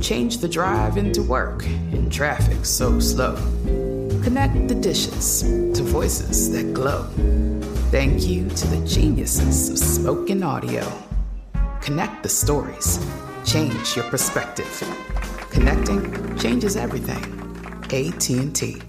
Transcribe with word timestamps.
Change 0.00 0.38
the 0.38 0.48
drive 0.48 0.96
into 0.96 1.22
work 1.22 1.64
in 1.64 2.10
traffic 2.10 2.64
so 2.64 3.00
slow. 3.00 3.34
Connect 4.22 4.68
the 4.68 4.74
dishes 4.74 5.42
to 5.42 5.82
voices 5.82 6.50
that 6.52 6.74
glow. 6.74 7.04
Thank 7.90 8.26
you 8.26 8.48
to 8.48 8.66
the 8.66 8.86
geniuses 8.86 9.70
of 9.70 9.78
spoken 9.78 10.42
audio. 10.42 10.86
Connect 11.80 12.22
the 12.22 12.28
stories. 12.28 12.98
Change 13.44 13.96
your 13.96 14.04
perspective. 14.06 14.82
Connecting 15.50 16.36
changes 16.36 16.76
everything. 16.76 17.24
AT&T. 17.84 18.82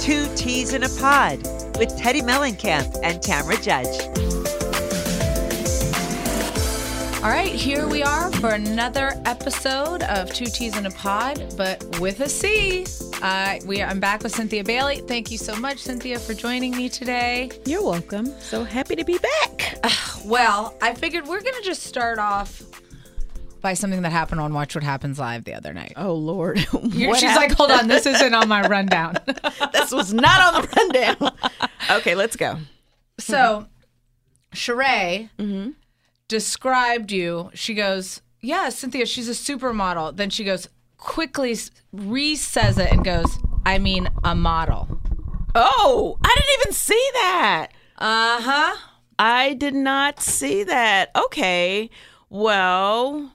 Two 0.00 0.26
Teas 0.34 0.72
in 0.72 0.84
a 0.84 0.88
Pod 0.98 1.38
with 1.78 1.94
Teddy 1.98 2.22
Mellencamp 2.22 2.98
and 3.02 3.20
Tamra 3.20 3.62
Judge. 3.62 4.37
All 7.18 7.30
right, 7.34 7.52
here 7.52 7.86
we 7.88 8.02
are 8.04 8.30
for 8.34 8.50
another 8.50 9.10
episode 9.26 10.02
of 10.04 10.32
Two 10.32 10.44
Teas 10.46 10.76
in 10.76 10.86
a 10.86 10.90
Pod, 10.92 11.52
but 11.56 11.84
with 12.00 12.20
a 12.20 12.28
C. 12.28 12.86
Uh, 13.20 13.58
we 13.66 13.82
I'm 13.82 13.98
back 13.98 14.22
with 14.22 14.32
Cynthia 14.34 14.62
Bailey. 14.62 14.98
Thank 15.00 15.30
you 15.32 15.36
so 15.38 15.56
much, 15.56 15.78
Cynthia, 15.78 16.18
for 16.20 16.32
joining 16.32 16.76
me 16.76 16.88
today. 16.88 17.50
You're 17.66 17.82
welcome. 17.84 18.26
So 18.40 18.62
happy 18.62 18.94
to 18.96 19.04
be 19.04 19.18
back. 19.18 19.78
Well, 20.24 20.76
I 20.80 20.94
figured 20.94 21.26
we're 21.26 21.42
gonna 21.42 21.60
just 21.62 21.82
start 21.82 22.18
off 22.20 22.62
by 23.60 23.74
something 23.74 24.02
that 24.02 24.12
happened 24.12 24.40
on 24.40 24.54
Watch 24.54 24.76
What 24.76 24.84
Happens 24.84 25.18
Live 25.18 25.42
the 25.44 25.54
other 25.54 25.74
night. 25.74 25.94
Oh 25.96 26.14
Lord. 26.14 26.64
You're- 26.84 27.18
She's 27.18 27.34
like, 27.36 27.50
hold 27.52 27.72
on, 27.72 27.88
this 27.88 28.06
isn't 28.06 28.34
on 28.34 28.48
my 28.48 28.66
rundown. 28.68 29.16
this 29.72 29.90
was 29.90 30.14
not 30.14 30.54
on 30.54 30.62
the 30.62 30.68
rundown. 30.76 31.32
okay, 31.98 32.14
let's 32.14 32.36
go. 32.36 32.58
So, 33.18 33.66
Sheree 34.54 35.28
Mm-hmm. 35.38 35.70
Described 36.28 37.10
you. 37.10 37.50
She 37.54 37.74
goes, 37.74 38.20
"Yeah, 38.40 38.68
Cynthia, 38.68 39.06
she's 39.06 39.28
a 39.28 39.32
supermodel." 39.32 40.16
Then 40.16 40.30
she 40.30 40.44
goes, 40.44 40.68
quickly 40.98 41.56
re-says 41.92 42.78
it 42.78 42.92
and 42.92 43.04
goes, 43.04 43.38
"I 43.64 43.78
mean, 43.78 44.08
a 44.22 44.34
model." 44.34 45.00
Oh, 45.54 46.18
I 46.22 46.34
didn't 46.34 46.60
even 46.60 46.72
see 46.72 47.10
that. 47.14 47.68
Uh 47.96 48.40
huh. 48.42 48.76
I 49.18 49.54
did 49.54 49.74
not 49.74 50.20
see 50.20 50.62
that. 50.64 51.10
Okay. 51.16 51.90
Well, 52.30 53.32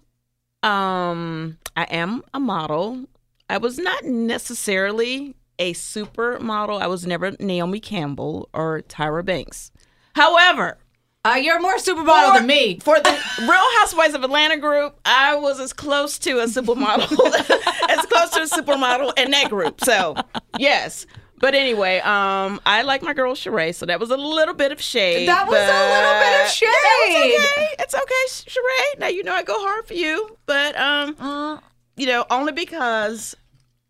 um, 0.62 1.58
I 1.76 1.84
am 1.84 2.24
a 2.34 2.40
model. 2.40 3.06
I 3.50 3.58
was 3.58 3.78
not 3.78 4.06
necessarily 4.06 5.36
a 5.60 5.74
supermodel. 5.74 6.82
I 6.82 6.88
was 6.88 7.06
never 7.06 7.32
Naomi 7.40 7.80
Campbell 7.80 8.50
or 8.54 8.82
Tyra 8.84 9.26
Banks. 9.26 9.72
However, 10.16 10.78
Uh, 11.26 11.36
you're 11.36 11.62
more 11.62 11.78
supermodel 11.78 12.34
for- 12.34 12.38
than 12.40 12.48
me. 12.48 12.80
For 12.80 13.00
the 13.00 13.18
Real 13.42 13.72
Housewives 13.80 14.14
of 14.14 14.24
Atlanta 14.26 14.58
group, 14.58 15.00
I 15.06 15.36
was 15.36 15.60
as 15.60 15.72
close 15.72 16.20
to 16.20 16.40
a 16.40 16.46
supermodel, 16.46 17.10
as 17.90 18.06
close 18.08 18.30
to 18.32 18.42
a 18.42 18.62
supermodel 18.62 19.18
in 19.18 19.32
that 19.32 19.50
group. 19.50 19.80
So, 19.86 20.16
yes. 20.60 21.06
But 21.40 21.56
anyway, 21.56 22.00
um, 22.00 22.60
I 22.66 22.82
like 22.84 23.02
my 23.02 23.14
girl 23.14 23.36
Sheree, 23.36 23.74
so 23.76 23.86
that 23.86 24.00
was 24.00 24.12
a 24.12 24.18
little 24.18 24.54
bit 24.54 24.72
of 24.74 24.82
shade. 24.82 25.28
That 25.28 25.48
was 25.48 25.58
a 25.58 25.60
little 25.60 26.20
bit 26.20 26.42
of 26.46 26.50
shade. 26.50 26.70
Okay. 26.70 27.76
It's 27.80 27.94
okay, 27.94 28.26
Sheree. 28.28 29.00
Now 29.00 29.08
you 29.08 29.24
know 29.24 29.34
I 29.34 29.44
go 29.44 29.60
hard 29.62 29.86
for 29.88 29.94
you, 29.94 30.38
but 30.46 30.78
um, 30.78 31.16
Uh. 31.20 31.58
you 31.98 32.06
know 32.06 32.26
only 32.30 32.52
because 32.54 33.36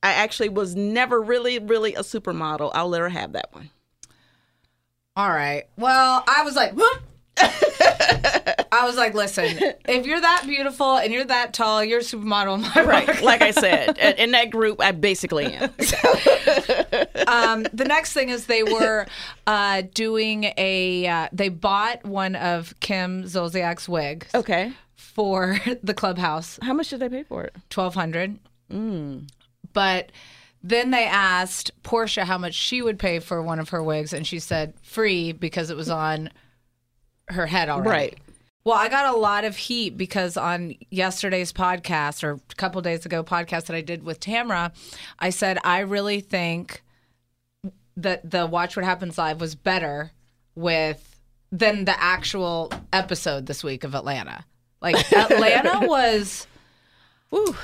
I 0.01 0.13
actually 0.13 0.49
was 0.49 0.75
never 0.75 1.21
really, 1.21 1.59
really 1.59 1.93
a 1.95 2.01
supermodel. 2.01 2.71
I'll 2.73 2.89
let 2.89 3.01
her 3.01 3.09
have 3.09 3.33
that 3.33 3.49
one. 3.53 3.69
All 5.15 5.29
right. 5.29 5.63
Well, 5.77 6.23
I 6.27 6.41
was 6.43 6.55
like, 6.55 6.73
"Huh?" 6.75 6.99
I 7.37 8.85
was 8.85 8.95
like, 8.95 9.13
listen, 9.13 9.45
if 9.87 10.05
you're 10.05 10.19
that 10.19 10.43
beautiful 10.47 10.95
and 10.97 11.13
you're 11.13 11.25
that 11.25 11.53
tall, 11.53 11.83
you're 11.83 11.99
a 11.99 12.03
supermodel 12.03 12.59
my 12.75 12.83
Right, 12.83 13.21
like 13.21 13.41
I 13.41 13.51
said, 13.51 13.97
in 14.17 14.31
that 14.31 14.49
group, 14.49 14.81
I 14.81 14.91
basically 14.91 15.45
am. 15.53 15.69
um, 17.27 17.63
the 17.73 17.85
next 17.87 18.13
thing 18.13 18.29
is 18.29 18.45
they 18.47 18.63
were 18.63 19.05
uh, 19.47 19.83
doing 19.93 20.45
a. 20.57 21.07
Uh, 21.07 21.27
they 21.31 21.49
bought 21.49 22.03
one 22.05 22.35
of 22.35 22.73
Kim 22.79 23.23
Zolciak's 23.23 23.87
wigs 23.87 24.27
Okay. 24.33 24.71
for 24.95 25.59
the 25.83 25.93
clubhouse, 25.93 26.59
How 26.61 26.73
much 26.73 26.89
did 26.89 26.99
they 26.99 27.09
pay 27.09 27.23
for 27.23 27.43
it? 27.43 27.55
twelve 27.69 27.93
hundred. 27.95 28.39
Mm. 28.71 29.27
But 29.73 30.11
then 30.63 30.91
they 30.91 31.05
asked 31.05 31.71
Porsha 31.83 32.23
how 32.23 32.37
much 32.37 32.53
she 32.53 32.81
would 32.81 32.97
pay 32.97 33.19
for 33.19 33.41
one 33.41 33.59
of 33.59 33.69
her 33.69 33.83
wigs, 33.83 34.13
and 34.13 34.25
she 34.25 34.39
said 34.39 34.73
free 34.81 35.31
because 35.31 35.69
it 35.69 35.77
was 35.77 35.89
on 35.89 36.29
her 37.33 37.45
head 37.45 37.69
already. 37.69 37.89
Right. 37.89 38.19
Well, 38.65 38.77
I 38.77 38.87
got 38.87 39.13
a 39.13 39.17
lot 39.17 39.43
of 39.43 39.57
heat 39.57 39.97
because 39.97 40.37
on 40.37 40.75
yesterday's 40.89 41.51
podcast 41.51 42.23
or 42.23 42.33
a 42.33 42.55
couple 42.55 42.81
days 42.81 43.05
ago 43.05 43.21
podcast 43.23 43.65
that 43.65 43.75
I 43.75 43.81
did 43.81 44.03
with 44.03 44.21
Tamra, 44.21 44.71
I 45.19 45.31
said 45.31 45.57
I 45.65 45.79
really 45.79 46.21
think 46.21 46.81
that 47.97 48.29
the 48.29 48.45
Watch 48.45 48.75
What 48.75 48.85
Happens 48.85 49.17
Live 49.17 49.41
was 49.41 49.53
better 49.55 50.11
with 50.55 51.19
than 51.51 51.85
the 51.85 52.01
actual 52.01 52.71
episode 52.91 53.45
this 53.45 53.63
week 53.63 53.83
of 53.83 53.95
Atlanta. 53.95 54.45
Like 54.81 55.11
Atlanta 55.13 55.85
was 55.85 56.47
Woo. 57.31 57.55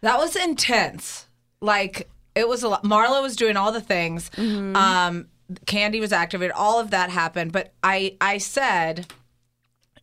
that 0.00 0.18
was 0.18 0.34
intense. 0.34 1.26
Like 1.60 2.08
it 2.34 2.48
was 2.48 2.62
a 2.62 2.68
lot. 2.70 2.84
Marlo 2.84 3.22
was 3.22 3.36
doing 3.36 3.58
all 3.58 3.70
the 3.70 3.80
things. 3.82 4.30
Um, 4.38 5.28
Kandi 5.66 6.00
was 6.00 6.12
activated. 6.12 6.52
All 6.52 6.80
of 6.80 6.90
that 6.90 7.10
happened. 7.10 7.52
But 7.52 7.72
I, 7.82 8.16
I 8.20 8.38
said, 8.38 9.06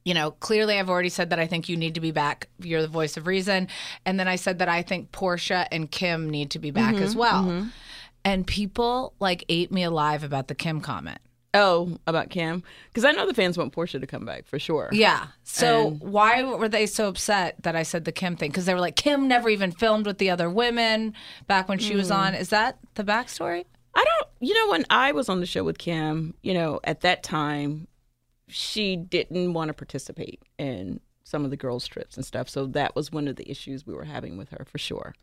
you 0.05 0.13
know, 0.13 0.31
clearly 0.31 0.79
I've 0.79 0.89
already 0.89 1.09
said 1.09 1.29
that 1.29 1.39
I 1.39 1.47
think 1.47 1.69
you 1.69 1.77
need 1.77 1.95
to 1.95 2.01
be 2.01 2.11
back. 2.11 2.47
You're 2.59 2.81
the 2.81 2.87
voice 2.87 3.17
of 3.17 3.27
reason. 3.27 3.67
And 4.05 4.19
then 4.19 4.27
I 4.27 4.35
said 4.35 4.59
that 4.59 4.69
I 4.69 4.81
think 4.81 5.11
Porsha 5.11 5.67
and 5.71 5.89
Kim 5.89 6.29
need 6.29 6.51
to 6.51 6.59
be 6.59 6.71
back 6.71 6.95
as 6.95 7.11
mm-hmm, 7.11 7.19
well. 7.19 7.43
Mm-hmm. 7.43 7.67
And 8.25 8.45
people 8.45 9.13
like 9.19 9.45
ate 9.49 9.71
me 9.71 9.83
alive 9.83 10.23
about 10.23 10.47
the 10.47 10.55
Kim 10.55 10.81
comment. 10.81 11.19
Oh, 11.53 11.97
about 12.05 12.29
Kim? 12.29 12.63
Because 12.89 13.05
I 13.05 13.11
know 13.11 13.25
the 13.25 13.33
fans 13.33 13.57
want 13.57 13.73
Porsha 13.73 13.99
to 13.99 14.05
come 14.05 14.23
back 14.23 14.45
for 14.45 14.59
sure. 14.59 14.89
Yeah. 14.91 15.27
So 15.43 15.87
And- 15.87 15.99
why 16.01 16.43
were 16.43 16.69
they 16.69 16.85
so 16.85 17.07
upset 17.07 17.55
that 17.63 17.75
I 17.75 17.83
said 17.83 18.05
the 18.05 18.11
Kim 18.11 18.35
thing? 18.35 18.51
Because 18.51 18.65
they 18.65 18.73
were 18.73 18.79
like, 18.79 18.95
Kim 18.95 19.27
never 19.27 19.49
even 19.49 19.71
filmed 19.71 20.05
with 20.05 20.19
the 20.19 20.29
other 20.29 20.49
women 20.49 21.15
back 21.47 21.67
when 21.67 21.79
she 21.79 21.95
was 21.95 22.09
hmm. 22.09 22.15
on. 22.15 22.35
Is 22.35 22.49
that 22.49 22.77
the 22.95 23.03
backstory? 23.03 23.65
I 23.95 24.03
don't, 24.03 24.27
you 24.39 24.53
know, 24.53 24.71
when 24.71 24.85
I 24.89 25.11
was 25.11 25.29
on 25.29 25.39
the 25.39 25.45
show 25.45 25.63
with 25.63 25.77
Kim, 25.77 26.33
you 26.41 26.53
know, 26.53 26.79
at 26.83 27.01
that 27.01 27.23
time, 27.23 27.87
she 28.47 28.95
didn't 28.95 29.53
want 29.53 29.69
to 29.69 29.73
participate 29.73 30.41
in 30.57 30.99
some 31.23 31.45
of 31.45 31.51
the 31.51 31.57
girls' 31.57 31.87
trips 31.87 32.15
and 32.15 32.25
stuff. 32.25 32.49
So 32.49 32.65
that 32.67 32.95
was 32.95 33.11
one 33.11 33.27
of 33.27 33.35
the 33.35 33.49
issues 33.49 33.85
we 33.85 33.93
were 33.93 34.05
having 34.05 34.37
with 34.37 34.49
her 34.49 34.65
for 34.65 34.77
sure. 34.77 35.13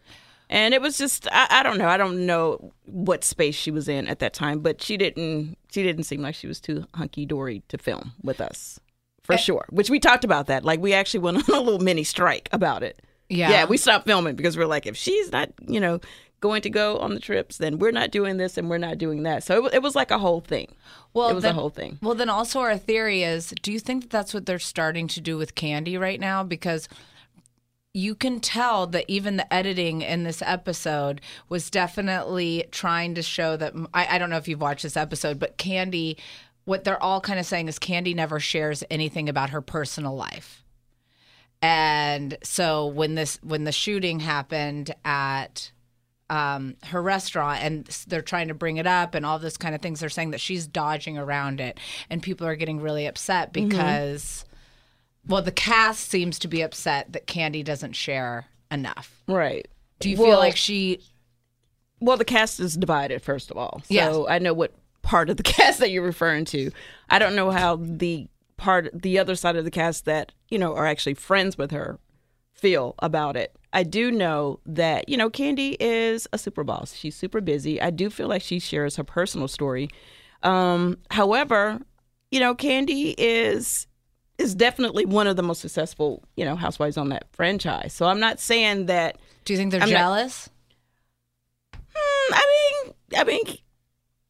And 0.49 0.75
it 0.75 0.81
was 0.81 0.97
just 0.97 1.27
I, 1.33 1.49
I 1.51 1.63
don't 1.65 1.79
know 1.79 1.89
I 1.89 1.97
don't 1.97 2.25
know 2.25 2.73
what 2.85 3.25
space 3.25 3.57
she 3.57 3.73
was 3.73 3.89
in 3.89 4.07
at 4.07 4.21
that 4.21 4.33
time, 4.33 4.61
but 4.61 4.81
she 4.81 4.97
didn't 4.97 5.59
she 5.73 5.83
didn't 5.83 6.05
seem 6.05 6.23
like 6.23 6.37
she 6.37 6.47
was 6.47 6.61
too 6.61 6.85
hunky 6.95 7.27
dory 7.27 7.63
to 7.69 7.79
film 7.79 8.13
with 8.23 8.41
us 8.41 8.79
for 9.25 9.33
eh. 9.33 9.39
sure. 9.39 9.67
Which 9.71 9.91
we 9.91 9.99
talked 9.99 10.25
about 10.25 10.47
that. 10.47 10.65
Like 10.65 10.81
we 10.81 10.93
actually 10.93 11.21
went 11.21 11.37
on 11.49 11.55
a 11.55 11.61
little 11.61 11.81
mini 11.81 12.05
strike 12.05 12.49
about 12.53 12.83
it. 12.83 13.03
Yeah. 13.29 13.51
Yeah, 13.51 13.65
we 13.65 13.77
stopped 13.77 14.07
filming 14.07 14.37
because 14.37 14.57
we're 14.57 14.67
like, 14.67 14.87
if 14.87 14.97
she's 14.97 15.33
not, 15.33 15.51
you 15.67 15.81
know, 15.81 15.99
going 16.41 16.63
to 16.63 16.71
go 16.71 16.99
on 16.99 17.15
the 17.15 17.21
trips, 17.21 17.59
then 17.59 17.79
we're 17.79 17.91
not 17.91 18.11
doing 18.11 18.37
this 18.37 18.59
and 18.59 18.69
we're 18.69 18.79
not 18.79 18.99
doing 18.99 19.23
that. 19.23 19.43
So 19.43 19.67
it, 19.67 19.75
it 19.75 19.83
was 19.83 19.95
like 19.95 20.11
a 20.11 20.19
whole 20.19 20.41
thing. 20.41 20.69
Well, 21.15 21.31
it 21.31 21.35
was 21.35 21.43
then, 21.43 21.53
a 21.53 21.59
whole 21.59 21.71
thing. 21.71 21.99
Well, 22.03 22.15
then 22.15 22.29
also 22.29 22.61
our 22.61 22.77
theory 22.77 23.23
is: 23.23 23.55
Do 23.63 23.73
you 23.73 23.81
think 23.81 24.03
that 24.03 24.11
that's 24.11 24.35
what 24.35 24.47
they're 24.47 24.59
starting 24.59 25.09
to 25.09 25.21
do 25.21 25.37
with 25.37 25.55
Kandi 25.55 25.99
right 25.99 26.21
now? 26.21 26.43
Because 26.43 26.89
you 27.95 28.15
can 28.15 28.41
tell 28.41 28.87
that 28.89 29.07
even 29.09 29.37
the 29.37 29.53
editing 29.53 30.03
in 30.03 30.25
this 30.25 30.43
episode 30.43 31.23
was 31.49 31.71
definitely 31.71 32.65
trying 32.71 33.15
to 33.15 33.23
show 33.23 33.57
that. 33.57 33.73
I, 33.95 34.17
I 34.17 34.19
don't 34.19 34.29
know 34.29 34.37
if 34.37 34.49
you've 34.49 34.61
watched 34.61 34.83
this 34.83 34.97
episode, 34.97 35.39
but 35.39 35.57
Kandi, 35.57 36.19
what 36.67 36.85
they're 36.85 37.03
all 37.03 37.23
kind 37.23 37.41
of 37.41 37.47
saying 37.47 37.69
is 37.69 37.79
Kandi 37.79 38.15
never 38.15 38.39
shares 38.39 38.85
anything 38.91 39.31
about 39.31 39.51
her 39.51 39.63
personal 39.63 40.15
life. 40.15 40.63
And 41.63 42.37
so 42.43 42.87
when 42.87 43.15
this 43.15 43.39
when 43.43 43.65
the 43.65 43.73
shooting 43.73 44.21
happened 44.21 44.95
at 45.05 45.73
um, 46.29 46.77
her 46.85 47.01
restaurant 47.01 47.63
and 47.63 47.87
they're 48.09 48.23
trying 48.23 48.49
to 48.49 48.55
bring 48.55 48.79
it 48.79 48.87
up 48.87 49.15
and 49.15 49.25
all 49.25 49.39
this 49.39 49.57
kind 49.57 49.75
of 49.75 49.81
things. 49.81 50.01
They're 50.01 50.09
saying 50.09 50.33
that 50.33 50.41
she's 50.41 50.67
dodging 50.67 51.17
around 51.19 51.61
it, 51.61 51.79
and 52.11 52.23
people 52.23 52.47
are 52.47 52.57
getting 52.57 52.81
really 52.81 53.07
upset 53.07 53.53
because, 53.53 54.45
well, 55.27 55.43
the 55.43 55.53
cast 55.53 56.09
seems 56.11 56.39
to 56.41 56.49
be 56.49 56.63
upset 56.63 57.13
that 57.13 57.27
Kandi 57.27 57.65
doesn't 57.65 57.93
share 57.93 58.47
enough. 58.71 59.23
Right. 59.29 59.69
Do 60.01 60.11
you 60.11 60.17
feel 60.17 60.37
like 60.39 60.57
she? 60.57 61.01
Well, 62.01 62.17
the 62.17 62.25
cast 62.25 62.61
is 62.61 62.77
divided, 62.77 63.23
first 63.23 63.51
of 63.51 63.57
all. 63.57 63.81
So 63.85 63.95
Yes. 63.95 64.17
I 64.29 64.39
know 64.39 64.53
what 64.53 64.73
part 65.03 65.31
of 65.31 65.37
the 65.37 65.43
cast 65.45 65.79
that 65.79 65.91
you're 65.91 66.03
referring 66.03 66.45
to. 66.47 66.71
I 67.09 67.19
don't 67.19 67.37
know 67.37 67.51
how 67.51 67.77
the 67.77 68.29
part, 68.57 68.91
the 68.93 69.19
other 69.19 69.35
side 69.35 69.57
of 69.57 69.65
the 69.65 69.71
cast 69.71 70.05
that, 70.05 70.33
you 70.49 70.59
know, 70.59 70.75
are 70.75 70.87
actually 70.87 71.15
friends 71.15 71.57
with 71.57 71.71
her 71.71 71.99
feel 72.53 72.95
about 72.99 73.37
it. 73.37 73.55
I 73.77 73.83
do 73.83 74.11
know 74.11 74.59
that, 74.65 75.07
you 75.09 75.17
know, 75.19 75.29
Kandi 75.29 75.77
is 75.79 76.27
a 76.33 76.39
super 76.39 76.65
boss. 76.65 76.95
She's 76.95 77.15
super 77.15 77.43
busy. 77.43 77.79
I 77.81 77.91
do 77.91 78.09
feel 78.09 78.27
like 78.27 78.41
she 78.41 78.59
shares 78.59 78.97
her 78.97 79.05
personal 79.05 79.49
story. 79.49 79.91
Um, 80.43 80.97
however, 81.11 81.79
you 82.31 82.41
know, 82.41 82.55
Kandi 82.55 83.15
is 83.19 83.87
is 84.39 84.55
definitely 84.55 85.05
one 85.07 85.27
of 85.27 85.37
the 85.37 85.43
most 85.43 85.61
successful, 85.61 86.23
you 86.37 86.45
know, 86.45 86.57
housewives 86.57 86.97
on 86.97 87.11
that 87.11 87.27
franchise. 87.33 87.93
So 87.93 88.07
I'm 88.07 88.19
not 88.21 88.41
saying 88.41 88.87
that 88.87 89.19
Do 89.45 89.53
you 89.53 89.59
think 89.59 89.73
they're 89.73 89.83
I'm 89.83 89.91
not- 89.91 89.99
jealous? 89.99 90.49
Mm, 91.75 92.33
I 92.33 92.83
mean, 92.85 92.95
I 93.19 93.25
mean, 93.25 93.45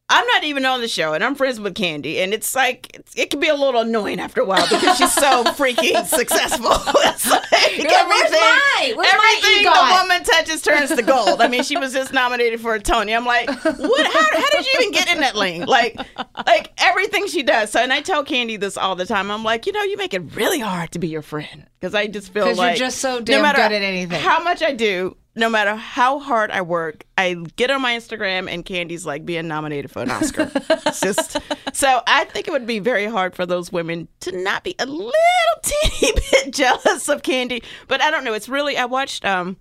I'm 0.09 0.25
not 0.27 0.45
even 0.45 0.65
on 0.65 0.79
the 0.79 0.87
show, 0.87 1.13
and 1.13 1.21
I'm 1.23 1.35
friends 1.35 1.59
with 1.59 1.73
Kandi, 1.73 2.17
and 2.19 2.33
it's 2.33 2.55
like 2.55 2.95
it's, 2.95 3.13
it 3.17 3.29
can 3.29 3.41
be 3.41 3.49
a 3.49 3.55
little 3.55 3.81
annoying 3.81 4.21
after 4.21 4.39
a 4.39 4.45
while 4.45 4.65
because 4.69 4.97
she's 4.97 5.11
so 5.13 5.43
freaking 5.55 6.05
successful. 6.05 6.71
It's 7.09 7.29
like 7.29 7.43
like, 7.51 8.07
"Where's 8.07 8.31
my- 8.31 8.93
where's 8.95 9.13
my 9.13 9.39
everything 9.41 9.63
the 9.63 9.99
woman 10.01 10.23
touches 10.23 10.61
turns 10.61 10.95
to 10.95 11.01
gold. 11.01 11.41
I 11.41 11.47
mean, 11.47 11.63
she 11.63 11.77
was 11.77 11.93
just 11.93 12.13
nominated 12.13 12.61
for 12.61 12.73
a 12.75 12.79
Tony. 12.79 13.13
I'm 13.13 13.25
like, 13.25 13.47
what? 13.49 13.65
How, 14.13 14.39
how 14.39 14.49
did 14.51 14.65
you 14.65 14.71
even 14.79 14.91
get 14.91 15.09
in 15.09 15.19
that 15.21 15.35
lane? 15.35 15.65
Like, 15.65 15.97
like 16.45 16.71
everything 16.77 17.27
she 17.27 17.43
does. 17.43 17.71
So, 17.71 17.81
and 17.81 17.91
I 17.91 18.01
tell 18.01 18.23
Kandi 18.23 18.59
this 18.59 18.77
all 18.77 18.95
the 18.95 19.05
time. 19.05 19.29
I'm 19.31 19.43
like, 19.43 19.65
you 19.65 19.73
know, 19.73 19.83
you 19.83 19.97
make 19.97 20.13
it 20.13 20.35
really 20.35 20.59
hard 20.59 20.91
to 20.91 20.99
be 20.99 21.07
your 21.07 21.21
friend 21.21 21.65
because 21.79 21.93
I 21.95 22.07
just 22.07 22.31
feel 22.31 22.53
like 22.55 22.77
you're 22.77 22.87
just 22.87 22.99
so 22.99 23.15
no 23.15 23.21
damn 23.21 23.41
matter 23.41 23.57
good 23.61 23.71
at 23.73 23.81
anything. 23.81 24.21
How 24.21 24.41
much 24.43 24.61
I 24.63 24.73
do, 24.73 25.17
no 25.37 25.49
matter 25.49 25.75
how 25.75 26.19
hard 26.19 26.49
I 26.49 26.61
work, 26.61 27.05
I 27.17 27.35
get 27.55 27.69
on 27.69 27.81
my 27.81 27.95
Instagram 27.95 28.51
and 28.51 28.65
Kandi's 28.65 29.05
like 29.05 29.25
being 29.25 29.47
nominated 29.47 29.91
for 29.91 30.01
an 30.01 30.09
Oscar. 30.09 30.51
it's 30.53 30.99
just 30.99 31.37
so 31.73 32.01
I 32.07 32.25
think 32.25 32.47
it 32.47 32.51
would 32.51 32.65
be 32.65 32.79
very 32.79 33.05
hard 33.05 33.35
for 33.35 33.45
those 33.45 33.71
women 33.71 34.07
to 34.21 34.35
not 34.35 34.63
be 34.63 34.75
a 34.79 34.85
little 34.85 35.11
teeny 35.63 36.13
bit 36.13 36.53
jealous 36.53 37.07
of 37.07 37.21
Kandi. 37.21 37.63
But 37.87 38.01
I 38.01 38.09
don't 38.09 38.23
know. 38.23 38.33
It's 38.33 38.49
really 38.49 38.77
I 38.77 38.85
watched 38.85 39.23
um 39.25 39.57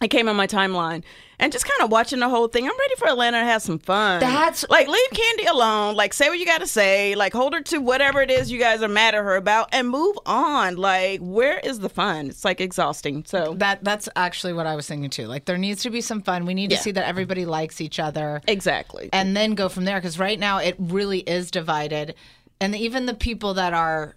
it 0.00 0.08
came 0.08 0.28
on 0.28 0.36
my 0.36 0.46
timeline 0.46 1.04
and 1.42 1.52
just 1.52 1.66
kind 1.68 1.82
of 1.84 1.90
watching 1.90 2.20
the 2.20 2.28
whole 2.28 2.48
thing. 2.48 2.64
I'm 2.64 2.78
ready 2.78 2.94
for 2.96 3.08
Atlanta 3.08 3.40
to 3.40 3.44
have 3.44 3.60
some 3.62 3.78
fun. 3.78 4.20
That's- 4.20 4.64
like 4.70 4.88
leave 4.88 5.10
Kandi 5.12 5.50
alone. 5.50 5.94
Like 5.96 6.12
say 6.14 6.28
what 6.28 6.38
you 6.38 6.46
got 6.46 6.60
to 6.60 6.66
say. 6.66 7.14
Like 7.14 7.32
hold 7.32 7.52
her 7.52 7.60
to 7.62 7.78
whatever 7.78 8.22
it 8.22 8.30
is 8.30 8.50
you 8.50 8.58
guys 8.58 8.82
are 8.82 8.88
mad 8.88 9.14
at 9.14 9.22
her 9.24 9.36
about 9.36 9.68
and 9.72 9.88
move 9.88 10.16
on. 10.24 10.76
Like 10.76 11.20
where 11.20 11.58
is 11.58 11.80
the 11.80 11.88
fun? 11.88 12.28
It's 12.28 12.44
like 12.44 12.60
exhausting. 12.60 13.24
So 13.26 13.54
That 13.58 13.82
that's 13.84 14.08
actually 14.16 14.52
what 14.54 14.66
I 14.66 14.76
was 14.76 14.86
thinking 14.86 15.10
too. 15.10 15.26
Like 15.26 15.44
there 15.44 15.58
needs 15.58 15.82
to 15.82 15.90
be 15.90 16.00
some 16.00 16.22
fun. 16.22 16.46
We 16.46 16.54
need 16.54 16.70
to 16.70 16.76
see 16.78 16.92
that 16.92 17.06
everybody 17.06 17.44
likes 17.44 17.80
each 17.80 17.98
other. 17.98 18.40
exactly. 18.46 19.10
and 19.12 19.36
then 19.36 19.54
go 19.54 19.68
from 19.68 19.84
there 19.84 19.96
because 19.98 20.18
right 20.18 20.38
now 20.38 20.58
it 20.58 20.76
really 20.78 21.18
is 21.20 21.50
divided 21.50 22.14
and 22.60 22.74
even 22.76 23.06
the 23.06 23.14
people 23.14 23.54
that 23.54 23.72
are 23.74 24.14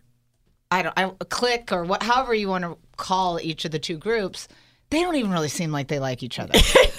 i 0.72 0.82
don't 0.82 0.94
i 0.98 1.10
click 1.30 1.72
or 1.72 1.84
what 1.84 2.04
however 2.04 2.34
you 2.34 2.48
want 2.48 2.64
to 2.64 2.78
call 2.98 3.40
each 3.42 3.66
of 3.66 3.72
the 3.72 3.80
two 3.80 3.98
groups 3.98 4.48
they 4.90 5.02
don't 5.02 5.16
even 5.16 5.32
really 5.32 5.50
seem 5.50 5.72
like 5.72 5.88
they 5.88 6.00
like 6.00 6.24
each 6.24 6.40
other 6.40 6.54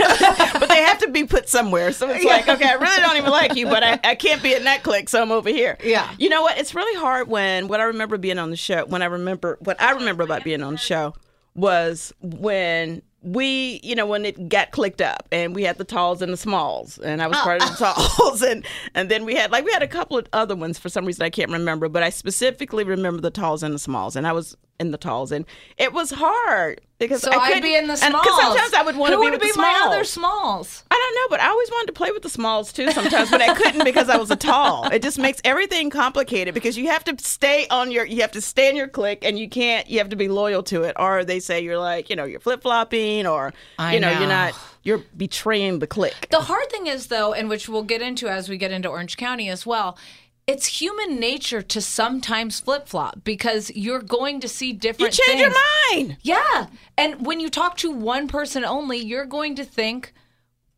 but 0.58 0.68
they 0.68 0.82
have 0.82 0.98
to 0.98 1.08
be 1.08 1.24
put 1.24 1.48
somewhere. 1.48 1.92
So 1.92 2.08
it's 2.10 2.24
like, 2.24 2.48
okay, 2.48 2.68
I 2.68 2.74
really 2.74 3.02
don't 3.02 3.16
even 3.16 3.30
like 3.30 3.56
you, 3.56 3.66
but 3.66 3.82
I, 3.82 3.98
I 4.04 4.14
can't 4.14 4.42
be 4.42 4.54
at 4.54 4.62
that 4.64 4.82
clique, 4.82 5.08
so 5.08 5.22
I'm 5.22 5.32
over 5.32 5.48
here. 5.48 5.76
Yeah. 5.82 6.10
You 6.18 6.28
know 6.28 6.42
what? 6.42 6.58
It's 6.58 6.74
really 6.74 6.98
hard 7.00 7.28
when 7.28 7.68
what 7.68 7.80
I 7.80 7.84
remember 7.84 8.18
being 8.18 8.38
on 8.38 8.50
the 8.50 8.56
show. 8.56 8.84
When 8.86 9.02
I 9.02 9.06
remember 9.06 9.58
what 9.60 9.80
I 9.80 9.92
remember 9.92 10.22
about 10.22 10.44
being 10.44 10.62
on 10.62 10.74
the 10.74 10.78
show 10.78 11.14
was 11.54 12.12
when 12.20 13.02
we, 13.22 13.80
you 13.82 13.94
know, 13.94 14.06
when 14.06 14.24
it 14.24 14.48
got 14.48 14.70
clicked 14.70 15.00
up 15.00 15.26
and 15.32 15.54
we 15.54 15.64
had 15.64 15.78
the 15.78 15.84
talls 15.84 16.22
and 16.22 16.32
the 16.32 16.36
smalls, 16.36 16.98
and 16.98 17.22
I 17.22 17.26
was 17.26 17.38
part 17.38 17.62
of 17.62 17.68
the 17.68 17.84
oh. 17.86 18.14
talls, 18.18 18.42
and 18.42 18.64
and 18.94 19.10
then 19.10 19.24
we 19.24 19.34
had 19.34 19.50
like 19.50 19.64
we 19.64 19.72
had 19.72 19.82
a 19.82 19.88
couple 19.88 20.18
of 20.18 20.26
other 20.32 20.56
ones 20.56 20.78
for 20.78 20.88
some 20.88 21.04
reason 21.04 21.24
I 21.24 21.30
can't 21.30 21.50
remember, 21.50 21.88
but 21.88 22.02
I 22.02 22.10
specifically 22.10 22.84
remember 22.84 23.20
the 23.20 23.30
talls 23.30 23.62
and 23.62 23.74
the 23.74 23.78
smalls, 23.78 24.16
and 24.16 24.26
I 24.26 24.32
was 24.32 24.56
in 24.78 24.90
the 24.90 24.98
talls, 24.98 25.32
and 25.32 25.44
it 25.78 25.92
was 25.92 26.10
hard 26.10 26.80
because 26.98 27.22
so 27.22 27.30
I 27.30 27.36
i'd 27.36 27.46
couldn't- 27.48 27.62
be 27.62 27.74
in 27.76 27.86
the 27.86 27.92
and- 27.92 27.98
smalls 28.00 28.26
'cause 28.26 28.40
sometimes 28.40 28.72
I 28.74 28.82
would 28.82 28.96
want 28.96 29.12
to 29.12 29.18
be 29.20 29.30
with 29.30 29.40
the 29.40 29.46
be 29.46 29.52
my 29.56 29.72
smalls. 29.72 29.94
other 29.94 30.04
smalls 30.04 30.84
I 30.90 30.94
don't 30.94 31.14
know, 31.14 31.36
but 31.36 31.40
I 31.44 31.48
always 31.50 31.70
wanted 31.70 31.88
to 31.88 31.92
play 31.92 32.10
with 32.10 32.22
the 32.22 32.28
smalls 32.30 32.72
too 32.72 32.90
sometimes, 32.90 33.30
but 33.30 33.42
I 33.42 33.54
couldn't 33.54 33.84
because 33.84 34.08
I 34.08 34.16
was 34.16 34.30
a 34.30 34.36
tall. 34.36 34.86
It 34.90 35.02
just 35.02 35.18
makes 35.18 35.40
everything 35.44 35.90
complicated 35.90 36.54
because 36.54 36.76
you 36.78 36.88
have 36.88 37.04
to 37.04 37.14
stay 37.22 37.66
on 37.70 37.90
your 37.90 38.04
you 38.06 38.22
have 38.22 38.32
to 38.32 38.40
stay 38.40 38.68
in 38.70 38.76
your 38.76 38.88
clique 38.88 39.20
and 39.22 39.38
you 39.38 39.48
can't 39.48 39.88
you 39.88 39.98
have 39.98 40.08
to 40.08 40.16
be 40.16 40.28
loyal 40.28 40.62
to 40.64 40.82
it 40.84 40.94
or 40.98 41.24
they 41.24 41.38
say 41.40 41.60
you're 41.60 41.78
like, 41.78 42.08
you 42.10 42.16
know, 42.16 42.24
you're 42.24 42.40
flip-flopping 42.40 43.26
or 43.26 43.52
I 43.78 43.94
you 43.94 44.00
know, 44.00 44.12
know. 44.12 44.18
you're 44.20 44.28
not 44.28 44.54
you're 44.82 45.02
betraying 45.16 45.80
the 45.80 45.86
clique. 45.86 46.28
The 46.30 46.40
hard 46.42 46.70
thing 46.70 46.86
is, 46.86 47.08
though, 47.08 47.32
and 47.32 47.48
which 47.48 47.68
we'll 47.68 47.82
get 47.82 48.00
into 48.02 48.28
as 48.28 48.48
we 48.48 48.56
get 48.56 48.70
into 48.70 48.88
Orange 48.88 49.16
County 49.16 49.48
as 49.48 49.66
well, 49.66 49.98
it's 50.46 50.80
human 50.80 51.18
nature 51.18 51.60
to 51.60 51.80
sometimes 51.80 52.60
flip 52.60 52.88
flop 52.88 53.24
because 53.24 53.70
you're 53.74 54.02
going 54.02 54.40
to 54.40 54.48
see 54.48 54.72
different. 54.72 55.18
You 55.18 55.24
change 55.24 55.40
things. 55.40 55.54
your 55.54 55.98
mind. 55.98 56.16
Yeah. 56.22 56.66
And 56.96 57.26
when 57.26 57.40
you 57.40 57.50
talk 57.50 57.76
to 57.78 57.90
one 57.90 58.28
person 58.28 58.64
only, 58.64 58.98
you're 58.98 59.26
going 59.26 59.56
to 59.56 59.64
think 59.64 60.12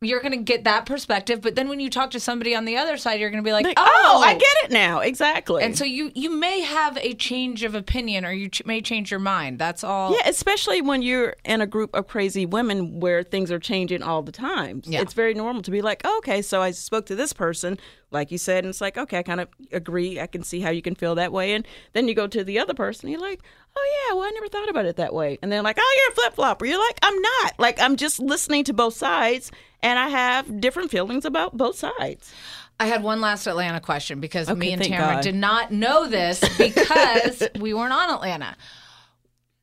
you're 0.00 0.21
going 0.21 0.33
to 0.33 0.38
get 0.38 0.62
that 0.64 0.87
perspective, 0.87 1.40
but 1.40 1.57
then 1.57 1.69
when 1.69 1.81
you 1.81 1.90
talk 1.90 2.12
to 2.12 2.21
somebody 2.21 2.55
on 2.55 2.64
the 2.64 2.76
other 2.76 2.97
side, 2.97 3.19
you're 3.19 3.31
going 3.31 3.43
to 3.43 3.47
be 3.49 3.52
like, 3.52 3.64
Like, 3.64 3.78
"Oh, 3.78 4.00
oh, 4.05 4.23
I 4.23 4.35
get 4.35 4.57
it 4.64 4.71
now. 4.71 5.00
Exactly. 5.00 5.62
And 5.64 5.76
so 5.76 5.85
you 5.85 6.12
you 6.14 6.31
may 6.31 6.61
have 6.61 6.97
a 6.99 7.14
change 7.14 7.64
of 7.64 7.75
opinion 7.75 8.25
or 8.25 8.31
you 8.33 8.49
ch- 8.49 8.64
may 8.64 8.81
change 8.81 9.11
your 9.11 9.19
mind. 9.21 9.59
That's 9.59 9.83
all. 9.83 10.12
Yeah, 10.12 10.28
especially 10.28 10.81
when 10.83 11.02
you're 11.02 11.35
in 11.45 11.61
a 11.61 11.67
group 11.67 11.95
of 11.95 12.07
crazy 12.07 12.47
women 12.47 13.00
where 13.00 13.23
things 13.25 13.50
are 13.50 13.59
changing 13.59 14.02
all 14.02 14.23
the 14.23 14.33
time. 14.33 14.83
Yeah. 14.85 15.00
It's 15.00 15.14
very 15.14 15.35
normal 15.35 15.62
to 15.62 15.71
be 15.71 15.83
like, 15.83 16.02
oh, 16.05 16.19
okay, 16.19 16.43
so 16.43 16.62
I 16.62 16.71
spoke 16.71 17.07
to 17.07 17.17
this 17.17 17.33
person, 17.33 17.78
like 18.12 18.31
you 18.31 18.38
said, 18.38 18.64
and 18.64 18.71
it's 18.71 18.81
like, 18.81 18.97
okay, 18.97 19.19
I 19.19 19.23
kind 19.25 19.40
of 19.40 19.49
agree. 19.73 20.21
I 20.21 20.28
can 20.28 20.45
see 20.45 20.61
how 20.61 20.71
you 20.71 20.83
can 20.83 20.95
feel 20.95 21.17
that 21.17 21.33
way. 21.33 21.55
And 21.55 21.67
then 21.93 22.07
you 22.07 22.14
go 22.14 22.28
to 22.28 22.45
the 22.45 22.59
other 22.61 22.75
person, 22.75 23.09
you're 23.09 23.21
like, 23.21 23.40
oh, 23.78 24.08
yeah, 24.08 24.14
well, 24.14 24.25
I 24.25 24.30
never 24.30 24.49
thought 24.49 24.68
about 24.68 24.87
it 24.87 24.97
that 24.97 25.14
way. 25.14 25.38
And 25.42 25.50
they're 25.50 25.62
like, 25.62 25.78
oh, 25.80 25.97
you're 25.99 26.12
a 26.12 26.14
flip 26.14 26.35
flopper. 26.35 26.66
You're 26.66 26.85
like, 26.85 26.99
I'm 27.02 27.20
not. 27.20 27.58
Like, 27.58 27.80
I'm 27.80 27.97
just 27.97 28.18
listening 28.18 28.64
to 28.64 28.73
both 28.73 28.94
sides, 28.94 29.50
and 29.82 29.99
I 29.99 30.08
have 30.08 30.61
different 30.61 30.90
feelings 30.90 31.25
about 31.25 31.56
both 31.56 31.76
sides. 31.76 32.32
I 32.80 32.87
had 32.87 33.02
one 33.02 33.20
last 33.20 33.47
Atlanta 33.47 33.80
question 33.80 34.20
because 34.20 34.49
Okay, 34.49 34.58
me 34.58 34.73
and 34.73 34.82
Tamara 34.82 35.14
God. 35.14 35.23
did 35.23 35.35
not 35.35 35.73
know 35.73 36.06
this 36.06 36.40
because 36.58 37.42
we 37.58 37.75
weren't 37.75 37.92
on 37.92 38.11
Atlanta. 38.11 38.56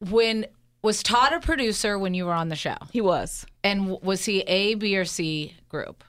When 0.10 0.46
was 0.82 1.02
Todd 1.02 1.34
a 1.34 1.40
producer 1.40 1.98
when 1.98 2.14
you 2.14 2.26
were 2.26 2.34
on 2.34 2.50
the 2.50 2.56
show? 2.56 2.76
He 2.92 3.02
was. 3.02 3.46
And 3.64 3.90
was 4.02 4.26
he 4.26 4.42
A, 4.42 4.76
B, 4.76 4.98
or 4.98 5.06
C 5.06 5.56
group? 5.70 6.04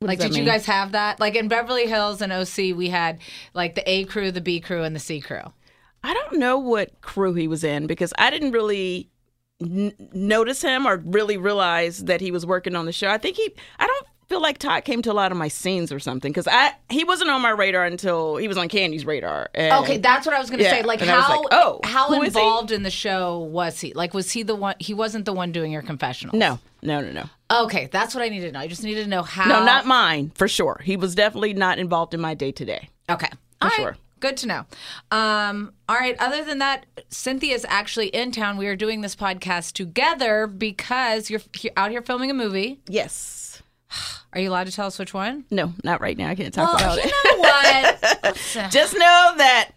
What 0.00 0.08
like, 0.08 0.18
did 0.18 0.32
that 0.32 0.38
you 0.38 0.44
guys 0.44 0.66
have 0.66 0.92
that? 0.92 1.20
Like 1.20 1.36
in 1.36 1.48
Beverly 1.48 1.86
Hills 1.86 2.20
and 2.20 2.32
OC, 2.32 2.76
we 2.76 2.88
had 2.88 3.20
like 3.52 3.74
the 3.74 3.88
A 3.88 4.04
crew, 4.04 4.30
the 4.30 4.40
B 4.40 4.60
crew, 4.60 4.82
and 4.82 4.96
the 4.96 5.00
C 5.00 5.20
crew. 5.20 5.52
I 6.04 6.14
don't 6.14 6.38
know 6.38 6.58
what 6.58 7.00
crew 7.00 7.34
he 7.34 7.48
was 7.48 7.64
in 7.64 7.86
because 7.88 8.12
I 8.18 8.30
didn't 8.30 8.52
really 8.52 9.08
n- 9.60 9.92
notice 10.12 10.62
him 10.62 10.86
or 10.86 10.98
really 10.98 11.36
realize 11.36 12.04
that 12.04 12.20
he 12.20 12.30
was 12.30 12.44
working 12.46 12.76
on 12.76 12.84
the 12.86 12.92
show. 12.92 13.08
I 13.08 13.18
think 13.18 13.36
he, 13.36 13.52
I 13.78 13.86
don't 13.86 14.06
feel 14.28 14.40
like 14.40 14.58
Todd 14.58 14.84
came 14.84 15.02
to 15.02 15.10
a 15.10 15.14
lot 15.14 15.32
of 15.32 15.38
my 15.38 15.48
scenes 15.48 15.90
or 15.92 15.98
something 15.98 16.30
because 16.32 16.46
I 16.46 16.72
he 16.90 17.04
wasn't 17.04 17.30
on 17.30 17.40
my 17.42 17.50
radar 17.50 17.84
until 17.84 18.36
he 18.36 18.48
was 18.48 18.56
on 18.58 18.68
Kandi's 18.68 19.04
radar. 19.04 19.50
And 19.54 19.82
Okay, 19.84 19.98
that's 19.98 20.26
what 20.26 20.34
I 20.34 20.38
was 20.38 20.48
going 20.50 20.58
to 20.58 20.64
Yeah, 20.64 20.70
say. 20.72 20.82
Like 20.82 21.00
and 21.02 21.10
I 21.10 21.16
was 21.16 21.24
how 21.24 21.36
like, 21.42 21.46
oh, 21.52 21.80
how 21.84 22.08
who 22.08 22.22
is 22.22 22.34
he? 22.34 22.40
involved 22.40 22.70
in 22.70 22.82
the 22.82 22.90
show 22.90 23.38
was 23.38 23.80
he? 23.80 23.92
Like 23.94 24.12
was 24.14 24.30
he 24.32 24.42
the 24.42 24.54
one? 24.54 24.74
He 24.78 24.92
wasn't 24.94 25.24
the 25.24 25.32
one 25.32 25.52
doing 25.52 25.72
your 25.72 25.82
confessional. 25.82 26.36
no, 26.38 26.58
no, 26.82 27.00
no, 27.00 27.12
no, 27.12 27.24
Okay, 27.50 27.88
that's 27.92 28.14
what 28.14 28.22
I 28.22 28.28
needed 28.28 28.46
to 28.48 28.52
know. 28.52 28.60
I 28.60 28.66
just 28.66 28.82
needed 28.82 29.04
to 29.04 29.10
know 29.10 29.22
how. 29.22 29.48
no, 29.48 29.64
not 29.64 29.86
mine 29.86 30.32
for 30.34 30.48
sure. 30.48 30.80
He 30.84 30.96
was 30.96 31.14
definitely 31.14 31.54
not 31.54 31.78
involved 31.78 32.12
in 32.14 32.20
my 32.20 32.34
day 32.34 32.52
to 32.52 32.64
day. 32.64 32.88
Okay. 33.08 33.28
All 33.62 33.70
right. 33.78 33.94
Sure. 34.24 34.30
Good 34.30 34.36
to 34.38 34.46
know. 34.46 34.64
Um, 35.10 35.72
all 35.88 35.96
right. 35.96 36.16
Other 36.18 36.44
than 36.44 36.58
that, 36.58 36.86
Cynthia's 37.10 37.64
actually 37.68 38.08
in 38.08 38.32
town. 38.32 38.56
We 38.56 38.66
are 38.68 38.76
doing 38.76 39.00
this 39.02 39.14
podcast 39.14 39.72
together 39.72 40.46
because 40.46 41.28
you're 41.30 41.40
he- 41.54 41.70
out 41.76 41.90
here 41.90 42.02
filming 42.02 42.30
a 42.30 42.34
movie. 42.34 42.80
Yes. 42.88 43.62
Are 44.32 44.40
you 44.40 44.50
allowed 44.50 44.66
to 44.66 44.72
tell 44.72 44.86
us 44.86 44.98
which 44.98 45.14
one? 45.14 45.44
No, 45.50 45.72
not 45.84 46.00
right 46.00 46.16
now. 46.18 46.28
I 46.30 46.34
can't 46.34 46.52
talk 46.52 46.78
Well, 46.80 46.94
about 46.94 47.04
you 47.04 47.10
it. 47.12 47.24
know 47.24 47.38
what? 48.24 48.70
Just 48.72 48.94
know 48.94 49.34
that 49.36 49.70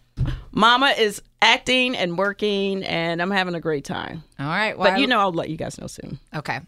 Mama 0.51 0.95
is 0.97 1.21
acting 1.41 1.95
and 1.95 2.17
working, 2.17 2.83
and 2.83 3.21
I'm 3.21 3.29
having 3.29 3.53
a 3.53 3.59
great 3.59 3.83
time. 3.85 4.23
All 4.39 4.47
right. 4.47 4.75
Well, 4.77 4.91
But 4.91 4.99
you 4.99 5.05
know, 5.05 5.19
I'll 5.19 5.31
let 5.33 5.49
you 5.49 5.57
guys 5.57 5.77
know 5.79 5.85
soon. 5.85 6.17
Okay. 6.35 6.59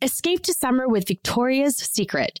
Escape 0.00 0.42
to 0.42 0.52
summer 0.52 0.88
with 0.88 1.06
Victoria's 1.06 1.76
Secret. 1.76 2.40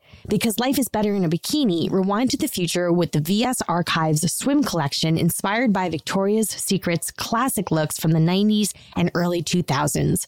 Because 0.27 0.59
life 0.59 0.77
is 0.77 0.87
better 0.87 1.13
in 1.13 1.25
a 1.25 1.29
bikini, 1.29 1.91
rewind 1.91 2.29
to 2.31 2.37
the 2.37 2.47
future 2.47 2.91
with 2.91 3.11
the 3.11 3.19
VS 3.19 3.61
Archives 3.67 4.31
swim 4.31 4.63
collection 4.63 5.17
inspired 5.17 5.73
by 5.73 5.89
Victoria's 5.89 6.49
Secret's 6.49 7.11
classic 7.11 7.71
looks 7.71 7.99
from 7.99 8.11
the 8.11 8.19
90s 8.19 8.73
and 8.95 9.09
early 9.15 9.41
2000s. 9.41 10.27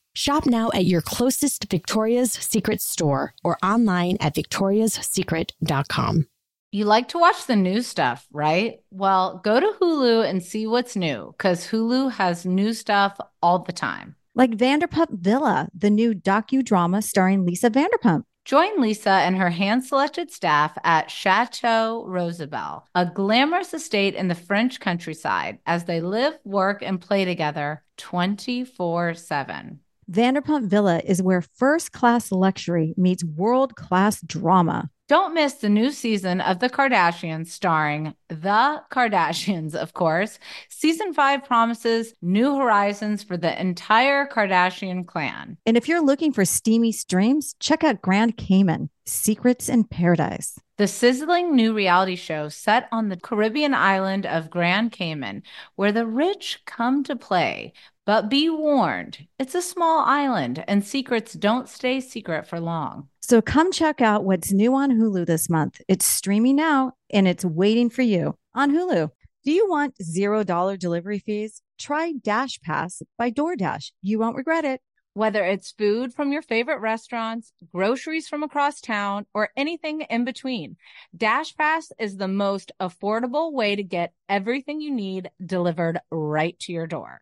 Shop 0.13 0.45
now 0.45 0.69
at 0.73 0.85
your 0.85 1.01
closest 1.01 1.69
Victoria's 1.69 2.33
Secret 2.33 2.81
store 2.81 3.33
or 3.43 3.57
online 3.63 4.17
at 4.19 4.35
victoriassecret.com. 4.35 6.27
You 6.73 6.85
like 6.85 7.09
to 7.09 7.17
watch 7.17 7.47
the 7.47 7.55
new 7.55 7.81
stuff, 7.81 8.27
right? 8.31 8.79
Well, 8.91 9.41
go 9.43 9.59
to 9.59 9.73
Hulu 9.79 10.29
and 10.29 10.43
see 10.43 10.67
what's 10.67 10.95
new 10.95 11.33
because 11.37 11.67
Hulu 11.67 12.11
has 12.13 12.45
new 12.45 12.73
stuff 12.73 13.17
all 13.41 13.59
the 13.59 13.73
time. 13.73 14.15
Like 14.35 14.51
Vanderpump 14.51 15.19
Villa, 15.19 15.69
the 15.73 15.89
new 15.89 16.13
docudrama 16.13 17.03
starring 17.03 17.45
Lisa 17.45 17.69
Vanderpump. 17.69 18.23
Join 18.43 18.81
Lisa 18.81 19.11
and 19.11 19.37
her 19.37 19.49
hand 19.49 19.83
selected 19.85 20.31
staff 20.31 20.77
at 20.83 21.11
Chateau 21.11 22.05
Rosabelle, 22.07 22.87
a 22.95 23.05
glamorous 23.05 23.73
estate 23.73 24.15
in 24.15 24.29
the 24.29 24.35
French 24.35 24.79
countryside, 24.79 25.59
as 25.65 25.83
they 25.85 26.01
live, 26.01 26.37
work, 26.43 26.81
and 26.81 26.99
play 26.99 27.23
together 27.23 27.83
24 27.97 29.13
7. 29.13 29.79
Vanderpump 30.11 30.67
Villa 30.67 31.01
is 31.05 31.23
where 31.23 31.41
first 31.41 31.93
class 31.93 32.33
luxury 32.33 32.93
meets 32.97 33.23
world 33.23 33.77
class 33.77 34.19
drama. 34.21 34.89
Don't 35.07 35.33
miss 35.33 35.53
the 35.55 35.69
new 35.69 35.91
season 35.91 36.41
of 36.41 36.59
The 36.59 36.69
Kardashians, 36.69 37.47
starring 37.47 38.13
The 38.27 38.81
Kardashians, 38.91 39.73
of 39.73 39.93
course. 39.93 40.37
Season 40.67 41.13
five 41.13 41.45
promises 41.45 42.13
new 42.21 42.57
horizons 42.57 43.23
for 43.23 43.37
the 43.37 43.59
entire 43.59 44.25
Kardashian 44.25 45.05
clan. 45.05 45.57
And 45.65 45.77
if 45.77 45.87
you're 45.87 46.05
looking 46.05 46.33
for 46.33 46.43
steamy 46.43 46.91
streams, 46.91 47.55
check 47.61 47.83
out 47.83 48.01
Grand 48.01 48.35
Cayman 48.35 48.89
Secrets 49.05 49.69
in 49.69 49.85
Paradise. 49.85 50.59
The 50.77 50.87
sizzling 50.87 51.55
new 51.55 51.73
reality 51.73 52.15
show 52.15 52.49
set 52.49 52.87
on 52.91 53.09
the 53.09 53.17
Caribbean 53.17 53.73
island 53.73 54.25
of 54.25 54.49
Grand 54.49 54.91
Cayman, 54.91 55.43
where 55.75 55.91
the 55.91 56.07
rich 56.07 56.59
come 56.65 57.03
to 57.03 57.15
play. 57.15 57.73
But 58.05 58.29
be 58.29 58.49
warned, 58.49 59.27
it's 59.37 59.53
a 59.53 59.61
small 59.61 60.03
island 60.05 60.63
and 60.67 60.83
secrets 60.83 61.33
don't 61.33 61.69
stay 61.69 62.01
secret 62.01 62.47
for 62.47 62.59
long. 62.59 63.09
So 63.21 63.43
come 63.43 63.71
check 63.71 64.01
out 64.01 64.23
what's 64.23 64.51
new 64.51 64.73
on 64.73 64.91
Hulu 64.91 65.27
this 65.27 65.49
month. 65.49 65.81
It's 65.87 66.05
streaming 66.05 66.55
now 66.55 66.93
and 67.11 67.27
it's 67.27 67.45
waiting 67.45 67.91
for 67.91 68.01
you 68.01 68.35
on 68.55 68.71
Hulu. 68.71 69.11
Do 69.43 69.51
you 69.51 69.69
want 69.69 69.95
$0 69.99 70.79
delivery 70.79 71.19
fees? 71.19 71.61
Try 71.79 72.13
Dash 72.13 72.59
Pass 72.61 73.03
by 73.19 73.29
DoorDash. 73.29 73.91
You 74.01 74.17
won't 74.17 74.35
regret 74.35 74.65
it. 74.65 74.81
Whether 75.13 75.43
it's 75.43 75.71
food 75.71 76.13
from 76.13 76.31
your 76.31 76.41
favorite 76.41 76.79
restaurants, 76.79 77.53
groceries 77.71 78.27
from 78.27 78.43
across 78.43 78.81
town, 78.81 79.25
or 79.33 79.49
anything 79.57 80.01
in 80.01 80.23
between, 80.25 80.77
Dash 81.15 81.55
Pass 81.55 81.91
is 81.99 82.17
the 82.17 82.29
most 82.29 82.71
affordable 82.79 83.51
way 83.51 83.75
to 83.75 83.83
get 83.83 84.13
everything 84.29 84.79
you 84.79 84.91
need 84.91 85.29
delivered 85.45 85.99
right 86.11 86.57
to 86.59 86.71
your 86.71 86.87
door. 86.87 87.21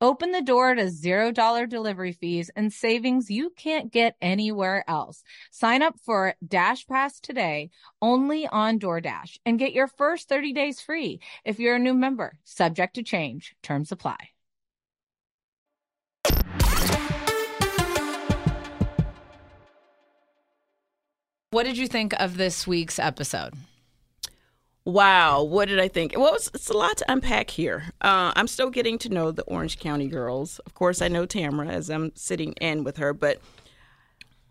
Open 0.00 0.32
the 0.32 0.42
door 0.42 0.74
to 0.74 0.84
$0 0.84 1.68
delivery 1.68 2.12
fees 2.12 2.50
and 2.54 2.72
savings 2.72 3.30
you 3.30 3.50
can't 3.50 3.92
get 3.92 4.16
anywhere 4.20 4.84
else. 4.88 5.22
Sign 5.50 5.82
up 5.82 5.94
for 6.04 6.34
Dash 6.46 6.86
Pass 6.86 7.20
today 7.20 7.70
only 8.00 8.46
on 8.46 8.78
DoorDash 8.78 9.38
and 9.44 9.58
get 9.58 9.72
your 9.72 9.86
first 9.88 10.28
30 10.28 10.52
days 10.52 10.80
free 10.80 11.20
if 11.44 11.58
you're 11.58 11.76
a 11.76 11.80
new 11.80 11.94
member. 11.94 12.38
Subject 12.44 12.94
to 12.94 13.02
change. 13.02 13.54
Terms 13.62 13.92
apply. 13.92 14.16
What 21.50 21.64
did 21.64 21.78
you 21.78 21.88
think 21.88 22.12
of 22.20 22.36
this 22.36 22.66
week's 22.66 22.98
episode? 22.98 23.54
Wow, 24.88 25.42
what 25.42 25.68
did 25.68 25.78
I 25.78 25.88
think? 25.88 26.14
Well, 26.16 26.34
it's, 26.34 26.50
it's 26.54 26.70
a 26.70 26.72
lot 26.72 26.96
to 26.96 27.12
unpack 27.12 27.50
here. 27.50 27.92
Uh, 28.00 28.32
I'm 28.34 28.48
still 28.48 28.70
getting 28.70 28.96
to 29.00 29.10
know 29.10 29.30
the 29.30 29.42
Orange 29.42 29.78
County 29.78 30.08
girls. 30.08 30.60
Of 30.60 30.72
course, 30.72 31.02
I 31.02 31.08
know 31.08 31.26
Tamara 31.26 31.68
as 31.68 31.90
I'm 31.90 32.10
sitting 32.16 32.54
in 32.54 32.84
with 32.84 32.96
her, 32.96 33.12
but 33.12 33.38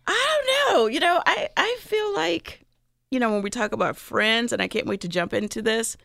I 0.06 0.38
don't 0.70 0.76
know. 0.76 0.86
You 0.86 1.00
know, 1.00 1.20
I, 1.26 1.48
I 1.56 1.76
feel 1.80 2.14
like, 2.14 2.64
you 3.10 3.18
know, 3.18 3.32
when 3.32 3.42
we 3.42 3.50
talk 3.50 3.72
about 3.72 3.96
friends, 3.96 4.52
and 4.52 4.62
I 4.62 4.68
can't 4.68 4.86
wait 4.86 5.00
to 5.00 5.08
jump 5.08 5.34
into 5.34 5.60
this, 5.60 5.96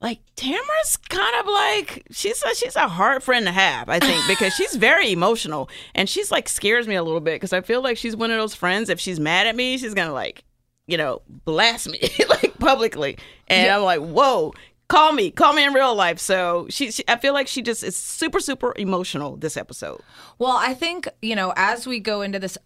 like 0.00 0.20
Tamara's 0.34 0.96
kind 1.10 1.40
of 1.40 1.46
like 1.46 2.06
she's 2.10 2.42
a, 2.42 2.54
she's 2.54 2.74
a 2.74 2.88
hard 2.88 3.22
friend 3.22 3.44
to 3.44 3.52
have, 3.52 3.90
I 3.90 3.98
think, 3.98 4.26
because 4.28 4.54
she's 4.54 4.76
very 4.76 5.12
emotional 5.12 5.68
and 5.94 6.08
she's 6.08 6.30
like 6.30 6.48
scares 6.48 6.88
me 6.88 6.94
a 6.94 7.02
little 7.02 7.20
bit 7.20 7.34
because 7.34 7.52
I 7.52 7.60
feel 7.60 7.82
like 7.82 7.98
she's 7.98 8.16
one 8.16 8.30
of 8.30 8.38
those 8.38 8.54
friends. 8.54 8.88
If 8.88 8.98
she's 8.98 9.20
mad 9.20 9.46
at 9.46 9.54
me, 9.54 9.76
she's 9.76 9.92
gonna 9.92 10.14
like, 10.14 10.42
you 10.90 10.96
know, 10.96 11.22
blast 11.44 11.88
me 11.88 12.00
like 12.28 12.58
publicly, 12.58 13.18
and 13.48 13.70
I'm 13.70 13.82
like, 13.82 14.00
whoa, 14.00 14.52
call 14.88 15.12
me, 15.12 15.30
call 15.30 15.52
me 15.52 15.64
in 15.64 15.72
real 15.72 15.94
life. 15.94 16.18
So 16.18 16.66
she, 16.68 16.90
she, 16.90 17.04
I 17.08 17.16
feel 17.16 17.32
like 17.32 17.48
she 17.48 17.62
just 17.62 17.82
is 17.82 17.96
super 17.96 18.40
super 18.40 18.74
emotional 18.76 19.36
this 19.36 19.56
episode. 19.56 20.02
Well, 20.38 20.56
I 20.56 20.74
think, 20.74 21.08
you 21.22 21.34
know, 21.34 21.52
as 21.56 21.86
we 21.86 22.00
go 22.00 22.22
into 22.22 22.38
this, 22.38 22.58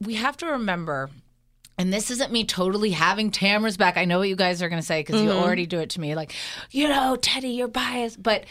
we 0.00 0.14
have 0.14 0.36
to 0.38 0.46
remember, 0.46 1.10
and 1.78 1.92
this 1.92 2.10
isn't 2.10 2.32
me 2.32 2.44
totally 2.44 2.90
having 2.90 3.30
Tamara's 3.30 3.76
back. 3.76 3.96
I 3.96 4.04
know 4.04 4.18
what 4.18 4.28
you 4.28 4.36
guys 4.36 4.62
are 4.62 4.68
going 4.68 4.82
to 4.82 4.86
say 4.86 5.00
because 5.00 5.22
you 5.22 5.28
mm-hmm. 5.28 5.42
already 5.42 5.66
do 5.66 5.78
it 5.78 5.90
to 5.90 6.00
me. 6.00 6.14
Like, 6.14 6.34
you 6.70 6.88
know, 6.88 7.16
Teddy, 7.16 7.50
you're 7.50 7.68
biased. 7.68 8.22
But 8.22 8.44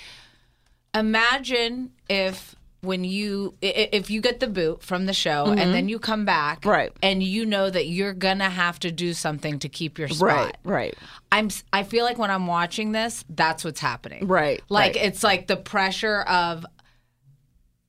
imagine 0.96 1.92
if 2.10 2.56
when 2.82 3.04
you 3.04 3.54
if 3.62 4.10
you 4.10 4.22
get 4.22 4.40
the 4.40 4.48
boot 4.48 4.82
from 4.82 5.06
the 5.06 5.14
show 5.14 5.48
and 5.48 5.74
then 5.74 5.90
you 5.90 6.00
come 6.00 6.24
back 6.26 6.62
Mm-hmm. 6.62 6.70
Right. 6.70 6.92
and 7.04 7.22
you 7.22 7.46
know 7.46 7.70
that 7.70 7.88
you're 7.88 8.14
gonna 8.14 8.50
have 8.50 8.80
to 8.80 8.92
do 8.92 9.14
something 9.14 9.60
to 9.60 9.68
keep 9.70 10.00
your 10.00 10.08
spot 10.08 10.22
Right, 10.30 10.58
right. 10.64 10.96
i'm 11.32 11.50
i 11.74 11.84
feel 11.84 12.06
like 12.06 12.18
when 12.18 12.32
i'm 12.32 12.48
watching 12.48 12.92
this 12.94 13.26
that's 13.30 13.66
what's 13.66 13.82
happening 13.82 14.28
Right, 14.28 14.62
like 14.70 14.96
right. 14.96 15.04
it's 15.06 15.24
like 15.24 15.48
the 15.48 15.58
pressure 15.58 16.22
of 16.22 16.66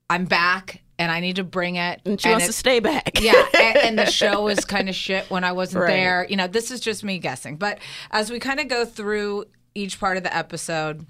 i'm 0.08 0.24
back 0.24 0.82
and 0.98 1.10
i 1.10 1.20
need 1.20 1.36
to 1.36 1.44
bring 1.44 1.76
it 1.76 2.00
And 2.04 2.20
she 2.20 2.28
wants 2.28 2.46
to 2.46 2.52
stay 2.52 2.80
back. 2.80 3.20
yeah, 3.20 3.32
and, 3.58 3.76
and 3.78 3.98
the 3.98 4.06
show 4.06 4.42
was 4.42 4.64
kind 4.64 4.88
of 4.88 4.94
shit 4.94 5.30
when 5.30 5.44
I 5.44 5.52
wasn't 5.52 5.84
Right. 5.84 5.90
there. 5.92 6.26
You 6.28 6.36
know, 6.36 6.46
this 6.46 6.70
is 6.70 6.80
just 6.80 7.02
me 7.04 7.18
guessing. 7.18 7.56
But 7.56 7.78
as 8.10 8.30
we 8.30 8.38
kind 8.38 8.60
of 8.60 8.68
go 8.68 8.84
through 8.84 9.46
each 9.74 9.98
part 9.98 10.16
of 10.18 10.24
the 10.24 10.36
episode, 10.36 11.06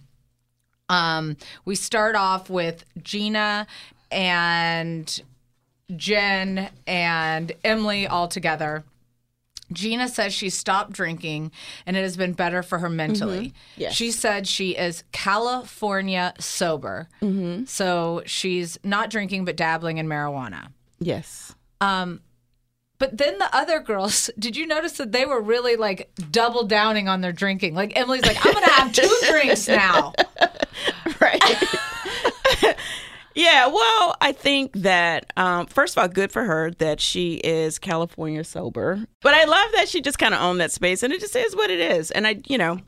um, 0.91 1.37
we 1.65 1.77
start 1.77 2.17
off 2.17 2.51
with 2.51 2.85
Gina 3.03 3.67
and 4.11 5.23
Jen 5.97 6.69
and 6.87 7.53
Emily 7.65 8.07
all 8.07 8.29
together. 8.29 8.85
Gina 9.73 10.09
says 10.09 10.35
she 10.35 10.51
stopped 10.51 10.93
drinking 10.93 11.53
and 11.87 11.97
it 11.97 12.03
has 12.03 12.17
been 12.17 12.33
better 12.33 12.63
for 12.65 12.81
her 12.81 12.89
mentally. 12.91 13.55
Yes. 13.77 13.95
She 13.95 14.11
said 14.11 14.49
she 14.49 14.77
is 14.77 15.05
California 15.13 16.35
sober. 16.41 17.09
So 17.67 18.23
she's 18.27 18.79
not 18.83 19.11
drinking 19.11 19.45
but 19.45 19.57
dabbling 19.57 19.99
in 19.99 20.09
marijuana. 20.09 20.73
Yes. 20.99 21.55
Um, 21.81 22.21
but 22.99 23.17
then 23.17 23.39
the 23.39 23.49
other 23.57 23.79
girls, 23.81 24.29
did 24.39 24.57
you 24.57 24.67
notice 24.67 24.93
that 24.95 25.13
they 25.13 25.25
were 25.25 25.41
really 25.41 25.77
like 25.77 26.11
double 26.33 26.65
downing 26.65 27.09
on 27.09 27.21
their 27.21 27.33
drinking? 27.33 27.75
Like 27.75 27.97
Emily's 27.97 28.23
like, 28.23 28.45
I'm 28.45 28.53
gonna 28.53 28.71
have 28.73 28.93
two 28.93 29.19
drinks 29.29 29.69
now. 29.69 30.15
Right. 31.33 32.77
yeah, 33.35 33.67
well, 33.69 34.17
I 34.21 34.33
think 34.33 34.73
that 34.75 35.33
um, 35.37 35.67
first 35.67 35.97
of 35.97 36.01
all, 36.03 36.09
good 36.09 36.33
for 36.33 36.45
her 36.45 36.71
that 36.73 37.01
she 37.01 37.35
is 37.37 37.79
California 37.79 38.45
sober. 38.45 39.05
But 39.23 39.35
I 39.35 39.45
love 39.45 39.71
that 39.75 39.89
she 39.89 40.01
just 40.01 40.19
kind 40.19 40.35
of 40.35 40.41
owned 40.41 40.61
that 40.61 40.73
space, 40.73 41.03
and 41.03 41.13
it 41.13 41.21
just 41.21 41.37
is 41.37 41.55
what 41.57 41.71
it 41.71 41.81
is. 41.81 42.11
And 42.11 42.27
I, 42.27 42.41
you 42.47 42.59
know, 42.59 42.81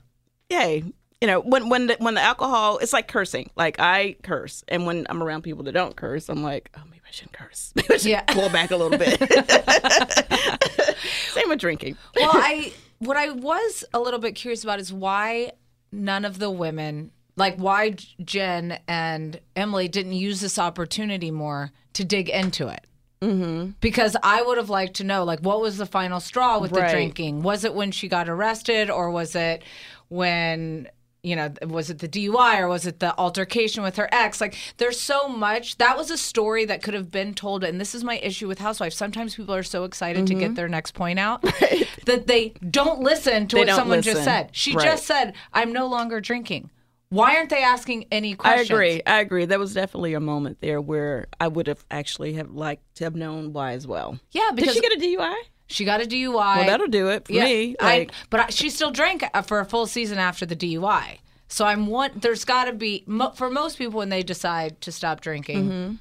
hey, 0.49 0.83
you 1.21 1.29
know, 1.29 1.41
when 1.41 1.69
when 1.69 1.87
the, 1.87 1.97
when 2.01 2.15
the 2.15 2.21
alcohol, 2.21 2.79
it's 2.79 2.93
like 2.93 3.07
cursing. 3.09 3.51
Like 3.57 3.77
I 3.79 4.17
curse, 4.23 4.65
and 4.69 4.87
when 4.87 5.07
I'm 5.09 5.23
around 5.23 5.43
people 5.43 5.63
that 5.65 5.73
don't 5.73 5.95
curse, 5.95 6.29
I'm 6.29 6.43
like, 6.43 6.71
oh, 6.77 6.83
maybe 6.91 7.03
I 7.07 7.11
shouldn't 7.13 7.35
curse. 7.35 7.73
Maybe 7.77 7.95
I 7.95 7.97
should 7.99 8.11
Yeah. 8.11 8.23
pull 8.23 8.49
back 8.49 8.71
a 8.73 8.77
little 8.77 8.99
bit. 8.99 9.21
Same 11.33 11.49
with 11.49 11.59
drinking. 11.61 11.97
Well, 12.17 12.31
I 12.35 12.73
what 12.99 13.17
I 13.17 13.31
was 13.31 13.85
a 13.95 14.01
little 14.01 14.19
bit 14.21 14.35
curious 14.35 14.63
about 14.65 14.81
is 14.81 14.93
why 14.93 15.53
none 15.93 16.25
of 16.25 16.39
the 16.39 16.51
women, 16.51 17.11
like 17.37 17.57
why 17.57 17.97
Jen 18.25 18.79
and 18.87 19.41
Emily, 19.57 19.89
didn't 19.89 20.13
use 20.13 20.41
this 20.41 20.59
opportunity 20.59 21.31
more 21.31 21.71
to 21.95 22.05
dig 22.05 22.29
into 22.29 22.69
it. 22.69 22.87
Mm-hmm. 23.21 23.71
Because 23.81 24.17
I 24.23 24.43
would 24.43 24.59
have 24.59 24.71
liked 24.71 24.95
to 24.95 25.05
know, 25.05 25.23
like, 25.25 25.41
what 25.41 25.61
was 25.61 25.77
the 25.79 25.87
final 25.87 26.19
straw 26.19 26.59
with 26.59 26.73
the 26.73 26.89
drinking? 26.91 27.43
Was 27.43 27.65
it 27.65 27.73
when 27.73 27.93
she 27.93 28.09
got 28.09 28.29
arrested, 28.29 28.91
or 28.91 29.11
was 29.11 29.37
it 29.37 29.63
when 30.09 30.89
you 31.23 31.37
know, 31.37 31.53
was 31.69 31.89
it 31.89 32.01
the 32.01 32.09
DUI 32.09 32.59
or 32.59 32.67
was 32.69 32.85
it 32.85 32.99
the 32.99 33.17
altercation 33.17 33.85
with 33.85 33.97
her 33.97 34.09
ex? 34.11 34.41
Like, 34.41 34.57
there's 34.79 34.99
so 35.01 35.29
much. 35.29 35.79
That 35.79 35.97
was 35.97 36.11
a 36.11 36.19
story 36.19 36.65
that 36.65 36.83
could 36.83 36.95
have 36.95 37.13
been 37.13 37.33
told. 37.33 37.63
And 37.63 37.81
this 37.81 37.95
is 37.95 38.03
my 38.03 38.19
issue 38.19 38.49
with 38.49 38.59
Housewives. 38.59 38.97
Sometimes 38.97 39.37
people 39.37 39.55
are 39.55 39.63
so 39.63 39.85
excited 39.85 40.27
to 40.27 40.35
get 40.35 40.57
their 40.57 40.69
next 40.69 40.95
point 40.95 41.21
out 41.21 41.43
that 42.07 42.25
they 42.27 42.55
don't 42.69 43.01
listen 43.01 43.47
to 43.49 43.57
They 43.57 43.65
what 43.67 43.77
someone 43.77 44.03
just 44.03 44.25
said. 44.25 44.49
She 44.51 44.75
Right. 44.75 44.85
just 44.85 45.07
said, 45.07 45.35
I'm 45.53 45.73
no 45.73 45.87
longer 45.87 46.21
drinking. 46.21 46.71
Why 47.13 47.37
aren't 47.37 47.51
they 47.51 47.63
asking 47.63 48.07
any 48.11 48.35
questions? 48.35 48.71
I 48.71 48.75
agree. 48.75 49.03
I 49.07 49.21
agree. 49.21 49.45
There 49.45 49.59
was 49.59 49.75
definitely 49.75 50.15
a 50.15 50.21
moment 50.21 50.59
there 50.61 50.81
where 50.81 51.27
I 51.39 51.49
would 51.49 51.67
have 51.67 51.85
actually 51.91 52.33
have 52.35 52.51
liked 52.53 52.83
to 52.97 53.05
have 53.05 53.15
known 53.15 53.53
why 53.53 53.73
as 53.73 53.87
well. 53.87 54.19
Yeah, 54.31 54.51
because 54.55 54.75
Did 54.75 54.83
she 54.85 54.89
get 54.89 54.99
a 54.99 55.19
DUI? 55.21 55.35
she 55.67 55.85
got 55.85 56.01
a 56.03 56.05
DUI. 56.07 56.33
Well, 56.35 56.67
that'll 56.67 56.87
do 56.87 57.09
it 57.09 57.27
for 57.27 57.33
Yeah, 57.33 57.45
me. 57.45 57.77
I- 57.81 58.07
but 58.31 58.41
I, 58.41 58.47
she 58.49 58.71
still 58.71 58.91
drank 58.91 59.25
uh, 59.35 59.43
for 59.43 59.61
a 59.61 59.65
full 59.67 59.87
season 59.87 60.17
after 60.19 60.47
the 60.47 60.57
DUI. 60.57 61.19
So 61.49 61.67
I'm 61.67 61.87
one. 61.87 62.13
There's 62.17 62.47
got 62.47 62.65
to 62.65 62.73
be 62.73 63.05
mo- 63.07 63.33
for 63.33 63.51
most 63.51 63.77
people 63.77 63.99
when 63.99 64.09
they 64.09 64.23
decide 64.23 64.81
to 64.81 64.91
stop 64.93 65.21
drinking, 65.21 65.99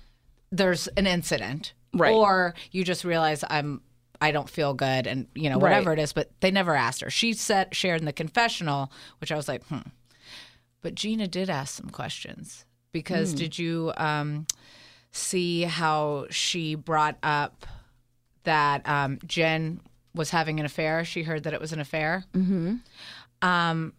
there's 0.51 0.87
an 0.89 1.07
incident, 1.07 1.73
Mm-hmm. 1.93 2.01
Right. 2.03 2.13
Or 2.13 2.55
you 2.71 2.85
just 2.85 3.03
realize 3.03 3.43
I'm. 3.49 3.81
I 4.21 4.31
don't 4.31 4.49
feel 4.49 4.73
good, 4.73 5.07
and 5.07 5.27
you 5.35 5.49
know 5.49 5.55
Right. 5.57 5.71
whatever 5.71 5.91
it 5.91 5.99
is. 5.99 6.13
But 6.13 6.31
they 6.39 6.51
never 6.51 6.73
asked 6.73 7.01
her. 7.01 7.09
She 7.09 7.33
said 7.33 7.75
shared 7.75 7.99
in 7.99 8.05
the 8.05 8.13
confessional, 8.13 8.93
which 9.19 9.29
I 9.29 9.35
was 9.35 9.49
like, 9.49 9.65
hmm. 9.65 9.79
But 10.81 10.95
Gina 10.95 11.27
did 11.27 11.49
ask 11.49 11.75
some 11.75 11.89
questions 11.89 12.65
because 12.91 13.33
did 13.33 13.57
you 13.59 13.93
um, 13.97 14.47
see 15.11 15.63
how 15.63 16.25
she 16.29 16.75
brought 16.75 17.17
up 17.21 17.65
that 18.43 18.87
um, 18.87 19.19
Jen 19.25 19.79
was 20.15 20.31
having 20.31 20.59
an 20.59 20.65
affair? 20.65 21.05
She 21.05 21.23
heard 21.23 21.43
that 21.43 21.53
it 21.53 21.61
was 21.61 21.71
an 21.71 21.79
affair. 21.79 22.25
Mm-hmm. 22.33 22.75
Um, 23.47 23.93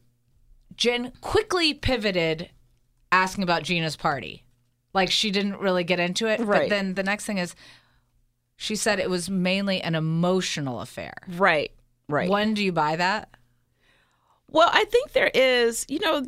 Jen 0.77 1.13
quickly 1.21 1.73
pivoted, 1.75 2.51
asking 3.13 3.45
about 3.45 3.63
Gina's 3.63 3.97
party. 3.97 4.45
Like 4.95 5.11
she 5.11 5.31
didn't 5.31 5.59
really 5.59 5.85
get 5.85 6.01
into 6.01 6.27
it. 6.27 6.39
But 6.39 6.49
Right. 6.49 6.69
then 6.71 6.95
the 6.95 7.03
next 7.03 7.25
thing 7.25 7.39
is, 7.39 7.55
she 8.57 8.77
said 8.77 8.99
it 8.99 9.09
was 9.11 9.31
mainly 9.31 9.81
an 9.81 9.95
emotional 9.95 10.81
affair. 10.81 11.15
right, 11.29 11.71
right. 12.09 12.29
When 12.29 12.55
do 12.55 12.63
you 12.65 12.73
buy 12.73 12.97
that? 12.97 13.29
Well, 14.51 14.69
I 14.73 14.85
think 14.85 15.13
there 15.13 15.31
is, 15.33 15.87
you 15.89 15.99
know, 16.01 16.23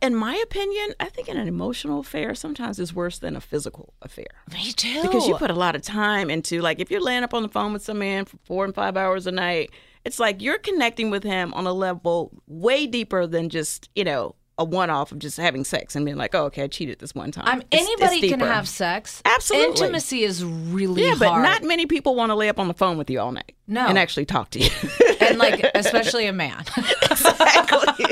in 0.00 0.14
my 0.14 0.36
opinion, 0.36 0.94
I 1.00 1.08
think 1.08 1.28
in 1.28 1.36
an 1.36 1.48
emotional 1.48 2.00
affair 2.00 2.34
sometimes 2.34 2.78
is 2.78 2.94
worse 2.94 3.18
than 3.18 3.36
a 3.36 3.40
physical 3.40 3.94
affair. 4.02 4.26
Me 4.52 4.72
too. 4.72 5.02
Because 5.02 5.26
you 5.26 5.36
put 5.36 5.50
a 5.50 5.54
lot 5.54 5.74
of 5.74 5.82
time 5.82 6.30
into, 6.30 6.60
like, 6.60 6.80
if 6.80 6.90
you're 6.90 7.00
laying 7.00 7.22
up 7.22 7.34
on 7.34 7.42
the 7.42 7.48
phone 7.48 7.72
with 7.72 7.82
some 7.82 7.98
man 7.98 8.24
for 8.24 8.36
four 8.44 8.64
and 8.64 8.74
five 8.74 8.96
hours 8.96 9.26
a 9.26 9.32
night, 9.32 9.70
it's 10.04 10.18
like 10.18 10.42
you're 10.42 10.58
connecting 10.58 11.10
with 11.10 11.22
him 11.22 11.54
on 11.54 11.66
a 11.66 11.72
level 11.72 12.32
way 12.46 12.86
deeper 12.86 13.26
than 13.26 13.48
just, 13.48 13.88
you 13.94 14.04
know, 14.04 14.34
a 14.62 14.64
one 14.64 14.88
off 14.90 15.12
of 15.12 15.18
just 15.18 15.36
having 15.36 15.64
sex 15.64 15.94
and 15.96 16.04
being 16.04 16.16
like, 16.16 16.34
oh, 16.34 16.44
okay, 16.46 16.62
I 16.62 16.66
cheated 16.68 16.98
this 16.98 17.14
one 17.14 17.30
time. 17.32 17.44
I'm, 17.46 17.58
It's- 17.70 17.82
it's 17.82 18.00
anybody 18.02 18.28
can 18.30 18.40
have 18.40 18.68
sex. 18.68 19.20
Absolutely. 19.24 19.68
Intimacy 19.70 20.22
is 20.22 20.44
really 20.44 21.04
Yeah, 21.04 21.16
but 21.18 21.28
hard. 21.28 21.42
not 21.42 21.62
many 21.64 21.86
people 21.86 22.14
want 22.14 22.30
to 22.30 22.34
lay 22.34 22.48
up 22.48 22.58
on 22.58 22.68
the 22.68 22.74
phone 22.74 22.96
with 22.96 23.10
you 23.10 23.20
all 23.20 23.32
night. 23.32 23.54
No. 23.66 23.86
And 23.86 23.98
actually 23.98 24.26
talk 24.26 24.50
to 24.50 24.58
you. 24.60 24.70
and 25.20 25.38
like 25.38 25.64
especially 25.74 26.26
a 26.26 26.32
man. 26.32 26.64
exactly. 27.10 28.06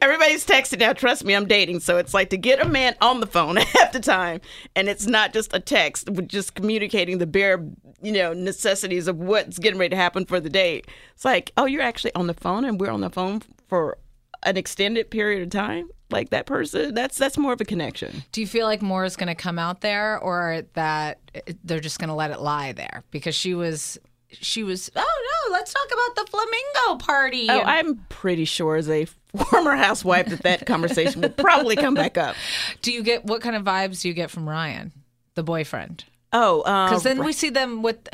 Everybody's 0.00 0.44
texting 0.44 0.80
now. 0.80 0.92
Trust 0.92 1.24
me, 1.24 1.34
I'm 1.34 1.46
dating. 1.46 1.80
So 1.80 1.96
it's 1.98 2.12
like 2.14 2.30
to 2.30 2.36
get 2.36 2.60
a 2.60 2.68
man 2.68 2.96
on 3.00 3.20
the 3.20 3.26
phone 3.26 3.56
half 3.56 3.92
the 3.92 4.00
time. 4.00 4.40
And 4.76 4.88
it's 4.88 5.06
not 5.06 5.32
just 5.32 5.54
a 5.54 5.60
text, 5.60 6.08
just 6.26 6.54
communicating 6.54 7.18
the 7.18 7.26
bare, 7.26 7.64
you 8.02 8.12
know, 8.12 8.32
necessities 8.32 9.06
of 9.08 9.18
what's 9.18 9.58
getting 9.58 9.78
ready 9.78 9.90
to 9.90 9.96
happen 9.96 10.24
for 10.24 10.40
the 10.40 10.50
date. 10.50 10.86
It's 11.14 11.24
like, 11.24 11.52
oh, 11.56 11.66
you're 11.66 11.82
actually 11.82 12.14
on 12.14 12.26
the 12.26 12.34
phone 12.34 12.64
and 12.64 12.80
we're 12.80 12.90
on 12.90 13.00
the 13.00 13.10
phone 13.10 13.42
for 13.68 13.98
an 14.44 14.56
extended 14.56 15.10
period 15.10 15.42
of 15.42 15.50
time. 15.50 15.88
Like 16.10 16.28
that 16.30 16.44
person, 16.44 16.92
that's 16.94 17.16
that's 17.16 17.38
more 17.38 17.54
of 17.54 17.60
a 17.62 17.64
connection. 17.64 18.22
Do 18.32 18.42
you 18.42 18.46
feel 18.46 18.66
like 18.66 18.82
more 18.82 19.06
is 19.06 19.16
going 19.16 19.28
to 19.28 19.34
come 19.34 19.58
out 19.58 19.80
there, 19.80 20.18
or 20.18 20.62
that 20.74 21.20
they're 21.64 21.80
just 21.80 21.98
going 21.98 22.08
to 22.08 22.14
let 22.14 22.30
it 22.30 22.40
lie 22.40 22.72
there? 22.72 23.02
Because 23.10 23.34
she 23.34 23.54
was, 23.54 23.98
she 24.28 24.62
was. 24.62 24.90
Oh 24.94 25.00
no, 25.48 25.52
let's 25.54 25.72
talk 25.72 25.86
about 25.86 26.16
the 26.16 26.30
flamingo 26.30 27.02
party. 27.02 27.46
Oh, 27.48 27.62
I'm 27.62 28.04
pretty 28.10 28.44
sure 28.44 28.76
as 28.76 28.90
a 28.90 29.06
former 29.48 29.74
housewife 29.74 30.26
that 30.26 30.42
that 30.42 30.66
conversation 30.66 31.22
will 31.22 31.30
probably 31.30 31.76
come 31.76 31.94
back 31.94 32.18
up. 32.18 32.36
do 32.82 32.92
you 32.92 33.02
get 33.02 33.24
what 33.24 33.40
kind 33.40 33.56
of 33.56 33.62
vibes 33.64 34.02
do 34.02 34.08
you 34.08 34.14
get 34.14 34.30
from 34.30 34.46
Ryan, 34.46 34.92
the 35.34 35.42
boyfriend? 35.42 36.04
Oh, 36.34 36.58
Because 36.62 37.06
um, 37.06 37.16
then 37.16 37.24
we 37.24 37.32
see 37.32 37.48
them 37.48 37.82
with. 37.82 38.06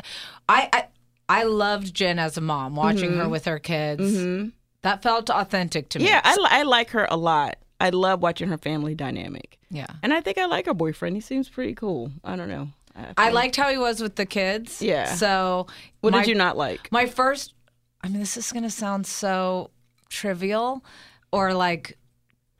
I 0.47 0.69
I, 0.71 0.85
I 1.27 1.43
loved 1.43 1.93
Jen 1.93 2.17
as 2.17 2.37
a 2.37 2.41
mom, 2.41 2.77
watching 2.77 3.17
her 3.17 3.27
with 3.27 3.43
her 3.43 3.59
kids. 3.59 4.51
That 4.81 5.01
felt 5.03 5.29
authentic 5.29 5.89
to 5.89 5.99
me. 5.99 6.05
Yeah, 6.05 6.21
I, 6.23 6.37
I 6.49 6.63
like 6.63 6.91
her 6.91 7.07
a 7.09 7.17
lot. 7.17 7.57
I 7.81 7.89
love 7.89 8.21
watching 8.21 8.49
her 8.49 8.57
family 8.57 8.95
dynamic. 8.95 9.57
yeah. 9.69 9.87
And 10.03 10.13
I 10.13 10.21
think 10.21 10.37
I 10.37 10.45
like 10.45 10.65
her 10.65 10.73
boyfriend. 10.73 11.15
He 11.15 11.21
seems 11.21 11.47
pretty 11.49 11.73
cool. 11.73 12.11
I 12.23 12.35
don't 12.35 12.49
know. 12.49 12.69
I, 12.95 13.27
I 13.27 13.29
liked 13.29 13.55
how 13.55 13.69
he 13.69 13.77
was 13.77 14.01
with 14.01 14.15
the 14.15 14.25
kids. 14.25 14.81
Yeah. 14.81 15.13
So 15.13 15.67
what 16.01 16.11
my- 16.11 16.19
did 16.19 16.29
you 16.29 16.35
not 16.35 16.57
like? 16.57 16.91
My 16.91 17.05
first, 17.05 17.53
I 18.03 18.09
mean, 18.09 18.19
this 18.19 18.35
is 18.35 18.51
going 18.51 18.63
to 18.63 18.69
sound 18.69 19.05
so 19.07 19.69
trivial 20.09 20.83
or 21.31 21.53
like, 21.53 21.97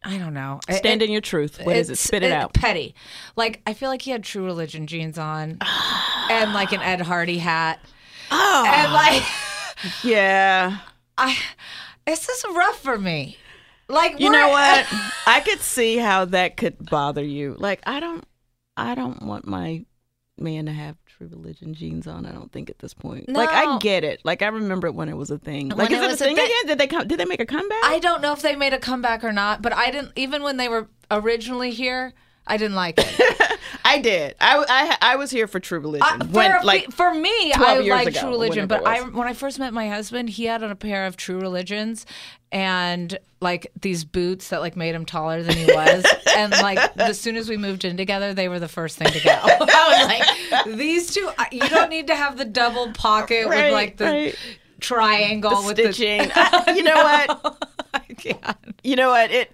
I 0.03 0.17
don't 0.17 0.33
know. 0.33 0.61
Stand 0.69 1.01
it- 1.01 1.05
in 1.05 1.11
your 1.11 1.19
truth. 1.21 1.59
What 1.63 1.75
is 1.75 1.89
it? 1.89 1.97
Spit 1.97 2.23
it 2.23 2.31
out. 2.31 2.53
Petty. 2.53 2.95
Like, 3.35 3.61
I 3.67 3.73
feel 3.73 3.89
like 3.89 4.01
he 4.03 4.11
had 4.11 4.23
true 4.23 4.45
religion 4.45 4.87
jeans 4.87 5.17
on 5.17 5.57
and 6.29 6.53
like 6.53 6.71
an 6.71 6.81
Ed 6.81 7.01
Hardy 7.01 7.39
hat. 7.39 7.79
Oh, 8.31 8.65
And 8.73 8.93
like, 8.93 9.23
yeah. 10.03 10.77
I, 11.17 11.37
this 12.09 12.29
is 12.29 12.45
rough 12.55 12.79
for 12.81 12.97
me. 12.97 13.37
Like, 13.87 14.19
You 14.19 14.29
know 14.29 14.49
what? 14.49 14.85
I 15.27 15.39
could 15.39 15.61
see 15.61 15.97
how 15.97 16.25
that 16.25 16.57
could 16.57 16.77
bother 16.89 17.23
you. 17.23 17.55
Like, 17.57 17.81
I 17.85 17.99
don't, 17.99 18.23
I 18.77 18.93
don't 18.95 19.23
want 19.23 19.47
my 19.47 19.85
man 20.37 20.67
to 20.67 20.71
have 20.71 20.95
true 21.05 21.27
religion 21.27 21.73
jeans 21.73 22.07
on. 22.07 22.25
I 22.25 22.31
don't 22.31 22.51
think 22.51 22.69
at 22.69 22.79
this 22.79 22.93
point. 22.93 23.29
Like, 23.29 23.49
I 23.49 23.77
get 23.79 24.03
it. 24.03 24.21
Like, 24.23 24.41
I 24.41 24.47
remember 24.47 24.87
it 24.87 24.93
when 24.93 25.09
it 25.09 25.17
was 25.17 25.31
a 25.31 25.37
thing. 25.39 25.69
Like, 25.69 25.91
is 25.91 25.99
it 25.99 26.03
it, 26.03 26.07
was 26.07 26.21
a 26.21 26.25
thing- 26.25 26.37
again? 26.37 26.49
Did 26.67 26.77
they 26.77 26.87
come? 26.87 27.07
Did 27.07 27.19
they 27.19 27.25
make 27.25 27.41
a 27.41 27.45
comeback? 27.45 27.83
I 27.83 27.99
don't 27.99 28.21
know 28.21 28.33
if 28.33 28.41
they 28.41 28.55
made 28.55 28.73
a 28.73 28.79
comeback 28.79 29.23
or 29.23 29.31
not, 29.31 29.61
but 29.61 29.73
I 29.73 29.91
didn't, 29.91 30.11
even 30.15 30.43
when 30.43 30.57
they 30.57 30.69
were 30.69 30.87
originally 31.09 31.71
here, 31.71 32.13
I 32.49 32.57
didn't 32.57 32.75
like 32.75 32.95
it. 32.97 33.59
I 33.85 33.99
did. 33.99 34.35
I, 34.39 34.65
I 35.01 35.13
I 35.13 35.15
was 35.15 35.31
here 35.31 35.47
for 35.47 35.59
True 35.59 35.79
Religion. 35.79 36.07
Uh, 36.21 36.25
for, 36.25 36.31
when, 36.31 36.51
a 36.51 36.65
like 36.65 36.91
for 36.91 37.13
me, 37.13 37.53
I 37.53 37.79
like 37.79 38.13
True 38.13 38.29
Religion, 38.29 38.67
but 38.67 38.85
I 38.85 39.01
when 39.01 39.27
I 39.27 39.33
first 39.33 39.59
met 39.59 39.73
my 39.73 39.87
husband, 39.89 40.29
he 40.29 40.45
had 40.45 40.63
on 40.63 40.71
a 40.71 40.75
pair 40.75 41.05
of 41.05 41.17
True 41.17 41.39
Religions 41.39 42.05
and 42.51 43.17
like 43.41 43.71
these 43.79 44.03
boots 44.03 44.49
that 44.49 44.61
like 44.61 44.75
made 44.75 44.95
him 44.95 45.05
taller 45.05 45.43
than 45.43 45.55
he 45.55 45.65
was, 45.65 46.05
and 46.35 46.51
like 46.51 46.77
as 46.97 47.19
soon 47.19 47.35
as 47.35 47.49
we 47.49 47.57
moved 47.57 47.85
in 47.85 47.97
together, 47.97 48.33
they 48.33 48.49
were 48.49 48.59
the 48.59 48.67
first 48.67 48.97
thing 48.97 49.11
to 49.11 49.19
go. 49.23 49.31
I 49.43 50.47
was 50.51 50.65
like, 50.67 50.77
these 50.77 51.13
two, 51.13 51.29
you 51.51 51.67
don't 51.69 51.89
need 51.89 52.07
to 52.07 52.15
have 52.15 52.37
the 52.37 52.45
double 52.45 52.91
pocket 52.93 53.47
with 53.47 53.71
like 53.71 53.97
the 53.97 54.05
right. 54.05 54.35
triangle 54.79 55.61
the 55.61 55.67
with 55.67 55.77
stitching. 55.77 56.31
I- 56.35 56.73
you 56.75 56.83
know 56.83 56.95
what? 56.95 57.69
I 57.93 57.99
can't. 58.13 58.79
You 58.83 58.95
know 58.95 59.09
what? 59.09 59.31
It. 59.31 59.51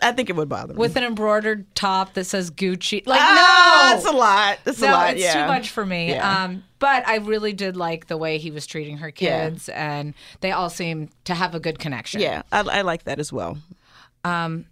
I 0.00 0.12
think 0.12 0.28
it 0.28 0.36
would 0.36 0.48
bother 0.48 0.74
me. 0.74 0.78
With 0.78 0.96
an 0.96 1.04
embroidered 1.04 1.74
top 1.74 2.14
that 2.14 2.24
says 2.24 2.50
Gucci, 2.50 3.06
like 3.06 3.20
ah, 3.20 3.88
no, 3.90 3.96
that's 3.96 4.06
a 4.06 4.16
lot. 4.16 4.58
That's 4.64 4.80
no, 4.80 4.90
a 4.90 4.92
lot. 4.92 5.10
it's 5.14 5.22
yeah. 5.22 5.42
too 5.42 5.48
much 5.48 5.70
for 5.70 5.86
me. 5.86 6.10
Yeah. 6.10 6.44
Um, 6.44 6.64
but 6.78 7.06
I 7.08 7.16
really 7.16 7.54
did 7.54 7.76
like 7.76 8.06
the 8.06 8.18
way 8.18 8.36
he 8.36 8.50
was 8.50 8.66
treating 8.66 8.98
her 8.98 9.08
Yeah. 9.18 9.48
kids, 9.48 9.68
and 9.70 10.12
they 10.40 10.52
all 10.52 10.68
seem 10.68 11.08
to 11.24 11.34
have 11.34 11.54
a 11.54 11.60
good 11.60 11.78
connection. 11.78 12.20
Yeah, 12.20 12.42
I, 12.52 12.60
I 12.60 12.82
like 12.82 13.04
that 13.04 13.18
as 13.18 13.32
well. 13.32 13.56
Um, 14.24 14.66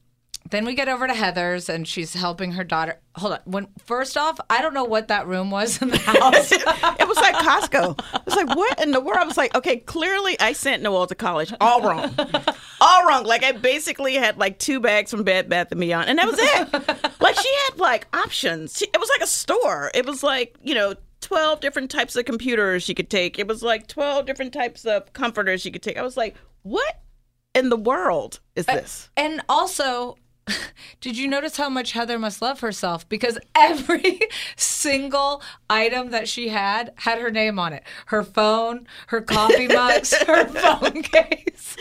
then 0.50 0.66
we 0.66 0.74
get 0.74 0.88
over 0.88 1.06
to 1.06 1.14
Heather's, 1.14 1.68
and 1.68 1.88
she's 1.88 2.12
helping 2.12 2.52
her 2.52 2.64
daughter. 2.64 3.00
Hold 3.16 3.32
on. 3.32 3.40
When 3.44 3.66
first 3.84 4.16
off, 4.16 4.38
I 4.50 4.60
don't 4.60 4.74
know 4.74 4.84
what 4.84 5.08
that 5.08 5.26
room 5.26 5.50
was 5.50 5.80
in 5.80 5.88
the 5.88 5.98
house. 5.98 6.52
It 7.00 7.08
was 7.08 7.16
like 7.16 7.34
Costco. 7.36 7.98
I 8.12 8.20
was 8.24 8.36
like, 8.36 8.54
what 8.56 8.80
in 8.82 8.90
the 8.90 9.00
world? 9.00 9.18
I 9.18 9.24
was 9.24 9.36
like, 9.36 9.54
okay, 9.54 9.78
clearly 9.78 10.38
I 10.40 10.52
sent 10.52 10.82
Noelle 10.82 11.06
to 11.06 11.14
college. 11.14 11.52
All 11.60 11.82
wrong. 11.82 12.14
All 12.80 13.06
wrong. 13.06 13.24
Like 13.24 13.42
I 13.42 13.52
basically 13.52 14.14
had 14.14 14.38
like 14.38 14.58
two 14.58 14.80
bags 14.80 15.10
from 15.10 15.22
Bed 15.24 15.48
Bath 15.48 15.68
and 15.70 15.80
Beyond, 15.80 16.08
and 16.08 16.18
that 16.18 16.26
was 16.26 16.38
it. 16.38 17.20
like 17.20 17.36
she 17.36 17.48
had 17.66 17.78
like 17.78 18.06
options. 18.14 18.76
She, 18.78 18.86
it 18.86 19.00
was 19.00 19.08
like 19.08 19.22
a 19.22 19.26
store. 19.26 19.90
It 19.94 20.06
was 20.06 20.22
like 20.22 20.56
you 20.62 20.74
know. 20.74 20.94
12 21.20 21.60
different 21.60 21.90
types 21.90 22.14
of 22.16 22.26
computers 22.26 22.82
she 22.82 22.92
could 22.92 23.08
take. 23.08 23.38
It 23.38 23.48
was 23.48 23.62
like 23.62 23.86
12 23.86 24.26
different 24.26 24.52
types 24.52 24.84
of 24.84 25.10
comforters 25.14 25.62
she 25.62 25.70
could 25.70 25.82
take. 25.82 25.96
I 25.96 26.02
was 26.02 26.18
like, 26.18 26.36
what 26.64 27.00
in 27.54 27.70
the 27.70 27.78
world 27.78 28.40
is 28.56 28.66
this? 28.66 29.08
and 29.16 29.40
also, 29.48 30.18
did 31.00 31.16
you 31.16 31.26
notice 31.28 31.56
how 31.56 31.68
much 31.68 31.92
Heather 31.92 32.18
must 32.18 32.42
love 32.42 32.60
herself? 32.60 33.08
Because 33.08 33.38
every 33.54 34.20
single 34.56 35.42
item 35.70 36.10
that 36.10 36.28
she 36.28 36.48
had 36.48 36.92
had 36.96 37.18
her 37.18 37.30
name 37.30 37.58
on 37.58 37.72
it 37.72 37.82
her 38.06 38.22
phone, 38.22 38.86
her 39.08 39.20
coffee 39.20 39.66
mugs, 39.74 40.12
her 40.14 40.46
phone 40.46 41.02
case. 41.02 41.76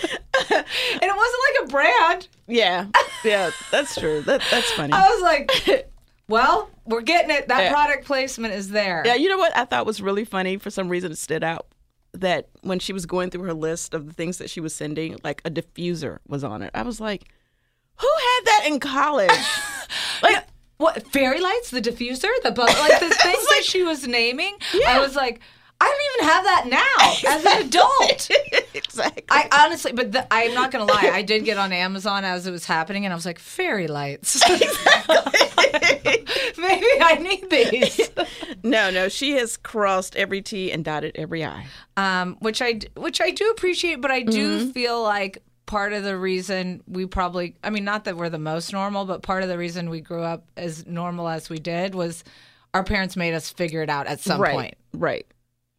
and 0.50 0.66
it 1.02 1.16
wasn't 1.16 1.42
like 1.48 1.64
a 1.64 1.68
brand. 1.68 2.28
Yeah. 2.48 2.88
Yeah, 3.24 3.52
that's 3.72 3.96
true. 3.96 4.22
That, 4.22 4.42
that's 4.52 4.72
funny. 4.72 4.94
I 4.94 5.08
was 5.10 5.22
like, 5.22 5.90
well, 6.28 6.70
we're 6.86 7.02
getting 7.02 7.32
it. 7.36 7.48
That 7.48 7.64
Yeah. 7.64 7.72
product 7.72 8.06
placement 8.06 8.54
is 8.54 8.70
there. 8.70 9.04
Yeah, 9.06 9.16
you 9.16 9.30
know 9.30 9.38
what 9.38 9.56
I 9.56 9.66
thought 9.66 9.86
was 9.86 10.02
really 10.02 10.26
funny 10.26 10.58
for 10.58 10.70
some 10.70 10.90
reason 10.90 11.12
it 11.12 11.18
stood 11.18 11.44
out 11.44 11.68
that 12.14 12.48
when 12.62 12.80
she 12.80 12.94
was 12.94 13.06
going 13.06 13.30
through 13.30 13.44
her 13.44 13.54
list 13.54 13.94
of 13.94 14.06
the 14.08 14.14
things 14.14 14.38
that 14.38 14.50
she 14.50 14.60
was 14.60 14.74
sending, 14.76 15.18
like 15.24 15.42
a 15.46 15.50
diffuser 15.50 16.20
was 16.28 16.44
on 16.44 16.62
it. 16.62 16.70
I 16.74 16.84
was 16.84 17.00
like, 17.02 17.24
who 17.98 18.08
had 18.08 18.46
that 18.46 18.64
in 18.68 18.80
college? 18.80 19.30
like 20.24 20.46
What 20.78 21.12
fairy 21.12 21.40
lights? 21.40 21.70
The 21.72 21.82
diffuser, 21.82 22.30
the 22.44 22.52
bu- 22.52 22.62
like 22.62 23.00
the 23.00 23.10
things 23.24 23.46
that 23.48 23.62
she 23.64 23.84
was 23.84 24.08
naming. 24.08 24.56
I 24.88 25.00
was 25.00 25.16
like, 25.16 25.40
I 25.82 25.86
don't 25.86 26.02
even 26.16 26.34
have 26.34 26.44
that 26.46 26.68
now 26.68 27.30
as 27.36 27.46
an 27.46 27.68
adult. 27.68 28.30
exactly. 28.74 29.24
I 29.30 29.50
honestly, 29.66 29.92
but 29.92 30.12
the, 30.14 30.26
I'm 30.34 30.54
not 30.54 30.72
gonna 30.72 30.86
lie. 30.86 31.10
I 31.14 31.22
did 31.24 31.44
get 31.44 31.58
on 31.58 31.74
Amazon 31.74 32.24
as 32.24 32.48
it 32.48 32.52
was 32.52 32.66
happening, 32.66 33.06
and 33.06 33.12
I 33.12 33.16
was 33.16 33.26
like, 33.26 33.38
fairy 33.40 33.88
lights. 33.88 34.42
Maybe 36.58 36.86
I 37.02 37.18
need 37.22 37.50
these. 37.50 38.10
no, 38.64 38.90
no, 38.92 39.10
she 39.10 39.32
has 39.34 39.58
crossed 39.58 40.16
every 40.16 40.42
T 40.42 40.72
and 40.72 40.86
dotted 40.86 41.14
every 41.16 41.44
I. 41.44 41.66
um, 41.98 42.38
which 42.40 42.62
I 42.62 42.80
which 42.96 43.20
I 43.20 43.32
do 43.32 43.50
appreciate, 43.50 44.00
but 44.02 44.12
I 44.12 44.22
do 44.22 44.44
Mm-hmm. 44.60 44.72
feel 44.72 45.02
like 45.04 45.42
part 45.74 45.92
of 45.92 46.04
the 46.04 46.16
reason 46.16 46.84
we 46.88 47.08
probably 47.08 47.56
I 47.64 47.72
mean 47.72 47.84
not 47.84 48.04
that 48.04 48.16
we're 48.16 48.30
the 48.30 48.38
most 48.38 48.72
normal, 48.72 49.06
but 49.06 49.24
part 49.24 49.42
of 49.42 49.50
the 49.50 49.58
reason 49.58 49.90
we 49.90 50.02
grew 50.02 50.22
up 50.22 50.46
as 50.56 50.86
normal 50.86 51.28
as 51.28 51.50
we 51.50 51.58
did 51.58 51.96
was 51.96 52.24
our 52.76 52.84
parents 52.84 53.16
made 53.16 53.34
us 53.34 53.50
figure 53.50 53.82
it 53.82 53.90
out 53.90 54.06
at 54.06 54.20
some 54.20 54.40
right, 54.40 54.54
point. 54.54 54.76
right. 54.94 55.26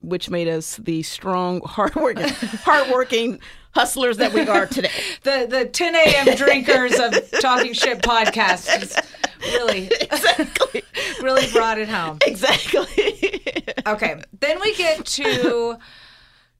Which 0.00 0.28
made 0.28 0.48
us 0.48 0.78
the 0.78 1.04
strong, 1.04 1.60
hardworking, 1.64 2.28
hardworking 2.28 3.38
hustlers 3.72 4.16
that 4.16 4.32
we 4.32 4.40
are 4.48 4.66
today. 4.66 4.90
The 5.22 5.46
the 5.48 5.64
10 5.66 5.94
a.m. 5.94 6.36
drinkers 6.36 6.98
of 6.98 7.14
Talking 7.40 7.72
Shit 7.72 8.02
podcast 8.02 9.00
really 9.44 9.88
Exactly. 10.00 10.82
really 11.22 11.46
brought 11.52 11.78
it 11.78 11.88
home. 11.88 12.18
exactly. 12.26 13.44
Okay, 13.86 14.16
then 14.40 14.60
we 14.60 14.74
get 14.74 15.06
to 15.06 15.76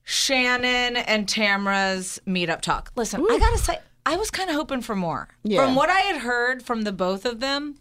Shannon 0.05 0.95
and 0.95 1.27
Tamra's 1.27 2.21
meetup 2.27 2.61
talk. 2.61 2.91
Listen, 2.95 3.25
I 3.29 3.39
gotta 3.39 3.57
say, 3.57 3.79
I 4.05 4.15
was 4.17 4.29
kind 4.29 4.49
of 4.49 4.55
hoping 4.55 4.81
for 4.81 4.95
more. 4.95 5.27
Yeah. 5.43 5.65
From 5.65 5.75
what 5.75 5.89
I 5.89 5.99
had 6.01 6.21
heard 6.21 6.63
from 6.63 6.83
the 6.83 6.91
both 6.91 7.25
of 7.25 7.39
them, 7.39 7.75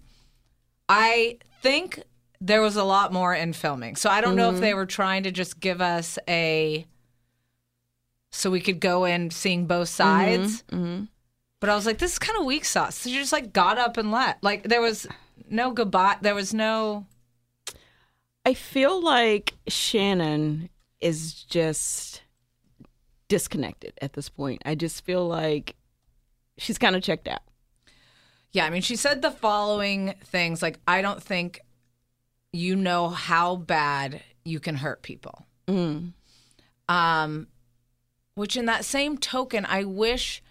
I 0.89 1.39
think 1.63 2.03
there 2.41 2.63
was 2.63 2.77
a 2.77 2.85
lot 2.85 3.13
more 3.13 3.35
in 3.35 3.53
filming. 3.53 3.95
So 3.97 4.09
I 4.09 4.23
don't 4.23 4.37
know 4.37 4.51
if 4.51 4.61
they 4.61 4.73
mm. 4.73 4.77
were 4.77 4.87
trying 4.87 5.23
to 5.25 5.31
just 5.31 5.61
give 5.61 5.81
us 5.81 6.19
a 6.29 6.87
so 8.31 8.51
we 8.51 8.61
could 8.61 8.81
go 8.81 9.05
in 9.05 9.31
seeing 9.31 9.67
both 9.67 9.89
mm-hmm, 9.89 10.41
sides. 10.43 10.65
Mm-hmm. 10.65 11.05
But 11.61 11.71
I 11.71 11.75
was 11.77 11.87
like, 11.87 11.99
this 11.99 12.13
is 12.13 12.19
kind 12.19 12.39
of 12.39 12.45
weak 12.45 12.65
sauce. 12.65 12.97
So 12.97 13.11
you 13.11 13.21
just 13.21 13.33
like 13.33 13.53
got 13.53 13.79
up 13.79 13.97
and 13.97 14.11
left. 14.11 14.43
Like 14.43 14.65
there 14.65 14.81
was 14.81 15.07
no 15.49 15.71
goodbye. 15.71 16.17
There 16.21 16.35
was 16.35 16.53
no. 16.53 17.07
I 18.45 18.55
feel 18.55 19.03
like 19.03 19.55
Shannon 19.69 20.69
is 21.05 21.35
just 21.35 22.23
disconnected 23.29 23.93
at 24.01 24.14
this 24.14 24.31
point. 24.31 24.62
I 24.64 24.75
just 24.75 25.05
feel 25.05 25.29
like 25.29 25.77
she's 26.57 26.79
kind 26.79 26.97
of 26.97 27.03
checked 27.03 27.29
out. 27.29 27.43
Yeah, 28.53 28.64
I 28.64 28.71
mean, 28.71 28.81
she 28.81 28.97
said 28.97 29.21
the 29.21 29.31
following 29.31 30.14
things 30.25 30.62
like, 30.62 30.79
I 30.88 31.03
don't 31.03 31.23
think 31.23 31.61
you 32.53 32.75
know 32.75 33.09
how 33.09 33.57
bad 33.57 34.23
you 34.45 34.61
can 34.61 34.77
hurt 34.77 35.03
people. 35.03 35.45
Mm. 35.69 36.12
Um, 36.88 37.49
which, 38.35 38.57
in 38.57 38.64
that 38.67 38.85
same 38.85 39.19
token, 39.19 39.67
I 39.67 39.85
wish 39.85 40.43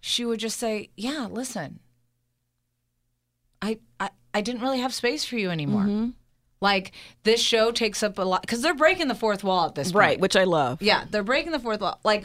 she 0.00 0.24
would 0.24 0.40
just 0.40 0.58
say, 0.58 0.90
Yeah, 0.96 1.28
listen, 1.30 1.80
I, 3.60 3.78
I, 4.00 4.10
I 4.32 4.40
didn't 4.40 4.62
really 4.62 4.80
have 4.80 4.94
space 4.94 5.24
for 5.24 5.36
you 5.36 5.50
anymore. 5.50 5.82
Mm-hmm. 5.82 6.10
Like, 6.62 6.92
this 7.24 7.42
show 7.42 7.72
takes 7.72 8.02
up 8.02 8.18
a 8.18 8.22
lot 8.22 8.40
because 8.42 8.62
they're 8.62 8.72
breaking 8.74 9.08
the 9.08 9.14
fourth 9.14 9.42
wall 9.44 9.66
at 9.66 9.74
this 9.74 9.88
point. 9.88 9.96
Right, 10.00 10.20
which 10.20 10.36
I 10.36 10.44
love. 10.44 10.80
Yeah, 10.80 11.04
they're 11.10 11.22
breaking 11.24 11.52
the 11.52 11.58
fourth 11.58 11.80
wall. 11.80 11.98
Like, 12.04 12.24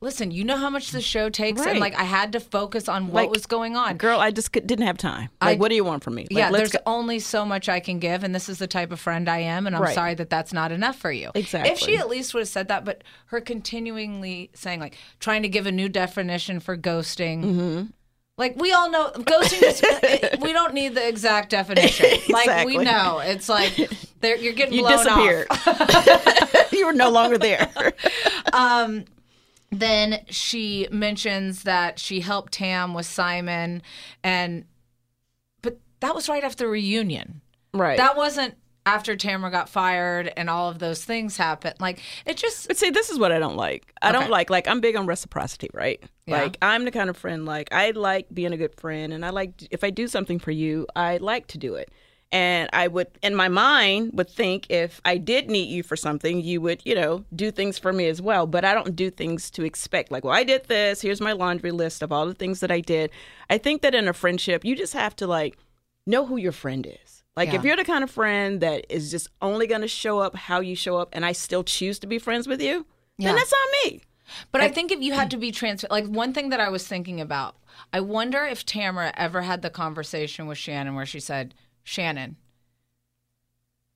listen, 0.00 0.30
you 0.30 0.44
know 0.44 0.56
how 0.56 0.68
much 0.68 0.90
the 0.90 1.00
show 1.00 1.30
takes, 1.30 1.64
and 1.64 1.78
like 1.78 1.94
I 1.94 2.02
had 2.02 2.32
to 2.32 2.40
focus 2.40 2.88
on 2.88 3.06
what 3.06 3.14
Like, 3.14 3.30
was 3.30 3.46
going 3.46 3.76
on. 3.76 3.96
Girl, 3.96 4.18
I 4.20 4.30
just 4.30 4.52
could, 4.52 4.66
didn't 4.66 4.86
have 4.86 4.98
time. 4.98 5.30
Like, 5.40 5.56
I- 5.56 5.60
what 5.60 5.68
do 5.70 5.74
you 5.76 5.84
want 5.84 6.02
from 6.04 6.16
me? 6.16 6.22
Like, 6.24 6.30
yeah, 6.32 6.50
there's 6.50 6.72
go- 6.72 6.80
only 6.86 7.18
so 7.18 7.46
much 7.46 7.68
I 7.68 7.80
can 7.80 7.98
give, 7.98 8.22
and 8.24 8.34
this 8.34 8.48
is 8.48 8.58
the 8.58 8.66
type 8.66 8.92
of 8.92 9.00
friend 9.00 9.28
I 9.28 9.38
am, 9.38 9.66
and 9.66 9.74
I'm 9.74 9.82
Right. 9.82 9.94
sorry 9.94 10.14
that 10.16 10.28
that's 10.28 10.52
not 10.52 10.70
enough 10.70 10.96
for 10.96 11.10
you. 11.12 11.30
Exactly. 11.34 11.72
If 11.72 11.78
she 11.78 11.96
at 11.96 12.08
least 12.08 12.34
would 12.34 12.40
have 12.40 12.48
said 12.48 12.68
that, 12.68 12.84
but 12.84 13.02
her 13.26 13.40
continuingly 13.40 14.50
saying 14.54 14.80
like 14.80 14.96
trying 15.20 15.42
to 15.42 15.48
give 15.48 15.66
a 15.66 15.72
new 15.72 15.88
definition 15.88 16.60
for 16.60 16.76
ghosting. 16.76 17.42
Mm-hmm. 17.44 17.82
Like 18.38 18.56
we 18.56 18.72
all 18.72 18.90
know, 18.90 19.10
ghosting. 19.14 19.62
Is, 20.32 20.40
we 20.40 20.52
don't 20.52 20.74
need 20.74 20.94
the 20.94 21.06
exact 21.06 21.50
definition. 21.50 22.18
Like 22.28 22.66
we 22.66 22.78
know, 22.78 23.20
it's 23.20 23.48
like 23.48 23.76
you're 23.78 24.52
getting 24.52 24.72
you 24.72 24.88
disappeared. 24.88 25.46
off. 25.50 26.68
you 26.72 26.86
were 26.86 26.92
no 26.92 27.10
longer 27.10 27.36
there. 27.36 27.70
Um, 28.52 29.04
then 29.70 30.24
she 30.28 30.88
mentions 30.90 31.64
that 31.64 31.98
she 31.98 32.20
helped 32.20 32.54
Tam 32.54 32.94
with 32.94 33.06
Simon, 33.06 33.82
and 34.24 34.64
but 35.60 35.78
that 36.00 36.14
was 36.14 36.28
right 36.28 36.42
after 36.42 36.64
the 36.64 36.70
reunion. 36.70 37.42
right. 37.74 37.96
That 37.98 38.16
wasn't 38.16 38.54
after 38.84 39.14
Tamara 39.16 39.50
got 39.50 39.68
fired 39.68 40.32
and 40.36 40.50
all 40.50 40.68
of 40.68 40.78
those 40.78 41.04
things 41.04 41.36
happened. 41.36 41.74
Like 41.80 42.00
it 42.26 42.36
just 42.36 42.68
But 42.68 42.76
see, 42.76 42.90
this 42.90 43.10
is 43.10 43.18
what 43.18 43.32
I 43.32 43.38
don't 43.38 43.56
like. 43.56 43.92
I 44.02 44.10
Okay. 44.10 44.18
don't 44.18 44.30
like 44.30 44.50
like 44.50 44.66
I'm 44.68 44.80
big 44.80 44.96
on 44.96 45.06
reciprocity, 45.06 45.68
right? 45.72 46.02
Yeah. 46.26 46.42
Like 46.42 46.58
I'm 46.62 46.84
the 46.84 46.90
kind 46.90 47.08
of 47.10 47.16
friend 47.16 47.44
like 47.44 47.72
I 47.72 47.90
like 47.92 48.26
being 48.32 48.52
a 48.52 48.56
good 48.56 48.74
friend, 48.78 49.12
and 49.12 49.24
I 49.24 49.30
like 49.30 49.52
if 49.70 49.84
I 49.84 49.90
do 49.90 50.08
something 50.08 50.38
for 50.38 50.50
you, 50.50 50.86
I 50.96 51.18
like 51.18 51.46
to 51.48 51.58
do 51.58 51.74
it. 51.74 51.90
And 52.34 52.70
I 52.72 52.88
would, 52.88 53.08
in 53.22 53.34
my 53.34 53.48
mind, 53.48 54.12
would 54.14 54.30
think 54.30 54.70
if 54.70 55.02
I 55.04 55.18
did 55.18 55.50
need 55.50 55.68
you 55.68 55.82
for 55.82 55.96
something, 55.96 56.40
you 56.40 56.62
would, 56.62 56.80
you 56.82 56.94
know, 56.94 57.26
do 57.36 57.50
things 57.50 57.78
for 57.78 57.92
me 57.92 58.08
as 58.08 58.22
well. 58.22 58.46
But 58.46 58.64
I 58.64 58.72
don't 58.72 58.96
do 58.96 59.10
things 59.10 59.50
to 59.50 59.64
expect. 59.64 60.10
Like, 60.10 60.24
well, 60.24 60.32
I 60.32 60.42
did 60.42 60.64
this. 60.64 61.02
Here's 61.02 61.20
my 61.20 61.32
laundry 61.32 61.72
list 61.72 62.00
of 62.00 62.10
all 62.10 62.24
the 62.24 62.32
things 62.32 62.60
that 62.60 62.70
I 62.70 62.80
did. 62.80 63.10
I 63.50 63.58
think 63.58 63.82
that 63.82 63.94
in 63.94 64.08
a 64.08 64.14
friendship, 64.14 64.64
you 64.64 64.74
just 64.74 64.94
have 64.94 65.14
to 65.16 65.26
like 65.26 65.58
know 66.06 66.24
who 66.24 66.38
your 66.38 66.52
friend 66.52 66.86
is. 67.04 67.21
Like 67.36 67.54
if 67.54 67.64
you're 67.64 67.76
the 67.76 67.84
kind 67.84 68.04
of 68.04 68.10
friend 68.10 68.60
that 68.60 68.84
is 68.90 69.10
just 69.10 69.28
only 69.40 69.66
going 69.66 69.80
to 69.80 69.88
show 69.88 70.18
up 70.18 70.36
how 70.36 70.60
you 70.60 70.76
show 70.76 70.98
up 70.98 71.08
and 71.12 71.24
I 71.24 71.32
still 71.32 71.64
choose 71.64 71.98
to 72.00 72.06
be 72.06 72.18
friends 72.18 72.46
with 72.46 72.60
you, 72.60 72.86
Yeah. 73.18 73.28
then 73.28 73.36
that's 73.36 73.52
on 73.52 73.90
me. 73.90 74.00
But 74.50 74.60
I 74.60 74.68
think 74.68 74.92
if 74.92 75.00
you 75.00 75.12
had 75.12 75.30
to 75.32 75.36
be 75.36 75.50
transparent, 75.50 75.90
like 75.92 76.06
one 76.14 76.32
thing 76.32 76.50
that 76.50 76.60
I 76.60 76.68
was 76.68 76.86
thinking 76.86 77.20
about, 77.20 77.56
I 77.92 78.00
wonder 78.00 78.44
if 78.44 78.64
Tamara 78.64 79.12
ever 79.16 79.42
had 79.42 79.62
the 79.62 79.70
conversation 79.70 80.46
with 80.46 80.58
Shannon 80.58 80.94
where 80.94 81.06
she 81.06 81.20
said, 81.20 81.54
Shannon, 81.84 82.36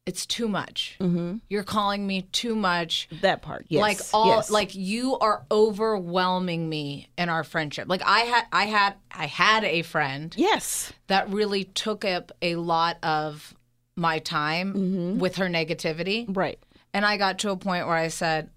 it's 0.06 0.24
too 0.24 0.46
much. 0.48 0.96
Mm-hmm. 1.00 1.38
You're 1.48 1.64
calling 1.64 2.06
me 2.06 2.22
too 2.22 2.54
much. 2.54 3.08
That 3.22 3.42
part, 3.42 3.66
yes. 3.68 3.82
Like 3.82 3.98
all 4.14 4.36
yes. 4.36 4.50
like 4.50 4.74
you 4.74 5.18
are 5.18 5.44
overwhelming 5.50 6.68
me 6.68 7.08
in 7.18 7.28
our 7.28 7.44
friendship. 7.44 7.88
Like 7.88 8.02
I 8.04 8.20
had 8.20 8.44
I 8.52 8.64
had 8.66 8.94
I 9.10 9.26
had 9.26 9.64
a 9.64 9.82
friend 9.82 10.32
yes, 10.36 10.92
that 11.08 11.28
really 11.30 11.64
took 11.64 12.04
up 12.04 12.32
a 12.42 12.56
lot 12.56 12.98
of 13.02 13.54
my 13.96 14.18
time 14.20 15.18
with 15.18 15.36
her 15.36 15.46
negativity. 15.46 16.26
right, 16.36 16.58
And 16.92 17.04
I 17.06 17.16
got 17.16 17.38
to 17.40 17.50
a 17.50 17.56
point 17.56 17.86
where 17.86 17.96
I 17.96 18.08
said, 18.08 18.50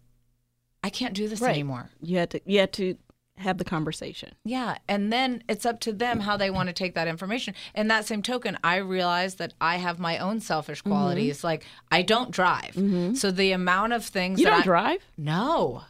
I 0.84 0.90
can't 0.90 1.14
do 1.14 1.28
this 1.30 1.40
Right. 1.42 1.52
anymore. 1.52 1.90
you 2.02 2.18
had 2.18 2.30
to 2.32 2.42
you 2.46 2.60
had 2.60 2.74
to 2.74 2.98
have 3.40 3.58
the 3.58 3.64
conversation. 3.66 4.34
Yeah. 4.46 4.78
And 4.88 5.12
then 5.12 5.44
it's 5.50 5.66
up 5.66 5.80
to 5.82 5.94
them 5.94 6.20
how 6.22 6.38
they 6.38 6.50
want 6.50 6.68
to 6.68 6.74
take 6.74 6.94
that 6.96 7.08
information. 7.08 7.54
And 7.74 7.90
that 7.90 8.06
same 8.06 8.22
token, 8.22 8.58
I 8.64 8.78
realize 8.78 9.36
that 9.36 9.54
I 9.62 9.78
have 9.78 10.00
my 10.00 10.18
own 10.18 10.40
selfish 10.42 10.80
Mm-hmm. 10.82 10.90
qualities. 10.92 11.44
Like 11.44 11.66
I 11.92 12.02
don't 12.02 12.32
drive. 12.32 12.74
So 13.18 13.32
the 13.32 13.52
amount 13.52 13.94
of 13.94 14.06
things 14.06 14.40
You 14.40 14.46
that 14.46 14.52
don't 14.52 14.60
I, 14.62 14.64
drive? 14.64 15.06
No. 15.18 15.84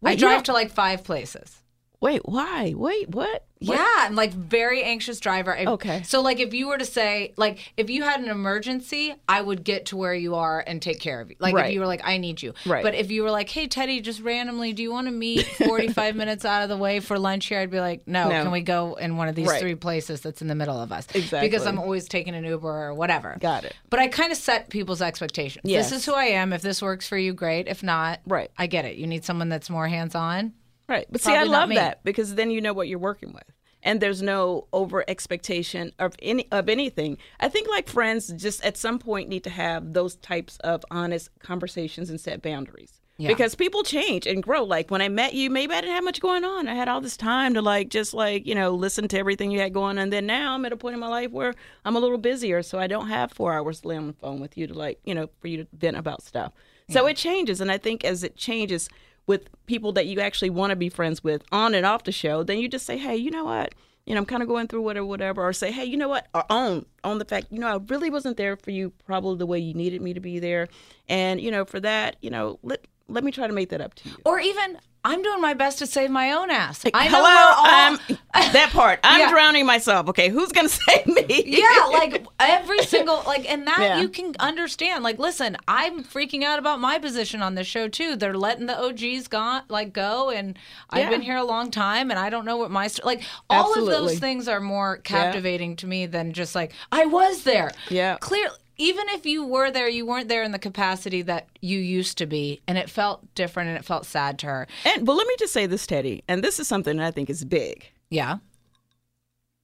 Wait, 0.00 0.12
I 0.12 0.16
drive 0.16 0.42
to 0.44 0.52
like 0.52 0.70
five 0.70 1.04
places. 1.04 1.62
Wait, 2.04 2.20
why? 2.28 2.74
Wait, 2.76 3.08
what? 3.08 3.44
What? 3.60 3.78
Yeah, 3.78 3.94
I'm 4.00 4.14
like 4.14 4.30
very 4.34 4.82
anxious 4.82 5.18
driver. 5.20 5.56
I- 5.56 5.64
Okay. 5.64 6.02
So 6.02 6.20
like 6.20 6.38
if 6.38 6.52
you 6.52 6.68
were 6.68 6.76
to 6.76 6.84
say 6.84 7.32
like 7.38 7.72
if 7.78 7.88
you 7.88 8.02
had 8.02 8.20
an 8.20 8.28
emergency, 8.28 9.14
I 9.26 9.40
would 9.40 9.64
get 9.64 9.86
to 9.86 9.96
where 9.96 10.12
you 10.12 10.34
are 10.34 10.62
and 10.66 10.82
take 10.82 11.00
care 11.00 11.22
of 11.22 11.30
you. 11.30 11.36
Like 11.38 11.54
if 11.56 11.72
you 11.72 11.80
were 11.80 11.86
like 11.86 12.02
I 12.04 12.18
need 12.18 12.42
you. 12.42 12.52
Right. 12.66 12.82
But 12.84 12.94
if 12.94 13.10
you 13.10 13.22
were 13.22 13.30
like, 13.30 13.48
"Hey 13.48 13.66
Teddy, 13.66 14.02
just 14.02 14.20
randomly, 14.20 14.74
do 14.74 14.82
you 14.82 14.92
want 14.92 15.06
to 15.06 15.12
meet 15.12 15.46
45 15.64 16.14
minutes 16.14 16.44
out 16.44 16.62
of 16.62 16.68
the 16.68 16.76
way 16.76 17.00
for 17.00 17.18
lunch 17.18 17.46
here?" 17.46 17.58
I'd 17.60 17.70
be 17.70 17.80
like, 17.80 18.06
"No, 18.06 18.28
No. 18.28 18.42
can 18.42 18.52
we 18.52 18.60
go 18.60 18.96
in 18.96 19.16
one 19.16 19.28
of 19.28 19.34
these 19.34 19.48
Right. 19.48 19.60
three 19.60 19.74
places 19.76 20.20
that's 20.20 20.42
in 20.42 20.48
the 20.48 20.54
middle 20.54 20.78
of 20.78 20.92
us?" 20.92 21.06
Exactly. 21.14 21.48
Because 21.48 21.66
I'm 21.66 21.78
always 21.78 22.06
taking 22.06 22.34
an 22.34 22.44
Uber 22.44 22.68
or 22.68 22.92
whatever. 22.92 23.38
Got 23.40 23.64
it. 23.64 23.74
But 23.88 24.00
I 24.00 24.08
kind 24.08 24.30
of 24.30 24.36
set 24.36 24.68
people's 24.68 25.00
expectations. 25.00 25.62
Yes. 25.64 25.88
This 25.88 26.00
is 26.00 26.04
who 26.06 26.12
I 26.12 26.24
am. 26.24 26.52
If 26.52 26.60
this 26.60 26.82
works 26.82 27.08
for 27.08 27.16
you, 27.16 27.32
great. 27.32 27.66
If 27.66 27.82
not, 27.82 28.20
Right. 28.26 28.50
I 28.58 28.66
get 28.66 28.84
it. 28.84 28.96
You 28.96 29.06
need 29.06 29.24
someone 29.24 29.48
that's 29.48 29.70
more 29.70 29.88
hands-on. 29.88 30.52
Right. 30.88 31.06
But 31.10 31.20
see, 31.20 31.34
I 31.34 31.44
love 31.44 31.70
that 31.70 32.04
because 32.04 32.34
then 32.34 32.50
you 32.50 32.60
know 32.60 32.72
what 32.72 32.88
you're 32.88 32.98
working 32.98 33.32
with. 33.32 33.44
And 33.82 34.00
there's 34.00 34.22
no 34.22 34.66
over 34.72 35.04
expectation 35.08 35.92
of 35.98 36.14
any 36.22 36.50
of 36.50 36.68
anything. 36.70 37.18
I 37.38 37.50
think 37.50 37.68
like 37.68 37.88
friends 37.88 38.28
just 38.28 38.64
at 38.64 38.78
some 38.78 38.98
point 38.98 39.28
need 39.28 39.44
to 39.44 39.50
have 39.50 39.92
those 39.92 40.16
types 40.16 40.56
of 40.58 40.84
honest 40.90 41.28
conversations 41.40 42.08
and 42.08 42.18
set 42.18 42.40
boundaries. 42.40 43.00
Yeah. 43.16 43.28
Because 43.28 43.54
people 43.54 43.84
change 43.84 44.26
and 44.26 44.42
grow. 44.42 44.64
Like 44.64 44.90
when 44.90 45.00
I 45.00 45.08
met 45.08 45.34
you, 45.34 45.48
maybe 45.48 45.72
I 45.72 45.82
didn't 45.82 45.94
have 45.94 46.02
much 46.02 46.20
going 46.20 46.44
on. 46.44 46.66
I 46.66 46.74
had 46.74 46.88
all 46.88 47.00
this 47.00 47.16
time 47.16 47.54
to 47.54 47.62
like 47.62 47.88
just 47.88 48.12
like, 48.12 48.44
you 48.46 48.54
know, 48.56 48.70
listen 48.74 49.06
to 49.08 49.18
everything 49.18 49.52
you 49.52 49.60
had 49.60 49.72
going 49.72 49.98
on. 49.98 49.98
And 49.98 50.12
then 50.12 50.26
now 50.26 50.54
I'm 50.54 50.64
at 50.64 50.72
a 50.72 50.76
point 50.76 50.94
in 50.94 51.00
my 51.00 51.08
life 51.08 51.30
where 51.30 51.54
I'm 51.84 51.94
a 51.94 52.00
little 52.00 52.18
busier, 52.18 52.62
so 52.62 52.78
I 52.80 52.88
don't 52.88 53.08
have 53.08 53.30
four 53.30 53.52
hours 53.52 53.82
to 53.82 53.88
lay 53.88 53.96
on 53.96 54.08
the 54.08 54.12
phone 54.14 54.40
with 54.40 54.56
you 54.56 54.66
to 54.66 54.74
like, 54.74 54.98
you 55.04 55.14
know, 55.14 55.28
for 55.40 55.46
you 55.46 55.58
to 55.58 55.66
vent 55.74 55.96
about 55.96 56.22
stuff. 56.22 56.52
So 56.90 57.06
it 57.06 57.16
changes. 57.16 57.60
And 57.60 57.70
I 57.70 57.78
think 57.78 58.04
as 58.04 58.24
it 58.24 58.36
changes 58.36 58.88
with 59.26 59.48
people 59.66 59.92
that 59.92 60.06
you 60.06 60.20
actually 60.20 60.50
want 60.50 60.70
to 60.70 60.76
be 60.76 60.88
friends 60.88 61.24
with 61.24 61.42
on 61.50 61.74
and 61.74 61.86
off 61.86 62.04
the 62.04 62.12
show, 62.12 62.42
then 62.42 62.58
you 62.58 62.68
just 62.68 62.86
say, 62.86 62.98
Hey, 62.98 63.16
you 63.16 63.30
know 63.30 63.44
what? 63.44 63.74
You 64.06 64.14
know, 64.14 64.20
I'm 64.20 64.26
kind 64.26 64.42
of 64.42 64.48
going 64.48 64.68
through 64.68 64.82
whatever, 64.82 65.06
whatever, 65.06 65.42
or 65.42 65.52
say, 65.54 65.72
hey, 65.72 65.86
you 65.86 65.96
know 65.96 66.08
what, 66.08 66.26
or 66.34 66.44
own, 66.50 66.84
own 67.04 67.18
the 67.18 67.24
fact, 67.24 67.46
you 67.50 67.58
know, 67.58 67.68
I 67.68 67.80
really 67.88 68.10
wasn't 68.10 68.36
there 68.36 68.56
for 68.56 68.70
you 68.70 68.92
probably 69.06 69.38
the 69.38 69.46
way 69.46 69.58
you 69.58 69.72
needed 69.72 70.02
me 70.02 70.12
to 70.12 70.20
be 70.20 70.38
there, 70.38 70.68
and 71.08 71.40
you 71.40 71.50
know, 71.50 71.64
for 71.64 71.80
that, 71.80 72.16
you 72.20 72.28
know, 72.28 72.58
let 72.62 72.86
let 73.08 73.22
me 73.24 73.30
try 73.32 73.46
to 73.46 73.52
make 73.52 73.68
that 73.70 73.80
up 73.80 73.94
to 73.94 74.08
you. 74.08 74.16
Or 74.24 74.38
even 74.40 74.78
I'm 75.06 75.20
doing 75.22 75.42
my 75.42 75.52
best 75.52 75.78
to 75.80 75.86
save 75.86 76.10
my 76.10 76.32
own 76.32 76.50
ass. 76.50 76.82
I 76.94 77.08
know 77.08 77.16
Hello, 77.16 77.28
all 77.28 77.66
I'm 77.66 77.98
that 78.54 78.70
part. 78.72 79.00
I'm 79.04 79.20
Yeah. 79.20 79.30
drowning 79.30 79.66
myself. 79.66 80.08
Okay, 80.08 80.30
who's 80.30 80.50
gonna 80.50 80.68
save 80.70 81.06
me? 81.06 81.42
yeah, 81.44 81.84
like 81.92 82.24
every 82.40 82.78
single 82.84 83.22
like, 83.26 83.44
and 83.50 83.66
that 83.66 83.78
Yeah. 83.80 84.00
you 84.00 84.08
can 84.08 84.34
understand. 84.40 85.04
Like, 85.04 85.18
listen, 85.18 85.58
I'm 85.68 86.02
freaking 86.04 86.42
out 86.42 86.58
about 86.58 86.80
my 86.80 86.98
position 86.98 87.42
on 87.42 87.54
this 87.54 87.66
show 87.66 87.86
too. 87.86 88.16
They're 88.16 88.38
letting 88.38 88.64
the 88.64 88.78
OGs 88.82 89.28
go, 89.28 89.60
like 89.68 89.92
go, 89.92 90.30
and 90.30 90.58
I've 90.88 91.10
been 91.10 91.20
here 91.20 91.36
a 91.36 91.44
long 91.44 91.70
time, 91.70 92.10
and 92.10 92.18
I 92.18 92.30
don't 92.30 92.46
know 92.46 92.56
what 92.56 92.70
my 92.70 92.86
st- 92.86 93.04
like. 93.04 93.22
All 93.50 93.78
of 93.78 93.84
those 93.84 94.18
things 94.18 94.48
are 94.48 94.60
more 94.60 94.96
captivating 94.98 95.76
to 95.76 95.86
me 95.86 96.06
than 96.06 96.32
just 96.32 96.54
like 96.54 96.72
I 96.90 97.04
was 97.04 97.42
there. 97.42 97.72
Yeah. 97.90 98.16
clear. 98.22 98.48
Even 98.76 99.08
if 99.10 99.24
you 99.24 99.46
were 99.46 99.70
there, 99.70 99.88
you 99.88 100.04
weren't 100.04 100.28
there 100.28 100.42
in 100.42 100.52
the 100.52 100.58
capacity 100.58 101.22
that 101.22 101.48
you 101.60 101.78
used 101.78 102.18
to 102.18 102.26
be, 102.26 102.60
and 102.66 102.76
it 102.76 102.90
felt 102.90 103.34
different, 103.34 103.68
and 103.68 103.78
it 103.78 103.84
felt 103.84 104.04
sad 104.06 104.38
to 104.40 104.46
her. 104.46 104.66
And 104.84 105.06
but 105.06 105.14
let 105.14 105.26
me 105.26 105.36
just 105.38 105.52
say 105.52 105.66
this, 105.66 105.86
Teddy, 105.86 106.24
and 106.28 106.42
this 106.42 106.58
is 106.58 106.66
something 106.66 106.96
that 106.96 107.06
I 107.06 107.10
think 107.10 107.30
is 107.30 107.44
big. 107.44 107.90
Yeah. 108.10 108.38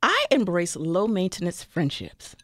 I 0.02 0.26
embrace 0.30 0.76
low 0.76 1.06
maintenance 1.06 1.62
friendships. 1.62 2.34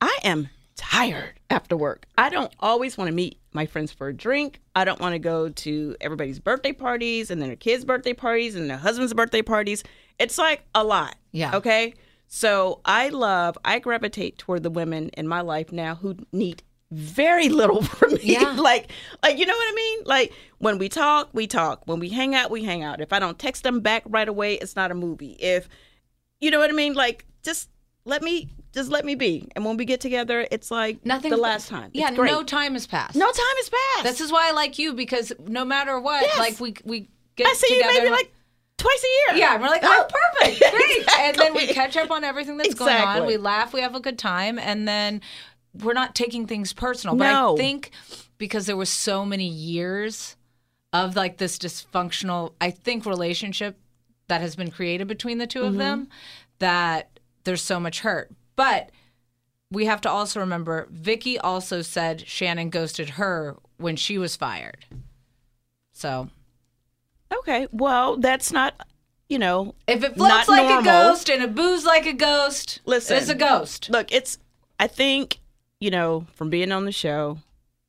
I 0.00 0.18
am 0.24 0.48
tired 0.76 1.34
after 1.50 1.76
work. 1.76 2.06
I 2.18 2.28
don't 2.28 2.52
always 2.58 2.98
want 2.98 3.08
to 3.08 3.14
meet 3.14 3.38
my 3.52 3.66
friends 3.66 3.92
for 3.92 4.08
a 4.08 4.12
drink. 4.12 4.60
I 4.74 4.84
don't 4.84 5.00
want 5.00 5.14
to 5.14 5.18
go 5.18 5.48
to 5.48 5.96
everybody's 6.00 6.40
birthday 6.40 6.72
parties 6.72 7.30
and 7.30 7.40
then 7.40 7.48
their 7.48 7.56
kids' 7.56 7.84
birthday 7.84 8.12
parties 8.12 8.56
and 8.56 8.68
their 8.68 8.76
husband's 8.76 9.14
birthday 9.14 9.42
parties. 9.42 9.84
It's 10.18 10.38
like 10.38 10.64
a 10.74 10.82
lot. 10.82 11.16
Yeah. 11.32 11.56
Okay. 11.56 11.94
So 12.34 12.80
I 12.84 13.10
love, 13.10 13.56
I 13.64 13.78
gravitate 13.78 14.38
toward 14.38 14.64
the 14.64 14.70
women 14.70 15.10
in 15.10 15.28
my 15.28 15.40
life 15.40 15.70
now 15.70 15.94
who 15.94 16.16
need 16.32 16.64
very 16.90 17.48
little 17.48 17.80
from 17.96 18.14
me. 18.14 18.20
Yeah. 18.24 18.50
like, 18.58 18.90
like 19.22 19.38
you 19.38 19.46
know 19.46 19.54
what 19.54 19.72
I 19.72 19.74
mean? 19.76 19.98
Like 20.04 20.32
when 20.58 20.78
we 20.78 20.88
talk, 20.88 21.28
we 21.32 21.46
talk. 21.46 21.82
When 21.86 22.00
we 22.00 22.08
hang 22.08 22.34
out, 22.34 22.50
we 22.50 22.64
hang 22.64 22.82
out. 22.82 23.00
If 23.00 23.12
I 23.12 23.20
don't 23.20 23.38
text 23.38 23.62
them 23.62 23.78
back 23.78 24.02
right 24.06 24.28
away, 24.28 24.54
it's 24.54 24.74
not 24.74 24.90
a 24.90 24.96
movie. 24.96 25.36
If 25.38 25.68
you 26.40 26.50
know 26.50 26.58
what 26.58 26.70
I 26.70 26.72
mean? 26.72 26.94
Like 26.94 27.24
just 27.44 27.70
let 28.04 28.20
me 28.20 28.50
just 28.72 28.90
let 28.90 29.04
me 29.04 29.14
be. 29.14 29.46
And 29.54 29.64
when 29.64 29.76
we 29.76 29.84
get 29.84 30.00
together, 30.00 30.44
it's 30.50 30.72
like 30.72 31.06
Nothing. 31.06 31.30
the 31.30 31.36
last 31.36 31.68
time. 31.68 31.90
Yeah, 31.94 32.10
no 32.10 32.42
time 32.42 32.72
has 32.72 32.88
passed. 32.88 33.14
no 33.14 33.26
time 33.26 33.56
has 33.58 33.70
passed. 33.70 34.02
This 34.02 34.20
is 34.20 34.32
why 34.32 34.48
I 34.48 34.50
like 34.50 34.76
you 34.80 34.92
because 34.92 35.32
no 35.46 35.64
matter 35.64 36.00
what, 36.00 36.22
Yes. 36.22 36.38
like 36.40 36.58
we 36.58 36.74
we 36.84 37.08
get 37.36 37.46
I 37.46 37.52
see 37.52 37.76
together. 37.76 37.92
you 37.92 37.98
maybe 38.00 38.10
like 38.10 38.32
twice 38.78 39.04
a 39.04 39.32
year. 39.32 39.40
yeah, 39.40 39.54
and 39.54 39.62
we're 39.62 39.68
like, 39.68 39.82
oh, 39.84 40.06
perfect, 40.40 40.60
great, 40.70 41.08
and 41.20 41.36
then 41.36 41.54
we 41.54 41.66
catch 41.68 41.96
up 41.96 42.10
on 42.10 42.24
everything 42.24 42.56
that's 42.56 42.74
going 42.74 42.94
on. 42.94 43.26
We 43.26 43.36
laugh, 43.36 43.72
we 43.72 43.80
have 43.80 43.94
a 43.94 44.00
good 44.00 44.18
time, 44.18 44.58
and 44.58 44.86
then 44.86 45.20
we're 45.82 45.92
not 45.94 46.14
taking 46.14 46.46
things 46.46 46.72
personal. 46.72 47.16
But 47.16 47.30
No. 47.30 47.54
I 47.54 47.56
think 47.56 47.90
because 48.38 48.66
there 48.66 48.76
was 48.76 48.90
so 48.90 49.24
many 49.24 49.46
years 49.48 50.36
of 50.92 51.16
like 51.16 51.38
this 51.38 51.58
dysfunctional, 51.58 52.52
I 52.60 52.70
think 52.70 53.06
relationship 53.06 53.76
that 54.28 54.40
has 54.40 54.56
been 54.56 54.70
created 54.70 55.06
between 55.08 55.38
the 55.38 55.46
2 55.46 55.58
Mm-hmm. 55.60 55.68
of 55.68 55.76
them 55.76 56.08
that 56.58 57.18
there's 57.44 57.62
so 57.62 57.78
much 57.80 58.00
hurt, 58.00 58.30
but. 58.56 58.90
We 59.70 59.86
have 59.86 60.02
to 60.02 60.10
also 60.10 60.38
remember 60.38 60.86
Vicki 60.88 61.36
also 61.36 61.82
said 61.82 62.28
Shannon 62.28 62.70
ghosted 62.70 63.10
her 63.10 63.56
when 63.76 63.96
she 63.96 64.18
was 64.18 64.36
fired. 64.36 64.84
So 65.92 66.28
Okay. 67.40 67.66
Well, 67.72 68.16
that's 68.16 68.52
not, 68.52 68.86
you 69.28 69.38
know, 69.38 69.74
if 69.86 70.02
it 70.04 70.14
floats 70.16 70.48
Not 70.48 70.48
like 70.48 70.80
a 70.80 70.84
ghost 70.84 71.28
and 71.30 71.42
it 71.42 71.54
boos 71.54 71.84
like 71.84 72.06
a 72.06 72.12
ghost, 72.12 72.80
Listen. 72.86 73.16
it's 73.16 73.28
a 73.28 73.34
ghost. 73.34 73.90
Look, 73.90 74.12
it's. 74.12 74.38
I 74.80 74.86
think 74.88 75.38
you 75.80 75.90
know 75.90 76.26
from 76.32 76.50
being 76.50 76.72
on 76.72 76.84
the 76.84 76.92
show, 76.92 77.38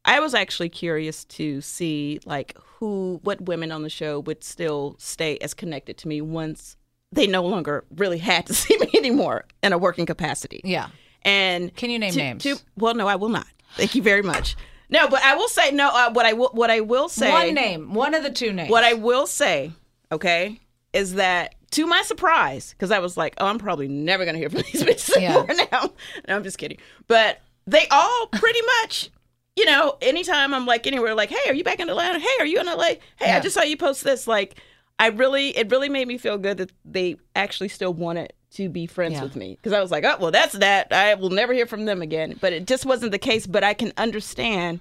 I 0.05 0.19
was 0.19 0.33
actually 0.33 0.69
curious 0.69 1.25
to 1.25 1.61
see 1.61 2.19
like 2.25 2.55
who, 2.79 3.19
what 3.23 3.41
women 3.41 3.71
on 3.71 3.81
the 3.83 3.89
show 3.89 4.19
would 4.19 4.43
still 4.43 4.95
stay 4.99 5.37
as 5.39 5.53
connected 5.53 5.97
to 5.99 6.07
me 6.07 6.21
once 6.21 6.75
they 7.11 7.25
no 7.27 7.43
longer 7.43 7.85
really 7.95 8.17
had 8.17 8.45
to 8.47 8.53
see 8.61 8.77
me 8.77 8.89
anymore 8.95 9.45
in 9.63 9.73
a 9.73 9.77
working 9.77 10.05
capacity. 10.05 10.61
Yeah. 10.63 10.89
And 11.23 11.73
Can 11.75 11.89
you 11.89 11.97
name 11.97 12.11
to- 12.11 12.17
names? 12.17 12.43
to- 12.43 12.57
well, 12.77 12.93
no, 12.93 13.07
I 13.07 13.15
will 13.15 13.29
not. 13.29 13.47
Thank 13.77 13.95
you 13.95 14.01
very 14.03 14.21
much. 14.21 14.55
No, 14.89 15.07
but 15.07 15.21
I 15.23 15.35
will 15.35 15.47
say 15.47 15.71
no. 15.71 15.89
Uh, 15.89 16.11
what 16.11 16.25
I 16.25 16.33
will, 16.33 16.49
what 16.53 16.69
I 16.69 16.81
will 16.81 17.09
say, 17.09 17.31
One 17.31 17.53
name, 17.53 17.93
one 17.93 18.13
of 18.13 18.23
the 18.23 18.29
two 18.31 18.53
names. 18.53 18.69
what 18.69 18.83
I 18.83 18.93
will 18.93 19.25
say, 19.27 19.71
okay, 20.11 20.59
is 20.93 21.15
that 21.15 21.55
to 21.71 21.85
my 21.87 22.01
surprise, 22.03 22.71
because 22.71 22.91
I 22.91 22.99
was 22.99 23.17
like, 23.17 23.33
oh, 23.39 23.47
I'm 23.47 23.59
probably 23.59 23.87
never 23.87 24.23
going 24.25 24.35
to 24.35 24.39
hear 24.39 24.49
from 24.49 24.61
these 24.71 24.83
bitches 24.83 25.19
Yeah. 25.21 25.37
anymore 25.39 25.67
now. 25.71 25.91
No, 26.27 26.35
I'm 26.35 26.43
just 26.43 26.57
kidding. 26.57 26.77
But 27.07 27.41
they 27.67 27.87
all 27.89 28.27
pretty 28.31 28.59
much, 28.81 29.09
you 29.55 29.65
know, 29.65 29.97
anytime 30.01 30.53
I'm 30.53 30.65
like 30.65 30.85
anywhere, 30.87 31.15
like, 31.15 31.29
hey, 31.29 31.49
are 31.49 31.53
you 31.53 31.63
back 31.63 31.79
in 31.79 31.89
Atlanta? 31.89 32.19
Hey, 32.19 32.27
are 32.39 32.45
you 32.45 32.59
in 32.59 32.65
LA? 32.67 32.83
Hey, 32.83 32.99
Yeah. 33.21 33.37
I 33.37 33.39
just 33.39 33.55
saw 33.55 33.63
you 33.63 33.77
post 33.77 34.03
this. 34.03 34.27
Like, 34.27 34.55
I 34.99 35.07
really, 35.07 35.49
it 35.57 35.69
really 35.71 35.89
made 35.89 36.07
me 36.07 36.17
feel 36.17 36.37
good 36.37 36.57
that 36.57 36.71
they 36.85 37.17
actually 37.35 37.67
still 37.69 37.93
wanted 37.93 38.33
to 38.51 38.69
be 38.69 38.85
friends 38.87 39.13
Yeah. 39.15 39.23
with 39.23 39.35
me. 39.35 39.55
Because 39.55 39.73
I 39.73 39.81
was 39.81 39.91
like, 39.91 40.05
oh, 40.05 40.15
well, 40.19 40.31
that's 40.31 40.53
that. 40.53 40.93
I 40.93 41.15
will 41.15 41.29
never 41.29 41.53
hear 41.53 41.65
from 41.65 41.85
them 41.85 42.01
again. 42.01 42.37
But 42.39 42.53
it 42.53 42.65
just 42.65 42.85
wasn't 42.85 43.11
the 43.11 43.19
case. 43.19 43.45
But 43.45 43.63
I 43.63 43.73
can 43.73 43.91
understand 43.97 44.79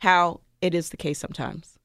how 0.00 0.40
it 0.62 0.74
is 0.74 0.88
the 0.88 0.96
case 0.96 1.18
sometimes. 1.18 1.78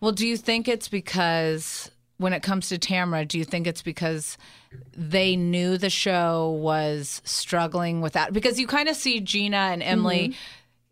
well, 0.00 0.12
do 0.12 0.26
you 0.26 0.36
think 0.36 0.68
it's 0.68 0.88
because 0.88 1.90
when 2.18 2.32
it 2.32 2.42
comes 2.42 2.68
to 2.68 2.78
Tamara, 2.78 3.24
do 3.24 3.38
you 3.38 3.44
think 3.44 3.66
it's 3.66 3.82
because 3.82 4.36
they 4.94 5.36
knew 5.36 5.78
the 5.78 5.90
show 5.90 6.50
was 6.60 7.22
struggling 7.24 8.00
with 8.02 8.12
that? 8.12 8.32
Because 8.32 8.60
you 8.60 8.66
kind 8.66 8.88
of 8.88 8.96
see 8.96 9.20
Gina 9.20 9.56
and 9.56 9.82
Emily. 9.82 10.28
Mm-hmm. 10.28 10.38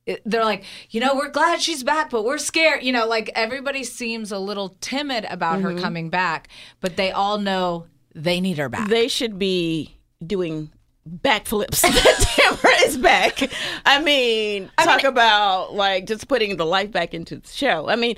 It- 0.07 0.23
they're 0.25 0.45
like, 0.45 0.65
you 0.91 1.01
know, 1.01 1.15
we're 1.15 1.31
glad 1.31 1.61
she's 1.61 1.83
back, 1.83 2.11
but 2.11 2.25
we're 2.25 2.39
scared. 2.39 2.83
You 2.83 2.93
know, 2.93 3.07
like 3.07 3.31
everybody 3.35 3.85
seems 3.85 4.33
a 4.33 4.39
little 4.39 4.77
timid 4.81 5.25
about 5.31 5.59
Mm-hmm. 5.61 5.77
her 5.77 5.83
coming 5.83 6.11
back, 6.11 6.49
but 6.81 6.97
they 6.97 7.11
all 7.13 7.39
know 7.39 7.87
they 8.15 8.41
need 8.41 8.59
her 8.59 8.69
back. 8.69 8.89
They 8.89 9.09
should 9.09 9.39
be 9.39 9.97
doing 10.25 10.71
backflips. 11.09 11.81
that 11.83 12.37
Tamara 12.37 12.75
is 12.87 12.97
back. 12.97 13.41
I 13.85 14.01
mean, 14.03 14.71
talk 14.79 15.05
about 15.05 15.75
like 15.75 16.07
just 16.07 16.29
putting 16.29 16.57
the 16.57 16.67
life 16.67 16.91
back 16.93 17.15
into 17.15 17.37
the 17.37 17.49
show. 17.49 17.89
I 17.89 17.97
mean, 17.97 18.17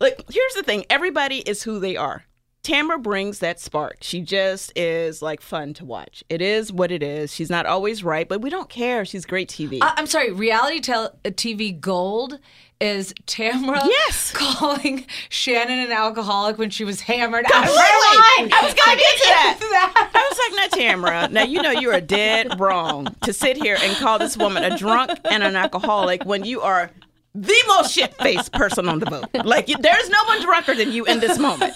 like 0.00 0.20
here's 0.30 0.54
the 0.54 0.62
thing: 0.62 0.84
everybody 0.90 1.38
is 1.38 1.62
who 1.62 1.78
they 1.80 1.96
are. 1.96 2.24
Tamara 2.64 2.98
brings 2.98 3.38
that 3.40 3.60
spark. 3.60 3.98
She 4.00 4.20
just 4.22 4.72
is 4.74 5.20
like 5.22 5.40
fun 5.40 5.74
to 5.74 5.84
watch. 5.84 6.24
It 6.28 6.40
is 6.42 6.72
what 6.72 6.90
it 6.90 7.02
is. 7.02 7.32
She's 7.32 7.50
not 7.50 7.66
always 7.66 8.02
right, 8.02 8.26
but 8.28 8.40
we 8.40 8.50
don't 8.50 8.68
care. 8.68 9.04
She's 9.04 9.24
great 9.26 9.48
TV. 9.48 9.78
I- 9.82 9.92
I'm 9.96 10.06
sorry, 10.06 10.32
reality 10.32 10.80
tel- 10.80 11.14
uh, 11.24 11.28
TV 11.28 11.78
gold 11.78 12.40
is 12.80 13.14
Tamara 13.26 13.80
Yes. 13.86 14.32
calling 14.34 15.06
Shannon 15.28 15.78
an 15.78 15.92
alcoholic 15.92 16.58
when 16.58 16.70
she 16.70 16.84
was 16.84 17.00
hammered. 17.02 17.44
Completely. 17.44 17.76
I 17.76 18.48
I 18.52 18.64
was 18.64 18.74
gonna 18.74 18.96
get 18.96 19.16
to 19.16 19.28
that. 19.68 20.10
I 20.14 20.28
was 20.30 20.38
like, 20.38 20.70
now, 20.72 20.76
Tamara, 20.78 21.28
now 21.28 21.44
you 21.44 21.60
know 21.62 21.70
you 21.70 21.90
are 21.92 22.00
dead 22.00 22.58
wrong 22.58 23.14
to 23.22 23.32
sit 23.32 23.56
here 23.58 23.76
and 23.80 23.94
call 23.98 24.18
this 24.18 24.36
woman 24.38 24.64
a 24.64 24.76
drunk 24.76 25.12
and 25.30 25.42
an 25.42 25.54
alcoholic 25.54 26.24
when 26.24 26.44
you 26.44 26.62
are 26.62 26.90
the 27.34 27.62
most 27.68 27.92
shit 27.92 28.14
faced 28.14 28.52
person 28.52 28.88
on 28.88 29.00
the 29.00 29.06
boat. 29.06 29.26
Like, 29.44 29.68
you, 29.68 29.76
there's 29.78 30.08
no 30.08 30.18
one 30.26 30.40
drunker 30.42 30.74
than 30.74 30.92
you 30.92 31.04
in 31.04 31.20
this 31.20 31.38
moment. 31.38 31.74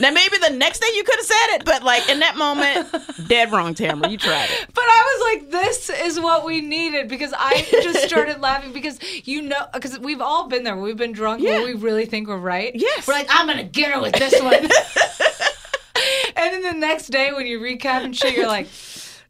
Now, 0.00 0.10
maybe 0.10 0.38
the 0.38 0.50
next 0.50 0.80
day 0.80 0.86
you 0.94 1.04
could 1.04 1.16
have 1.16 1.26
said 1.26 1.46
it, 1.56 1.64
but 1.64 1.82
like 1.82 2.08
in 2.08 2.20
that 2.20 2.36
moment, 2.36 2.88
dead 3.28 3.52
wrong, 3.52 3.74
Tamra. 3.74 4.10
You 4.10 4.16
tried 4.16 4.48
it. 4.50 4.66
But 4.72 4.84
I 4.84 5.18
was 5.18 5.42
like, 5.42 5.50
this 5.50 5.90
is 5.90 6.18
what 6.18 6.44
we 6.44 6.60
needed 6.62 7.08
because 7.08 7.34
I 7.36 7.66
just 7.70 8.04
started 8.08 8.40
laughing 8.40 8.72
because 8.72 8.98
you 9.26 9.42
know, 9.42 9.66
because 9.72 9.98
we've 9.98 10.20
all 10.20 10.48
been 10.48 10.64
there. 10.64 10.76
We've 10.76 10.96
been 10.96 11.12
drunk 11.12 11.42
Yeah. 11.42 11.62
we 11.64 11.74
really 11.74 12.06
think 12.06 12.28
we're 12.28 12.38
right. 12.38 12.72
Yes. 12.74 13.06
We're 13.06 13.14
like, 13.14 13.28
I'm 13.30 13.46
going 13.46 13.58
to 13.58 13.64
get 13.64 13.92
her 13.92 14.00
with 14.00 14.14
this 14.14 14.40
one. 14.40 14.54
and 16.36 16.54
then 16.54 16.62
the 16.62 16.72
next 16.72 17.08
day 17.08 17.32
when 17.32 17.46
you 17.46 17.60
recap 17.60 18.04
and 18.04 18.16
shit, 18.16 18.34
you're 18.36 18.46
like, 18.46 18.68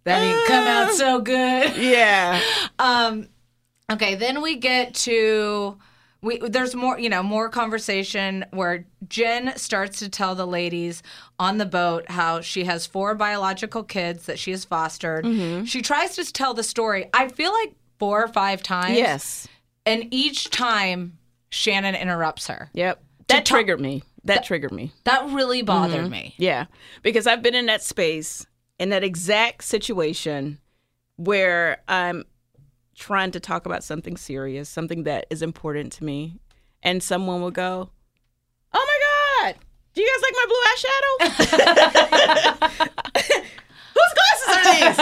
that 0.04 0.20
didn't 0.20 0.46
come 0.46 0.66
out 0.66 0.92
so 0.94 1.20
good. 1.20 1.76
Yeah. 1.76 2.40
Um, 2.78 3.28
okay, 3.90 4.14
then 4.14 4.40
we 4.40 4.56
get 4.56 4.94
to 4.94 5.76
we 6.22 6.38
there's 6.38 6.74
more 6.74 6.98
you 6.98 7.08
know 7.08 7.22
more 7.22 7.48
conversation 7.48 8.44
where 8.50 8.86
Jen 9.08 9.56
starts 9.56 9.98
to 10.00 10.08
tell 10.08 10.34
the 10.34 10.46
ladies 10.46 11.02
on 11.38 11.58
the 11.58 11.66
boat 11.66 12.10
how 12.10 12.40
she 12.40 12.64
has 12.64 12.86
four 12.86 13.14
biological 13.14 13.82
kids 13.82 14.26
that 14.26 14.38
she 14.38 14.50
has 14.50 14.64
fostered. 14.64 15.24
Mm-hmm. 15.24 15.64
She 15.64 15.80
tries 15.82 16.16
to 16.16 16.30
tell 16.32 16.54
the 16.54 16.62
story. 16.62 17.06
I 17.14 17.28
feel 17.28 17.52
like 17.52 17.74
four 17.98 18.22
or 18.22 18.28
five 18.28 18.62
times. 18.62 18.96
Yes. 18.96 19.48
and 19.86 20.06
each 20.10 20.50
time 20.50 21.18
Shannon 21.50 21.94
interrupts 21.94 22.46
her. 22.48 22.70
Yep. 22.74 23.02
That 23.28 23.46
triggered 23.46 23.80
me. 23.80 24.02
That 24.24 24.44
triggered 24.44 24.72
me. 24.72 24.92
That 25.04 25.30
really 25.30 25.62
bothered 25.62 26.02
Mm-hmm. 26.02 26.10
me. 26.10 26.34
Yeah, 26.36 26.66
because 27.02 27.26
I've 27.26 27.42
been 27.42 27.54
in 27.54 27.66
that 27.66 27.82
space, 27.82 28.44
in 28.78 28.90
that 28.90 29.02
exact 29.02 29.64
situation 29.64 30.58
where 31.16 31.82
I'm 31.88 32.24
trying 32.94 33.30
to 33.32 33.40
talk 33.40 33.66
about 33.66 33.82
something 33.84 34.16
serious, 34.16 34.68
something 34.68 35.02
that 35.04 35.26
is 35.30 35.42
important 35.42 35.92
to 35.94 36.04
me, 36.04 36.38
and 36.82 37.02
someone 37.02 37.40
will 37.40 37.50
go, 37.50 37.90
"Oh 38.72 38.86
my 39.42 39.48
god, 39.48 39.56
do 39.94 40.02
you 40.02 40.08
guys 40.08 40.22
like 40.22 40.34
my 40.36 40.46
blue 40.48 40.62
eyeshadow? 40.70 42.90
Whose 43.94 44.14
glasses 44.14 44.56
are 44.56 44.64
these?" 44.74 44.98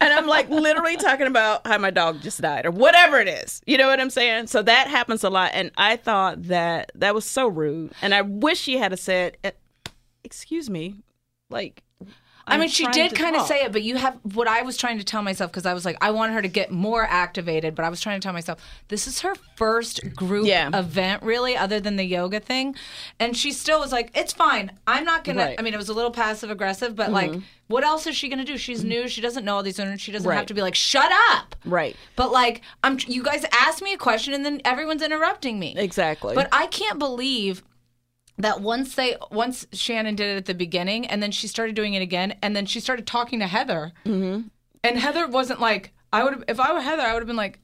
and 0.00 0.12
I'm 0.12 0.26
like 0.26 0.48
literally 0.48 0.96
talking 0.96 1.26
about 1.26 1.66
how 1.66 1.78
my 1.78 1.90
dog 1.90 2.20
just 2.22 2.40
died 2.40 2.66
or 2.66 2.70
whatever 2.70 3.18
it 3.20 3.28
is. 3.28 3.60
You 3.66 3.78
know 3.78 3.88
what 3.88 4.00
I'm 4.00 4.10
saying? 4.10 4.46
So 4.48 4.62
that 4.62 4.88
happens 4.88 5.24
a 5.24 5.30
lot, 5.30 5.52
and 5.54 5.70
I 5.76 5.96
thought 5.96 6.44
that 6.44 6.92
that 6.94 7.14
was 7.14 7.24
so 7.24 7.48
rude, 7.48 7.92
and 8.02 8.14
I 8.14 8.22
wish 8.22 8.58
she 8.58 8.78
had 8.78 8.98
said, 8.98 9.36
"Eh, 9.44 9.52
"Excuse 10.24 10.68
me," 10.70 10.96
like. 11.50 11.82
I 12.46 12.58
mean, 12.58 12.68
she 12.68 12.86
did 12.88 13.10
to 13.10 13.14
kind 13.16 13.36
of 13.36 13.46
say 13.46 13.62
it, 13.64 13.72
but 13.72 13.82
you 13.82 13.96
have 13.96 14.18
what 14.34 14.48
I 14.48 14.62
was 14.62 14.76
trying 14.76 14.98
to 14.98 15.04
tell 15.04 15.22
myself 15.22 15.50
because 15.50 15.66
I 15.66 15.74
was 15.74 15.84
like, 15.84 15.96
I 16.00 16.10
want 16.10 16.32
her 16.32 16.42
to 16.42 16.48
get 16.48 16.70
more 16.70 17.04
activated, 17.04 17.74
but 17.74 17.84
I 17.84 17.88
was 17.88 18.00
trying 18.00 18.20
to 18.20 18.24
tell 18.24 18.32
myself 18.32 18.60
this 18.88 19.06
is 19.06 19.20
her 19.20 19.34
first 19.56 20.14
group 20.14 20.46
Yeah. 20.46 20.70
event, 20.76 21.22
really, 21.22 21.56
other 21.56 21.78
than 21.80 21.96
the 21.96 22.04
yoga 22.04 22.40
thing, 22.40 22.74
and 23.20 23.36
she 23.36 23.52
still 23.52 23.80
was 23.80 23.92
like, 23.92 24.10
it's 24.14 24.32
fine. 24.32 24.72
I'm 24.86 25.04
not 25.04 25.24
gonna. 25.24 25.38
Right. 25.38 25.50
Mm-hmm. 25.52 25.60
I 25.60 25.62
mean, 25.62 25.74
it 25.74 25.78
was 25.78 25.88
a 25.88 25.94
little 25.94 26.10
passive 26.10 26.50
aggressive, 26.50 26.96
but 26.96 27.10
like, 27.12 27.32
what 27.68 27.84
else 27.84 28.06
is 28.06 28.16
she 28.16 28.28
gonna 28.28 28.44
do? 28.44 28.58
She's 28.58 28.84
new. 28.84 29.08
She 29.08 29.20
doesn't 29.20 29.44
know 29.44 29.56
all 29.56 29.62
these 29.62 29.80
owners. 29.80 30.00
She 30.00 30.12
doesn't 30.12 30.30
have 30.30 30.46
to 30.46 30.54
be 30.54 30.62
like, 30.62 30.74
shut 30.74 31.10
up. 31.30 31.54
Right. 31.64 31.96
But 32.16 32.32
like, 32.32 32.62
I'm. 32.82 32.98
You 33.06 33.22
guys 33.22 33.44
asked 33.52 33.82
me 33.82 33.92
a 33.94 33.98
question, 33.98 34.34
and 34.34 34.44
then 34.44 34.60
everyone's 34.64 35.02
interrupting 35.02 35.58
me. 35.58 35.74
Exactly. 35.76 36.34
But 36.34 36.48
I 36.52 36.66
can't 36.66 36.98
believe 36.98 37.62
that 38.42 38.60
once 38.60 38.96
they 38.96 39.16
once 39.30 39.66
Shannon 39.72 40.16
did 40.16 40.28
it 40.28 40.36
at 40.36 40.44
the 40.46 40.54
beginning 40.54 41.06
and 41.06 41.22
then 41.22 41.30
she 41.30 41.46
started 41.46 41.76
doing 41.76 41.94
it 41.94 42.02
again 42.02 42.36
and 42.42 42.54
then 42.54 42.66
she 42.66 42.80
started 42.80 43.06
talking 43.06 43.38
to 43.38 43.46
Heather. 43.46 43.92
Mm-hmm. 44.04 44.48
And 44.84 44.98
Heather 44.98 45.28
wasn't 45.28 45.60
like 45.60 45.92
I 46.12 46.24
would 46.24 46.44
if 46.48 46.58
I 46.58 46.72
were 46.72 46.80
Heather 46.80 47.02
I 47.02 47.12
would 47.12 47.20
have 47.20 47.28
been 47.28 47.36
like 47.36 47.60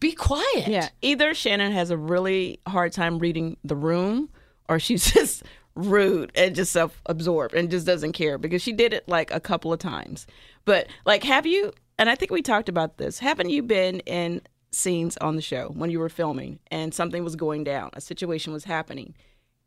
be 0.00 0.12
quiet. 0.12 0.66
Yeah. 0.66 0.88
Either 1.02 1.34
Shannon 1.34 1.72
has 1.72 1.90
a 1.90 1.96
really 1.96 2.58
hard 2.66 2.92
time 2.92 3.18
reading 3.18 3.58
the 3.62 3.76
room 3.76 4.30
or 4.68 4.78
she's 4.78 5.10
just 5.12 5.42
rude 5.74 6.32
and 6.34 6.54
just 6.54 6.72
self 6.72 7.02
absorbed 7.04 7.54
and 7.54 7.70
just 7.70 7.86
doesn't 7.86 8.12
care 8.12 8.38
because 8.38 8.62
she 8.62 8.72
did 8.72 8.94
it 8.94 9.06
like 9.06 9.30
a 9.30 9.40
couple 9.40 9.72
of 9.74 9.78
times. 9.78 10.26
But 10.64 10.88
like 11.04 11.22
have 11.24 11.44
you 11.44 11.72
and 11.98 12.08
I 12.08 12.14
think 12.14 12.30
we 12.30 12.40
talked 12.40 12.70
about 12.70 12.96
this, 12.96 13.18
haven't 13.18 13.50
you 13.50 13.62
been 13.62 14.00
in 14.00 14.40
scenes 14.72 15.16
on 15.18 15.36
the 15.36 15.42
show 15.42 15.70
when 15.74 15.90
you 15.90 15.98
were 15.98 16.08
filming 16.08 16.60
and 16.70 16.94
something 16.94 17.24
was 17.24 17.36
going 17.36 17.64
down, 17.64 17.90
a 17.92 18.00
situation 18.00 18.54
was 18.54 18.64
happening, 18.64 19.14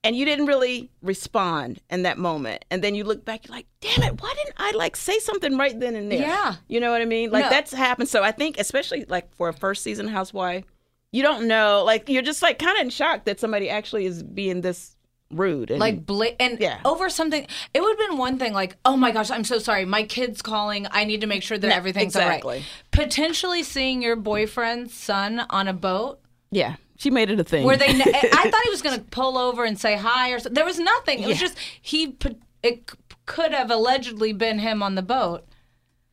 and 0.04 0.16
you 0.16 0.24
didn't 0.26 0.46
really 0.46 0.90
respond 1.02 1.80
in 1.90 2.04
that 2.04 2.18
moment. 2.18 2.64
And 2.72 2.84
then 2.84 2.96
you 2.96 3.04
look 3.04 3.26
back, 3.26 3.48
you're 3.48 3.56
like, 3.56 3.68
damn 3.82 4.02
it, 4.04 4.22
why 4.22 4.34
didn't 4.38 4.56
I 4.58 4.72
like 4.72 4.96
say 4.96 5.20
something 5.20 5.58
right 5.58 5.78
then 5.80 5.96
and 5.96 6.12
there? 6.12 6.20
Yeah. 6.22 6.56
You 6.68 6.80
know 6.80 6.92
what 6.92 7.02
I 7.02 7.06
mean? 7.06 7.32
Like 7.32 7.46
No. 7.46 7.50
that's 7.50 7.74
happened. 7.74 8.08
So 8.10 8.24
I 8.24 8.32
think 8.32 8.58
especially 8.60 9.06
like 9.10 9.34
for 9.36 9.50
a 9.50 9.54
first 9.54 9.84
season 9.84 10.08
housewife, 10.08 10.64
you 11.12 11.22
don't 11.24 11.48
know, 11.48 11.84
like 11.86 12.08
you're 12.08 12.22
just 12.22 12.42
like 12.42 12.60
kind 12.60 12.78
of 12.78 12.82
in 12.84 12.90
shock 12.90 13.26
that 13.26 13.40
somebody 13.40 13.70
actually 13.70 14.06
is 14.06 14.24
being 14.24 14.62
this 14.62 14.96
rude. 15.32 15.70
And, 15.70 15.80
Like 15.80 16.06
bla- 16.06 16.36
and 16.40 16.60
Yeah. 16.60 16.80
over 16.86 17.10
something 17.10 17.46
it 17.74 17.82
would 17.82 18.00
have 18.00 18.10
been 18.10 18.18
one 18.18 18.40
thing 18.40 18.52
like 18.54 18.78
oh 18.86 18.96
my 18.98 19.12
gosh 19.12 19.30
I'm 19.30 19.44
so 19.44 19.60
sorry 19.60 19.86
my 19.86 20.02
kid's 20.04 20.42
calling 20.42 20.88
I 20.90 21.04
need 21.04 21.22
to 21.22 21.28
make 21.28 21.44
sure 21.44 21.58
that 21.58 21.68
No, 21.68 21.76
everything's 21.76 22.16
all 22.16 22.28
right. 22.28 22.64
Potentially 22.92 23.62
seeing 23.64 24.02
your 24.02 24.16
boyfriend's 24.16 24.94
son 24.94 25.42
on 25.52 25.68
a 25.68 25.74
boat 25.74 26.20
yeah, 26.52 26.78
she 27.00 27.10
made 27.10 27.30
it 27.32 27.40
a 27.40 27.44
thing. 27.44 27.66
Were 27.66 27.78
they 27.78 27.88
i 27.88 27.92
thought 28.52 28.64
he 28.64 28.70
was 28.70 28.82
going 28.82 28.98
to 29.00 29.06
pull 29.06 29.38
over 29.38 29.64
and 29.64 29.80
say 29.80 29.96
hi 29.96 30.32
or 30.32 30.38
something 30.40 30.54
there 30.54 30.66
was 30.66 30.80
nothing 30.80 31.20
it 31.20 31.28
was 31.28 31.38
Yeah. 31.42 31.48
just 31.48 31.58
he 31.82 32.16
it 32.62 32.92
could 33.26 33.52
have 33.54 33.72
allegedly 33.72 34.34
been 34.34 34.60
him 34.60 34.84
on 34.84 34.96
the 34.96 35.02
boat 35.02 35.46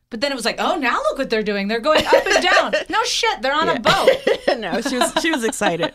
but 0.09 0.21
then 0.21 0.31
it 0.31 0.35
was 0.35 0.45
like 0.45 0.55
oh 0.59 0.75
now 0.77 0.97
look 0.97 1.17
what 1.17 1.29
they're 1.29 1.43
doing 1.43 1.67
they're 1.67 1.81
going 1.81 2.05
up 2.05 2.25
and 2.25 2.43
down 2.43 2.73
no 2.89 3.03
shit 3.03 3.41
they're 3.41 3.53
on 3.53 3.69
a 3.69 3.79
boat 3.79 4.09
no, 4.59 4.79
she 4.81 4.97
was 4.97 5.11
she 5.21 5.29
was 5.31 5.43
excited. 5.43 5.93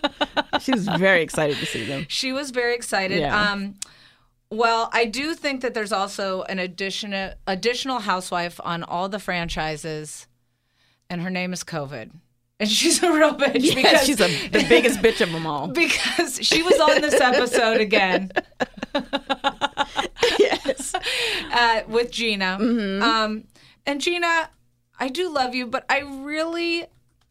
she 0.60 0.72
was 0.72 0.86
very 0.86 1.22
excited 1.22 1.56
to 1.56 1.66
see 1.66 1.84
them. 1.86 2.04
she 2.08 2.32
was 2.32 2.50
very 2.50 2.74
excited 2.74 3.18
Yeah. 3.18 3.50
um 3.52 3.74
well 4.50 4.90
i 4.92 5.06
do 5.06 5.34
think 5.34 5.62
that 5.62 5.72
there's 5.72 5.92
also 5.92 6.42
an 6.42 6.58
additional 6.58 7.32
additional 7.46 8.00
housewife 8.00 8.60
on 8.62 8.82
all 8.82 9.08
the 9.08 9.18
franchises 9.18 10.26
and 11.08 11.22
her 11.22 11.30
name 11.30 11.52
is 11.54 11.64
covid 11.64 12.10
and 12.62 12.70
she's 12.70 13.02
a 13.02 13.12
real 13.12 13.34
bitch 13.34 13.74
because 13.74 14.06
she's 14.06 14.20
a, 14.20 14.48
the 14.48 14.64
biggest 14.68 15.00
bitch 15.00 15.20
of 15.20 15.32
them 15.32 15.48
all. 15.48 15.66
because 15.66 16.38
she 16.40 16.62
was 16.62 16.78
on 16.78 17.00
this 17.00 17.20
episode 17.20 17.80
again 17.80 18.30
yes. 20.38 20.94
uh, 21.50 21.82
with 21.88 22.12
Gina. 22.12 22.58
Mm-hmm. 22.60 23.02
Um, 23.02 23.44
and 23.84 24.00
Gina, 24.00 24.48
I 25.00 25.08
do 25.08 25.28
love 25.28 25.56
you, 25.56 25.66
but 25.66 25.84
I 25.90 26.02
really, 26.02 26.86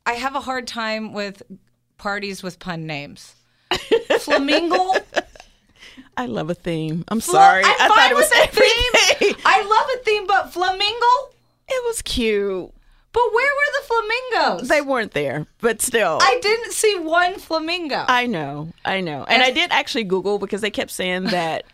I 0.05 0.13
have 0.13 0.35
a 0.35 0.41
hard 0.41 0.67
time 0.67 1.13
with 1.13 1.41
parties 1.97 2.43
with 2.43 2.59
pun 2.59 2.85
names. 2.85 3.35
Flamingo. 4.19 4.95
I 6.17 6.25
love 6.25 6.49
a 6.49 6.55
theme. 6.55 7.05
I'm 7.07 7.21
Fla- 7.21 7.33
sorry. 7.33 7.63
I'm 7.63 7.73
I 7.79 7.87
thought 7.87 8.11
it 8.11 8.15
was 8.15 8.31
a 8.31 8.47
theme. 9.27 9.35
I 9.45 9.61
love 9.63 9.87
a 9.95 10.03
theme, 10.03 10.27
but 10.27 10.51
flamingo. 10.51 11.33
It 11.69 11.85
was 11.87 12.01
cute. 12.01 12.73
But 13.13 13.23
where 13.33 13.51
were 13.53 13.79
the 13.79 13.87
flamingos? 13.87 14.69
They 14.69 14.81
weren't 14.81 15.11
there, 15.11 15.45
but 15.59 15.81
still. 15.81 16.19
I 16.21 16.39
didn't 16.41 16.71
see 16.71 16.97
one 16.99 17.39
flamingo. 17.39 18.05
I 18.07 18.25
know, 18.25 18.71
I 18.85 19.01
know, 19.01 19.25
and 19.27 19.43
I 19.43 19.51
did 19.51 19.71
actually 19.71 20.05
Google 20.05 20.39
because 20.39 20.61
they 20.61 20.71
kept 20.71 20.91
saying 20.91 21.23
that 21.25 21.65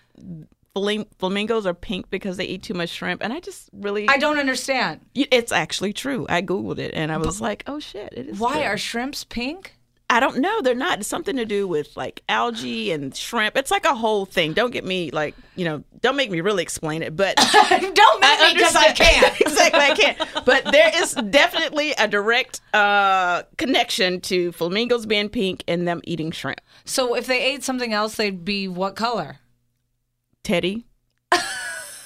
flam- 0.74 1.06
flamingos 1.20 1.66
are 1.66 1.74
pink 1.74 2.10
because 2.10 2.38
they 2.38 2.46
eat 2.46 2.64
too 2.64 2.74
much 2.74 2.90
shrimp, 2.90 3.24
and 3.24 3.32
I 3.32 3.40
just 3.40 3.70
really, 3.72 4.08
I 4.10 4.18
don't 4.18 4.40
understand. 4.40 5.02
It's 5.14 5.52
actually 5.52 5.94
true. 5.94 6.26
I 6.30 6.42
googled 6.42 6.80
it, 6.80 6.94
and 6.96 7.12
I 7.12 7.18
was 7.18 7.40
like, 7.40 7.64
oh 7.68 7.80
shit, 7.80 8.14
it 8.14 8.30
is. 8.30 8.40
Why 8.40 8.54
true. 8.54 8.64
are 8.64 8.78
shrimps 8.78 9.24
pink? 9.24 9.77
I 10.10 10.22
don't 10.22 10.38
know. 10.38 10.62
They're 10.62 10.74
not. 10.74 11.00
It's 11.00 11.08
something 11.08 11.36
to 11.36 11.46
do 11.46 11.68
with 11.68 11.98
like 11.98 12.24
algae 12.30 12.92
and 12.92 13.14
shrimp. 13.14 13.58
It's 13.58 13.72
like 13.72 13.84
a 13.84 13.94
whole 13.94 14.26
thing. 14.26 14.54
Don't 14.54 14.72
get 14.72 14.86
me 14.86 15.12
like 15.12 15.36
you 15.56 15.66
know. 15.66 15.84
Don't 16.02 16.16
make 16.16 16.32
me 16.32 16.40
really 16.40 16.64
explain 16.64 17.04
it. 17.04 17.16
But 17.16 17.36
Don't 17.70 18.22
make 18.22 18.40
me 18.40 18.54
because 18.54 18.76
I 18.76 18.94
can't. 18.94 19.42
exactly, 19.42 19.82
I 19.82 19.96
can't. 19.96 20.46
But 20.46 20.72
there 20.72 20.92
is 20.96 21.14
definitely 21.14 21.92
a 21.94 22.08
direct 22.08 22.62
uh, 22.74 23.44
connection 23.58 24.22
to 24.22 24.54
flamingos 24.54 25.06
being 25.06 25.28
pink 25.28 25.64
and 25.68 25.86
them 25.86 26.00
eating 26.06 26.32
shrimp. 26.32 26.62
So 26.86 27.16
if 27.16 27.28
they 27.28 27.42
ate 27.42 27.64
something 27.64 27.92
else, 27.92 28.16
they'd 28.16 28.46
be 28.46 28.68
what 28.70 28.96
color? 28.96 29.40
Teddi, 30.46 30.86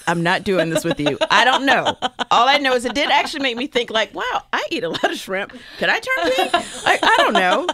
I'm 0.06 0.22
not 0.22 0.42
doing 0.44 0.70
this 0.70 0.84
with 0.84 0.98
you. 0.98 1.18
I 1.30 1.44
don't 1.44 1.64
know. 1.64 1.96
All 2.30 2.48
I 2.48 2.58
know 2.58 2.74
is 2.74 2.84
it 2.84 2.94
did 2.94 3.10
actually 3.10 3.42
make 3.42 3.56
me 3.56 3.66
think 3.66 3.90
like, 3.90 4.14
wow, 4.14 4.42
I 4.52 4.66
eat 4.70 4.84
a 4.84 4.88
lot 4.88 5.10
of 5.10 5.16
shrimp. 5.16 5.52
Could 5.78 5.88
I 5.88 6.00
turn 6.00 6.32
pink? 6.32 6.50
I, 6.54 6.98
I 7.02 7.16
don't 7.18 7.32
know. 7.34 7.66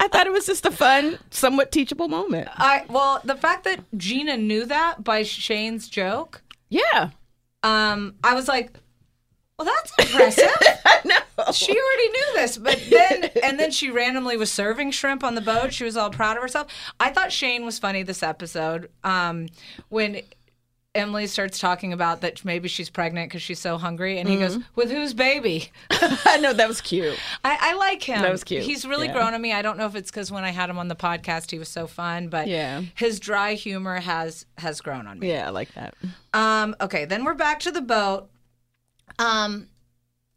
I 0.00 0.08
thought 0.08 0.26
it 0.26 0.32
was 0.32 0.46
just 0.46 0.64
a 0.64 0.70
fun, 0.70 1.18
somewhat 1.30 1.72
teachable 1.72 2.08
moment. 2.08 2.48
I 2.54 2.84
well, 2.88 3.20
the 3.24 3.34
fact 3.36 3.64
that 3.64 3.80
Gina 3.96 4.36
knew 4.36 4.64
that 4.66 5.02
by 5.04 5.22
Shane's 5.22 5.88
joke, 5.88 6.42
Yeah. 6.70 7.10
um, 7.62 8.14
I 8.24 8.34
was 8.34 8.48
like, 8.48 8.72
well, 9.58 9.66
that's 9.66 9.92
impressive. 9.98 10.50
I 10.86 11.00
know. 11.04 11.52
she 11.52 11.72
already 11.72 12.08
knew 12.10 12.26
this, 12.36 12.58
but 12.58 12.80
then 12.90 13.30
and 13.42 13.58
then 13.58 13.70
she 13.72 13.90
randomly 13.90 14.36
was 14.36 14.52
serving 14.52 14.92
shrimp 14.92 15.24
on 15.24 15.34
the 15.34 15.40
boat. 15.40 15.72
She 15.74 15.82
was 15.84 15.96
all 15.96 16.10
proud 16.10 16.36
of 16.36 16.42
herself. 16.42 16.68
I 17.00 17.10
thought 17.10 17.32
Shane 17.32 17.64
was 17.64 17.78
funny 17.78 18.04
this 18.04 18.22
episode 18.22 18.88
um, 19.02 19.48
when 19.88 20.20
Emily 20.98 21.26
starts 21.26 21.58
talking 21.58 21.92
about 21.92 22.20
that 22.20 22.44
maybe 22.44 22.68
she's 22.68 22.90
pregnant 22.90 23.28
because 23.30 23.40
she's 23.42 23.58
so 23.58 23.78
hungry, 23.78 24.18
and 24.18 24.28
he 24.28 24.36
goes, 24.36 24.58
"With 24.74 24.90
whose 24.90 25.14
baby?" 25.14 25.70
I 25.90 26.38
know 26.40 26.52
that 26.52 26.68
was 26.68 26.80
cute. 26.80 27.18
I, 27.44 27.56
I 27.60 27.74
like 27.74 28.02
him. 28.02 28.20
That 28.20 28.30
was 28.32 28.44
cute. 28.44 28.64
He's 28.64 28.84
really 28.84 29.06
Yeah. 29.06 29.14
grown 29.14 29.34
on 29.34 29.40
me. 29.40 29.52
I 29.52 29.62
don't 29.62 29.78
know 29.78 29.86
if 29.86 29.94
it's 29.94 30.10
because 30.10 30.30
when 30.30 30.44
I 30.44 30.50
had 30.50 30.68
him 30.68 30.78
on 30.78 30.88
the 30.88 30.96
podcast, 30.96 31.50
he 31.50 31.58
was 31.58 31.68
so 31.68 31.86
fun, 31.86 32.28
but 32.28 32.46
Yeah. 32.48 32.82
his 32.94 33.18
dry 33.20 33.54
humor 33.54 34.00
has 34.00 34.44
has 34.58 34.80
grown 34.80 35.06
on 35.06 35.18
me. 35.18 35.30
Yeah, 35.30 35.46
I 35.46 35.50
like 35.50 35.72
that. 35.74 35.94
Um, 36.34 36.76
okay, 36.80 37.04
then 37.04 37.24
we're 37.24 37.34
back 37.34 37.60
to 37.60 37.70
the 37.70 37.80
boat. 37.80 38.28
Um, 39.18 39.68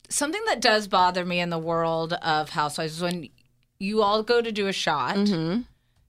something 0.10 0.42
that 0.48 0.62
does 0.62 0.88
bother 0.88 1.26
me 1.26 1.40
in 1.40 1.50
the 1.50 1.60
world 1.60 2.14
of 2.14 2.50
housewives 2.50 2.94
is 2.98 3.02
when 3.02 3.30
you 3.80 4.02
all 4.02 4.24
go 4.24 4.42
to 4.42 4.52
do 4.52 4.68
a 4.68 4.74
shot 4.74 5.16
Mm-hmm. 5.16 5.62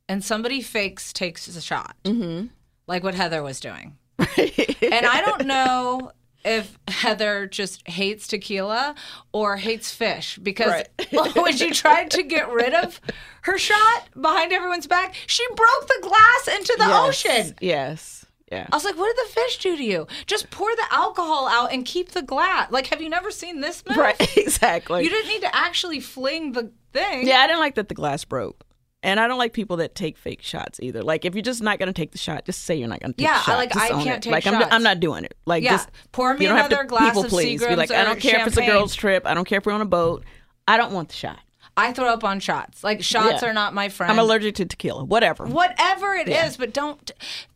and 0.08 0.24
somebody 0.24 0.60
fakes 0.60 1.12
takes 1.12 1.48
a 1.48 1.60
shot, 1.60 1.96
mm-hmm. 2.04 2.46
like 2.86 3.02
what 3.02 3.14
Heather 3.14 3.42
was 3.42 3.60
doing. 3.60 3.96
and 4.36 5.06
I 5.06 5.22
don't 5.24 5.46
know 5.46 6.12
if 6.44 6.76
Heather 6.88 7.46
just 7.46 7.86
hates 7.88 8.26
tequila 8.26 8.94
or 9.32 9.56
hates 9.56 9.92
fish 9.94 10.38
because 10.42 10.82
when 11.34 11.56
she 11.56 11.70
tried 11.70 12.10
to 12.12 12.22
get 12.22 12.50
rid 12.50 12.74
of 12.74 13.00
her 13.42 13.58
shot 13.58 14.08
behind 14.20 14.52
everyone's 14.52 14.86
back, 14.88 15.14
she 15.26 15.46
broke 15.54 15.86
the 15.86 15.98
glass 16.02 16.56
into 16.58 16.74
the 16.78 16.86
Yes. 16.86 17.08
ocean. 17.08 17.56
Yes. 17.60 18.26
Yeah. 18.50 18.66
I 18.70 18.76
was 18.76 18.84
like, 18.84 18.98
what 18.98 19.14
did 19.16 19.24
the 19.26 19.30
fish 19.32 19.58
do 19.58 19.76
to 19.76 19.82
you? 19.84 20.06
Just 20.26 20.50
pour 20.50 20.74
the 20.76 20.84
alcohol 20.90 21.48
out 21.48 21.72
and 21.72 21.86
keep 21.86 22.10
the 22.10 22.20
glass. 22.22 22.70
Like, 22.70 22.88
have 22.88 23.00
you 23.00 23.08
never 23.08 23.30
seen 23.30 23.60
this 23.60 23.82
move? 23.88 23.96
Right. 23.96 24.36
Exactly. 24.36 25.04
You 25.04 25.10
didn't 25.10 25.28
need 25.28 25.40
to 25.42 25.56
actually 25.56 26.00
fling 26.00 26.52
the 26.52 26.70
thing. 26.92 27.26
Yeah, 27.26 27.38
I 27.38 27.46
didn't 27.46 27.60
like 27.60 27.76
that 27.76 27.88
the 27.88 27.94
glass 27.94 28.24
broke. 28.24 28.64
And 29.04 29.18
I 29.18 29.26
don't 29.26 29.38
like 29.38 29.52
people 29.52 29.78
that 29.78 29.94
take 29.96 30.16
fake 30.16 30.42
shots 30.42 30.78
either. 30.80 31.02
Like, 31.02 31.24
if 31.24 31.34
you're 31.34 31.42
just 31.42 31.60
not 31.60 31.78
going 31.80 31.88
to 31.88 31.92
take 31.92 32.12
the 32.12 32.18
shot, 32.18 32.44
just 32.44 32.62
say 32.62 32.76
you're 32.76 32.86
not 32.88 33.00
going 33.00 33.12
to 33.12 33.16
take 33.16 33.26
Yeah, 33.26 33.34
the 33.34 33.40
shot. 33.40 33.48
Yeah, 33.48 33.54
I- 33.54 33.58
like, 33.58 33.72
Just 33.72 33.84
I 33.84 33.88
can't 33.88 34.08
it. 34.18 34.22
take 34.22 34.32
like, 34.32 34.46
I'm, 34.46 34.52
shots. 34.54 34.68
I'm 34.72 34.82
not 34.84 35.00
doing 35.00 35.24
it. 35.24 35.34
Like, 35.44 35.64
Yeah, 35.64 35.72
just 35.72 35.90
pour 36.12 36.34
me 36.34 36.44
you 36.44 36.48
don't 36.48 36.56
have 36.58 36.66
another 36.66 36.84
to 36.84 36.88
glass 36.88 37.08
people 37.10 37.24
of 37.24 37.30
please. 37.30 37.64
Be 37.66 37.74
like, 37.74 37.90
I 37.90 38.04
don't 38.04 38.20
care 38.20 38.40
if 38.40 38.46
it's 38.46 38.56
a 38.56 38.64
girl's 38.66 38.94
trip. 38.94 39.26
I 39.26 39.34
don't 39.34 39.44
care 39.44 39.58
if 39.58 39.66
we're 39.66 39.72
on 39.72 39.80
a 39.80 39.84
boat. 39.86 40.24
I 40.68 40.76
don't 40.76 40.92
want 40.92 41.08
the 41.08 41.16
shot. 41.16 41.40
I 41.76 41.92
throw 41.92 42.06
up 42.06 42.22
on 42.22 42.38
shots. 42.38 42.84
Like, 42.84 43.02
shots 43.02 43.42
Yeah. 43.42 43.48
are 43.48 43.52
not 43.52 43.74
my 43.74 43.88
friend. 43.88 44.12
I'm 44.12 44.18
allergic 44.18 44.54
to 44.56 44.66
tequila. 44.66 45.04
Whatever. 45.04 45.46
Whatever 45.46 46.14
it 46.14 46.28
is, 46.28 46.56
but 46.56 46.72
don't. 46.72 47.10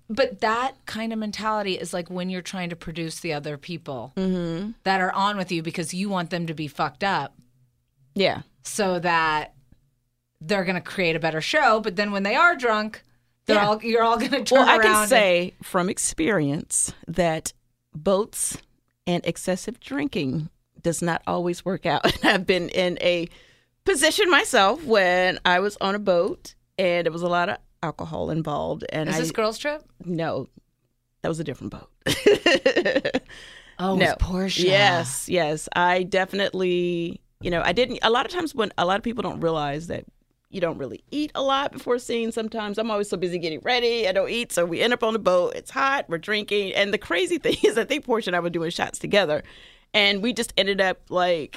But 0.08 0.40
that 0.40 0.74
kind 0.86 1.12
of 1.12 1.18
mentality 1.18 1.74
is 1.74 1.92
like 1.92 2.08
when 2.10 2.30
you're 2.30 2.40
trying 2.42 2.70
to 2.70 2.76
produce 2.76 3.20
the 3.20 3.32
other 3.34 3.56
people 3.58 4.12
Mm-hmm. 4.16 4.70
that 4.84 5.00
are 5.00 5.12
on 5.12 5.36
with 5.36 5.52
you 5.52 5.62
because 5.62 5.92
you 5.94 6.08
want 6.08 6.30
them 6.30 6.46
to 6.46 6.54
be 6.54 6.66
fucked 6.68 7.04
up 7.04 7.34
Yeah. 8.14 8.42
so 8.62 8.98
that 9.00 9.52
they're 10.40 10.64
going 10.64 10.74
to 10.76 10.80
create 10.80 11.16
a 11.16 11.20
better 11.20 11.40
show. 11.40 11.80
But 11.80 11.96
then 11.96 12.12
when 12.12 12.22
they 12.22 12.34
are 12.34 12.54
drunk, 12.56 13.02
they're 13.46 13.56
Yeah. 13.56 13.66
all 13.66 13.82
you're 13.82 14.02
all 14.02 14.18
going 14.18 14.32
to 14.32 14.44
turn 14.44 14.58
Well, 14.60 14.68
I 14.68 14.78
can 14.82 14.94
and- 14.94 15.08
say 15.08 15.54
from 15.62 15.88
experience 15.88 16.92
that 17.08 17.52
boats 17.94 18.58
and 19.06 19.24
excessive 19.26 19.78
drinking 19.80 20.50
does 20.82 21.00
not 21.02 21.22
always 21.26 21.64
work 21.64 21.86
out. 21.86 22.04
And 22.22 22.24
I've 22.32 22.46
been 22.46 22.68
in 22.70 22.98
a 23.00 23.28
position 23.84 24.30
myself 24.30 24.84
when 24.84 25.38
I 25.44 25.60
was 25.60 25.76
on 25.80 25.94
a 25.94 25.98
boat 25.98 26.54
and 26.78 27.06
it 27.06 27.12
was 27.12 27.22
a 27.22 27.28
lot 27.28 27.48
of 27.48 27.56
alcohol 27.82 28.30
involved. 28.30 28.84
And 28.90 29.08
is 29.08 29.14
I 29.16 29.18
this 29.20 29.30
girls' 29.32 29.58
trip? 29.58 29.82
no, 30.04 30.48
that 31.22 31.28
was 31.28 31.40
a 31.40 31.44
different 31.44 31.72
boat. 31.72 31.90
Oh, 33.78 33.94
no. 33.94 34.14
Porsha. 34.14 34.64
Yes, 34.64 35.28
yes. 35.28 35.68
I 35.76 36.02
definitely, 36.04 37.20
you 37.42 37.50
know, 37.50 37.60
I 37.62 37.72
didn't. 37.72 37.98
A 38.02 38.08
lot 38.08 38.24
of 38.24 38.32
times 38.32 38.54
when 38.54 38.72
a 38.78 38.86
lot 38.86 38.96
of 38.96 39.02
people 39.02 39.20
don't 39.22 39.40
realize 39.40 39.88
that 39.88 40.06
you 40.56 40.60
don't 40.60 40.78
really 40.78 41.04
eat 41.12 41.30
a 41.36 41.42
lot 41.42 41.70
before 41.70 41.98
scene. 42.00 42.32
Sometimes 42.32 42.78
I'm 42.78 42.90
always 42.90 43.08
so 43.08 43.16
busy 43.16 43.38
getting 43.38 43.60
ready, 43.60 44.08
I 44.08 44.12
don't 44.12 44.30
eat. 44.30 44.50
So 44.50 44.64
we 44.64 44.80
end 44.80 44.92
up 44.92 45.04
on 45.04 45.12
the 45.12 45.18
boat. 45.20 45.54
It's 45.54 45.70
hot. 45.70 46.06
We're 46.08 46.18
drinking, 46.18 46.72
and 46.74 46.92
the 46.92 46.98
crazy 46.98 47.38
thing 47.44 47.56
is, 47.62 47.78
I 47.78 47.84
think 47.84 48.04
Porsha 48.06 48.28
and 48.28 48.36
I 48.36 48.40
were 48.40 48.50
doing 48.50 48.70
shots 48.70 48.98
together, 48.98 49.44
and 49.94 50.22
we 50.22 50.32
just 50.32 50.52
ended 50.56 50.80
up 50.80 50.98
like. 51.10 51.56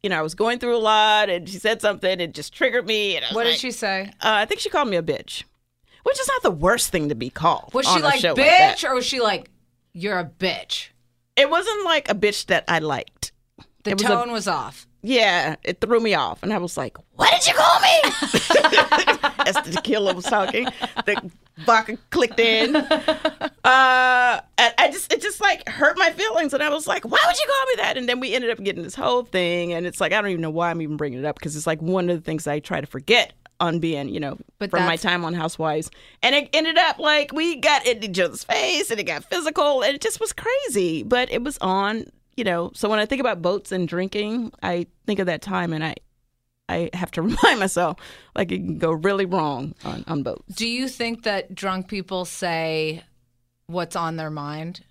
You 0.00 0.10
know, 0.10 0.18
I 0.20 0.22
was 0.22 0.36
going 0.36 0.60
through 0.60 0.76
a 0.76 0.78
lot, 0.78 1.28
and 1.28 1.48
she 1.48 1.58
said 1.58 1.80
something, 1.82 2.20
and 2.20 2.32
just 2.32 2.52
triggered 2.54 2.86
me. 2.86 3.16
And 3.16 3.26
What 3.34 3.44
did 3.44 3.58
she 3.58 3.72
say? 3.72 4.12
Uh, 4.22 4.30
I 4.30 4.44
think 4.44 4.60
she 4.60 4.70
called 4.70 4.88
me 4.88 4.96
a 4.96 5.02
bitch, 5.02 5.42
which 6.04 6.20
is 6.20 6.28
not 6.28 6.42
the 6.44 6.52
worst 6.52 6.90
thing 6.90 7.08
to 7.08 7.16
be 7.16 7.30
called. 7.30 7.74
Was 7.74 7.84
she 7.84 8.00
like 8.00 8.20
bitch 8.20 8.36
that. 8.36 8.84
or 8.84 8.94
was 8.94 9.04
she 9.04 9.20
like 9.20 9.50
you're 9.92 10.20
a 10.20 10.24
bitch? 10.24 10.90
It 11.36 11.50
wasn't 11.50 11.84
like 11.84 12.08
a 12.08 12.14
bitch 12.14 12.46
that 12.46 12.62
I 12.68 12.78
liked. 12.78 13.32
The 13.82 13.90
It 13.90 13.94
was 13.94 14.04
a- 14.04 14.08
tone 14.08 14.30
was 14.30 14.46
off. 14.46 14.86
Yeah, 15.02 15.56
it 15.62 15.80
threw 15.80 16.00
me 16.00 16.14
off, 16.14 16.42
and 16.42 16.52
I 16.52 16.58
was 16.58 16.76
like, 16.76 16.96
"What 17.14 17.30
did 17.30 17.46
you 17.46 17.54
call 17.54 17.80
me?" 17.80 18.00
As 19.46 19.54
the 19.54 19.70
tequila 19.76 20.12
was 20.12 20.24
talking, 20.24 20.66
the 21.06 21.30
vodka 21.58 21.96
clicked 22.10 22.40
in. 22.40 22.74
Uh, 22.76 24.40
and 24.58 24.74
I 24.76 24.90
just 24.90 25.12
it 25.12 25.22
just 25.22 25.40
like 25.40 25.68
hurt 25.68 25.96
my 25.98 26.10
feelings, 26.10 26.52
and 26.52 26.62
I 26.62 26.70
was 26.70 26.86
like, 26.86 27.04
"Why 27.04 27.18
would 27.26 27.38
you 27.38 27.46
call 27.46 27.66
me 27.66 27.74
that?" 27.76 27.96
And 27.96 28.08
then 28.08 28.18
we 28.18 28.34
ended 28.34 28.50
up 28.50 28.62
getting 28.62 28.82
this 28.82 28.96
whole 28.96 29.22
thing, 29.22 29.72
and 29.72 29.86
it's 29.86 30.00
like 30.00 30.12
I 30.12 30.20
don't 30.20 30.30
even 30.30 30.42
know 30.42 30.50
why 30.50 30.70
I'm 30.70 30.82
even 30.82 30.96
bringing 30.96 31.20
it 31.20 31.24
up 31.24 31.36
because 31.36 31.54
it's 31.54 31.66
like 31.66 31.80
one 31.80 32.10
of 32.10 32.16
the 32.16 32.22
things 32.22 32.46
I 32.46 32.58
try 32.58 32.80
to 32.80 32.86
forget 32.86 33.32
on 33.60 33.80
being, 33.80 34.08
you 34.08 34.20
know, 34.20 34.38
But 34.58 34.70
from 34.70 34.84
my 34.84 34.96
time 34.96 35.24
on 35.24 35.34
Housewives, 35.34 35.90
and 36.22 36.34
it 36.34 36.48
ended 36.52 36.78
up 36.78 36.98
like 36.98 37.32
we 37.32 37.56
got 37.56 37.86
in 37.86 38.02
each 38.02 38.18
other's 38.18 38.44
face, 38.44 38.90
and 38.90 38.98
it 38.98 39.04
got 39.04 39.24
physical, 39.24 39.82
and 39.82 39.94
it 39.94 40.00
just 40.00 40.20
was 40.20 40.32
crazy. 40.32 41.02
But 41.02 41.30
it 41.32 41.42
was 41.42 41.58
on 41.58 42.06
you 42.38 42.44
know, 42.44 42.70
so 42.72 42.88
when 42.88 43.00
I 43.00 43.04
think 43.04 43.20
about 43.20 43.42
boats 43.42 43.72
and 43.72 43.88
drinking, 43.88 44.52
I 44.62 44.86
think 45.06 45.18
of 45.18 45.26
that 45.26 45.42
time 45.42 45.72
and 45.72 45.84
I 45.84 45.96
I 46.68 46.88
have 46.92 47.10
to 47.12 47.22
remind 47.30 47.58
myself 47.58 47.98
like 48.36 48.52
it 48.52 48.58
can 48.58 48.78
go 48.78 48.92
really 48.92 49.24
wrong 49.24 49.74
on, 49.84 50.04
on 50.06 50.22
boats. 50.22 50.54
Do 50.54 50.68
you 50.68 50.88
think 50.88 51.24
that 51.24 51.54
drunk 51.54 51.88
people 51.88 52.24
say 52.24 53.02
what's 53.66 53.96
on 53.96 54.16
their 54.16 54.30
mind 54.30 54.84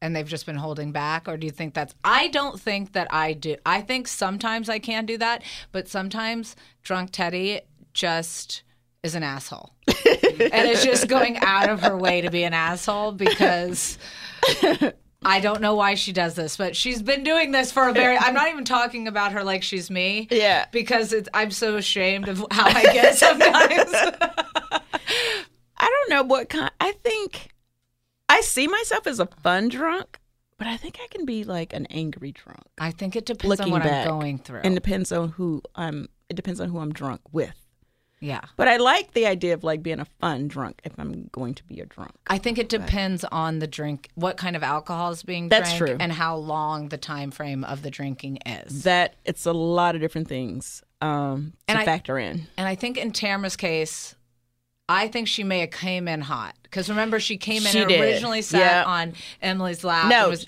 and 0.00 0.16
they've 0.16 0.26
just 0.26 0.46
been 0.46 0.56
holding 0.56 0.90
back 0.90 1.28
or 1.28 1.36
do 1.36 1.46
you 1.46 1.50
think 1.50 1.74
that's 1.74 1.94
I 2.02 2.28
don't 2.28 2.58
think 2.58 2.92
that 2.92 3.08
I 3.10 3.34
do. 3.34 3.56
I 3.66 3.82
think 3.82 4.08
sometimes 4.08 4.70
I 4.70 4.78
can 4.78 5.04
do 5.04 5.18
that, 5.18 5.42
but 5.72 5.88
sometimes 5.88 6.56
drunk 6.82 7.10
Teddi 7.10 7.60
just 7.92 8.62
is 9.02 9.14
an 9.14 9.22
asshole. 9.22 9.74
and 9.86 10.66
it's 10.66 10.84
just 10.84 11.08
going 11.08 11.36
out 11.38 11.68
of 11.68 11.82
her 11.82 11.96
way 11.96 12.22
to 12.22 12.30
be 12.30 12.44
an 12.44 12.54
asshole 12.54 13.12
because 13.12 13.98
I 15.26 15.40
don't 15.40 15.60
know 15.60 15.74
why 15.74 15.94
she 15.94 16.12
does 16.12 16.34
this, 16.34 16.56
but 16.56 16.76
she's 16.76 17.02
been 17.02 17.24
doing 17.24 17.50
this 17.50 17.72
for 17.72 17.88
a 17.88 17.92
very. 17.92 18.16
I'm 18.16 18.32
not 18.32 18.48
even 18.48 18.64
talking 18.64 19.08
about 19.08 19.32
her 19.32 19.42
like 19.42 19.64
she's 19.64 19.90
me. 19.90 20.28
Yeah. 20.30 20.66
Because 20.70 21.12
it's, 21.12 21.28
I'm 21.34 21.50
so 21.50 21.74
ashamed 21.76 22.28
of 22.28 22.44
how 22.52 22.66
I 22.68 22.82
get 22.92 23.14
sometimes. 23.16 23.90
I 25.78 25.90
don't 25.90 26.10
know 26.10 26.22
what 26.22 26.48
kind 26.48 26.70
I 26.80 26.92
think 26.92 27.50
I 28.28 28.40
see 28.40 28.68
myself 28.68 29.08
as 29.08 29.18
a 29.18 29.26
fun 29.26 29.68
drunk, 29.68 30.20
but 30.58 30.68
I 30.68 30.76
think 30.76 30.98
I 31.02 31.08
can 31.08 31.26
be 31.26 31.42
like 31.42 31.72
an 31.72 31.86
angry 31.86 32.30
drunk. 32.30 32.62
I 32.78 32.92
think 32.92 33.16
it 33.16 33.26
depends 33.26 33.58
Looking 33.58 33.72
on 33.74 33.80
what 33.80 33.82
back. 33.82 34.06
I'm 34.06 34.12
going 34.12 34.38
through. 34.38 34.60
And 34.62 34.76
depends 34.76 35.10
on 35.10 35.30
who 35.30 35.60
I'm 35.74 36.08
it 36.28 36.34
depends 36.34 36.60
on 36.60 36.68
who 36.68 36.78
I'm 36.78 36.92
drunk 36.92 37.20
with. 37.32 37.65
Yeah. 38.20 38.40
But 38.56 38.66
I 38.68 38.78
like 38.78 39.12
the 39.12 39.26
idea 39.26 39.52
of 39.54 39.62
like 39.62 39.82
being 39.82 40.00
a 40.00 40.06
fun 40.20 40.48
drunk 40.48 40.80
if 40.84 40.92
I'm 40.98 41.28
going 41.32 41.54
to 41.54 41.64
be 41.64 41.80
a 41.80 41.86
drunk. 41.86 42.12
I 42.26 42.38
think 42.38 42.58
it 42.58 42.68
depends 42.68 43.24
on 43.24 43.58
the 43.58 43.66
drink, 43.66 44.08
what 44.14 44.36
kind 44.38 44.56
of 44.56 44.62
alcohol 44.62 45.10
is 45.10 45.22
being 45.22 45.48
That's 45.50 45.76
drank, 45.76 45.90
true. 45.92 45.96
and 46.00 46.12
how 46.12 46.36
long 46.36 46.88
the 46.88 46.96
time 46.98 47.30
frame 47.30 47.62
of 47.64 47.82
the 47.82 47.90
drinking 47.90 48.38
is. 48.46 48.84
That 48.84 49.16
it's 49.24 49.44
a 49.44 49.52
lot 49.52 49.94
of 49.94 50.00
different 50.00 50.28
things 50.28 50.82
um 51.02 51.52
to 51.68 51.72
And 51.72 51.78
I- 51.80 51.84
factor 51.84 52.18
in. 52.18 52.46
And 52.56 52.66
I 52.66 52.74
think 52.74 52.96
in 52.96 53.12
Tamra's 53.12 53.56
case, 53.56 54.14
I 54.88 55.08
think 55.08 55.28
she 55.28 55.44
may 55.44 55.60
have 55.60 55.70
came 55.72 56.08
in 56.08 56.20
hot 56.22 56.54
because 56.62 56.88
remember 56.88 57.20
she 57.20 57.36
came 57.36 57.66
in 57.66 57.72
She 57.72 57.82
and 57.82 57.90
originally 57.90 58.40
sat 58.40 58.60
Yeah. 58.60 58.84
on 58.84 59.12
Emily's 59.42 59.82
lap. 59.84 60.08
No, 60.08 60.22
and 60.22 60.30
was, 60.30 60.46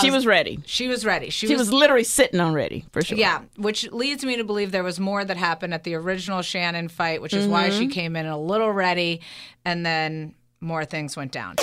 she 0.00 0.10
was 0.10 0.26
ready. 0.26 0.60
She 0.66 0.88
was 0.88 1.04
ready. 1.04 1.30
She, 1.30 1.48
She 1.48 1.56
was 1.56 1.72
literally 1.72 2.04
sitting 2.04 2.38
on 2.38 2.52
ready 2.52 2.84
for 2.92 3.02
sure. 3.02 3.18
Yeah, 3.18 3.42
which 3.56 3.90
leads 3.90 4.24
me 4.24 4.36
to 4.36 4.44
believe 4.44 4.70
there 4.70 4.84
was 4.84 5.00
more 5.00 5.24
that 5.24 5.36
happened 5.36 5.74
at 5.74 5.84
the 5.84 5.94
original 5.94 6.42
Shannon 6.42 6.88
fight, 6.88 7.20
which 7.20 7.34
is 7.34 7.48
why 7.48 7.70
she 7.70 7.84
mm-hmm. 7.84 7.90
came 7.90 8.16
in 8.16 8.26
a 8.26 8.38
little 8.38 8.72
ready, 8.72 9.20
and 9.64 9.84
then 9.84 10.34
more 10.60 10.84
things 10.84 11.16
went 11.16 11.32
down. 11.32 11.56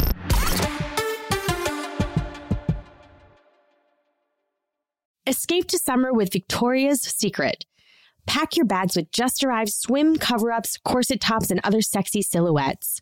Escape 5.26 5.68
to 5.68 5.78
summer 5.78 6.14
with 6.14 6.32
Victoria's 6.32 7.02
Secret. 7.02 7.66
Pack 8.26 8.58
your 8.58 8.66
bags 8.66 8.96
with 8.96 9.12
just 9.12 9.44
arrived 9.44 9.72
swim 9.72 10.18
cover 10.18 10.52
ups, 10.52 10.78
corset 10.84 11.22
tops, 11.22 11.50
and 11.50 11.62
other 11.64 11.82
sexy 11.82 12.22
silhouettes. 12.22 13.02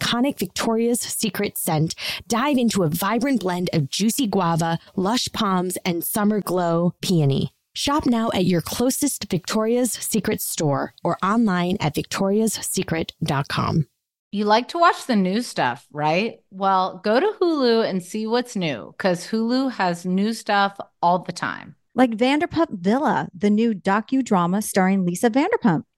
iconic 0.01 0.39
Victoria's 0.39 0.99
Secret 0.99 1.57
scent. 1.57 1.95
Dive 2.27 2.57
into 2.57 2.83
a 2.83 2.89
vibrant 2.89 3.41
blend 3.41 3.69
of 3.73 3.89
juicy 3.89 4.27
guava, 4.27 4.79
lush 4.95 5.29
palms, 5.33 5.77
and 5.85 6.03
summer 6.03 6.41
glow 6.41 6.93
peony. 7.01 7.53
Shop 7.73 8.05
now 8.05 8.29
at 8.33 8.45
your 8.45 8.61
closest 8.61 9.29
Victoria's 9.29 9.93
Secret 9.93 10.41
store 10.41 10.93
or 11.03 11.17
online 11.23 11.77
at 11.79 11.95
victoriassecret.com. 11.95 13.87
You 14.33 14.45
like 14.45 14.69
to 14.69 14.77
watch 14.77 15.07
the 15.07 15.15
new 15.15 15.41
stuff, 15.41 15.87
right? 15.91 16.39
Well, 16.51 17.01
go 17.03 17.19
to 17.19 17.33
Hulu 17.39 17.87
and 17.89 18.01
see 18.01 18.25
what's 18.27 18.55
new 18.55 18.93
because 18.97 19.27
Hulu 19.27 19.73
has 19.73 20.05
new 20.05 20.33
stuff 20.33 20.77
all 21.01 21.19
the 21.19 21.33
time. 21.33 21.75
Like 21.95 22.11
Vanderpump 22.11 22.79
Villa, 22.79 23.29
the 23.33 23.49
new 23.49 23.73
docudrama 23.73 24.63
starring 24.63 25.05
Lisa 25.05 25.29
Vanderpump. 25.29 25.83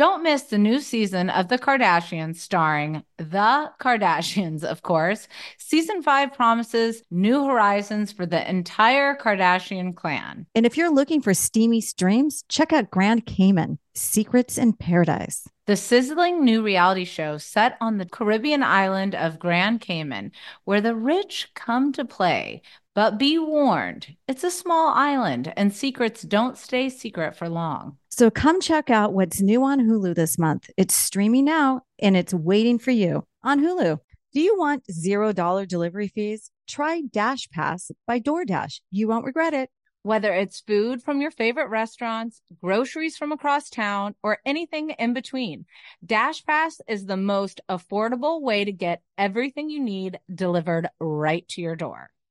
Don't 0.00 0.22
miss 0.22 0.44
the 0.44 0.56
new 0.56 0.80
season 0.80 1.28
of 1.28 1.48
The 1.48 1.58
Kardashians, 1.58 2.36
starring 2.36 3.04
The 3.18 3.70
Kardashians, 3.78 4.64
of 4.64 4.80
course. 4.80 5.28
Season 5.58 6.02
5 6.02 6.32
promises 6.32 7.02
new 7.10 7.44
horizons 7.44 8.10
for 8.10 8.24
the 8.24 8.48
entire 8.48 9.14
Kardashian 9.14 9.94
clan. 9.94 10.46
And 10.54 10.64
if 10.64 10.78
you're 10.78 10.90
looking 10.90 11.20
for 11.20 11.34
steamy 11.34 11.82
streams, 11.82 12.44
check 12.48 12.72
out 12.72 12.90
Grand 12.90 13.26
Cayman 13.26 13.78
Secrets 13.94 14.56
in 14.56 14.72
Paradise. 14.72 15.46
The 15.66 15.76
sizzling 15.76 16.46
new 16.46 16.62
reality 16.62 17.04
show 17.04 17.36
set 17.36 17.76
on 17.82 17.98
the 17.98 18.06
Caribbean 18.06 18.62
island 18.62 19.14
of 19.14 19.38
Grand 19.38 19.82
Cayman, 19.82 20.32
where 20.64 20.80
the 20.80 20.94
rich 20.94 21.48
come 21.54 21.92
to 21.92 22.06
play. 22.06 22.62
But 22.94 23.18
be 23.18 23.38
warned, 23.38 24.16
it's 24.26 24.44
a 24.44 24.50
small 24.50 24.94
island 24.94 25.52
and 25.58 25.74
secrets 25.74 26.22
don't 26.22 26.56
stay 26.56 26.88
secret 26.88 27.36
for 27.36 27.50
long. 27.50 27.98
So 28.10 28.28
come 28.28 28.60
check 28.60 28.90
out 28.90 29.12
what's 29.12 29.40
new 29.40 29.62
on 29.62 29.80
Hulu 29.80 30.14
this 30.14 30.36
month. 30.36 30.68
It's 30.76 30.94
streaming 30.94 31.44
now 31.44 31.82
and 32.00 32.16
it's 32.16 32.34
waiting 32.34 32.78
for 32.78 32.90
you 32.90 33.24
on 33.44 33.60
Hulu. 33.60 33.98
Do 34.32 34.40
you 34.40 34.58
want 34.58 34.84
$0 34.88 35.68
delivery 35.68 36.08
fees? 36.08 36.50
Try 36.68 37.02
Dash 37.02 37.48
Pass 37.50 37.90
by 38.06 38.20
DoorDash. 38.20 38.80
You 38.90 39.08
won't 39.08 39.24
regret 39.24 39.54
it. 39.54 39.70
Whether 40.02 40.32
it's 40.32 40.60
food 40.60 41.02
from 41.02 41.20
your 41.20 41.30
favorite 41.30 41.68
restaurants, 41.68 42.40
groceries 42.60 43.16
from 43.16 43.32
across 43.32 43.68
town, 43.68 44.14
or 44.22 44.38
anything 44.46 44.90
in 44.90 45.12
between, 45.12 45.66
Dash 46.04 46.44
Pass 46.44 46.80
is 46.88 47.06
the 47.06 47.16
most 47.18 47.60
affordable 47.68 48.40
way 48.40 48.64
to 48.64 48.72
get 48.72 49.02
everything 49.18 49.68
you 49.68 49.80
need 49.80 50.18
delivered 50.34 50.88
right 51.00 51.46
to 51.48 51.60
your 51.60 51.76
door. 51.76 52.10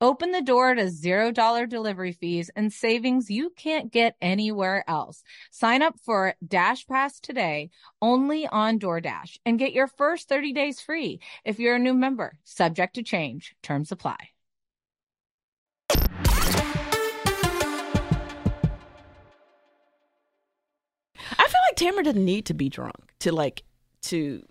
Open 0.00 0.30
the 0.30 0.42
door 0.42 0.76
to 0.76 0.84
$0 0.84 1.68
delivery 1.68 2.12
fees 2.12 2.50
and 2.54 2.72
savings 2.72 3.28
you 3.30 3.50
can't 3.50 3.90
get 3.90 4.14
anywhere 4.20 4.84
else. 4.86 5.24
Sign 5.50 5.82
up 5.82 5.98
for 6.04 6.34
Dash 6.46 6.86
Pass 6.86 7.18
today 7.18 7.70
only 8.00 8.46
on 8.46 8.78
DoorDash 8.78 9.38
and 9.44 9.58
get 9.58 9.72
your 9.72 9.88
first 9.88 10.28
30 10.28 10.52
days 10.52 10.80
free 10.80 11.18
if 11.44 11.58
you're 11.58 11.74
a 11.74 11.80
new 11.80 11.94
member. 11.94 12.38
Subject 12.44 12.94
to 12.94 13.02
change. 13.02 13.56
Terms 13.60 13.90
apply. 13.90 14.16
I 21.30 21.48
feel 21.48 21.60
like 21.68 21.76
Tamra 21.76 22.04
doesn't 22.04 22.24
need 22.24 22.46
to 22.46 22.54
be 22.54 22.68
drunk 22.68 23.14
to 23.18 23.32
like 23.32 23.64
to 24.02 24.44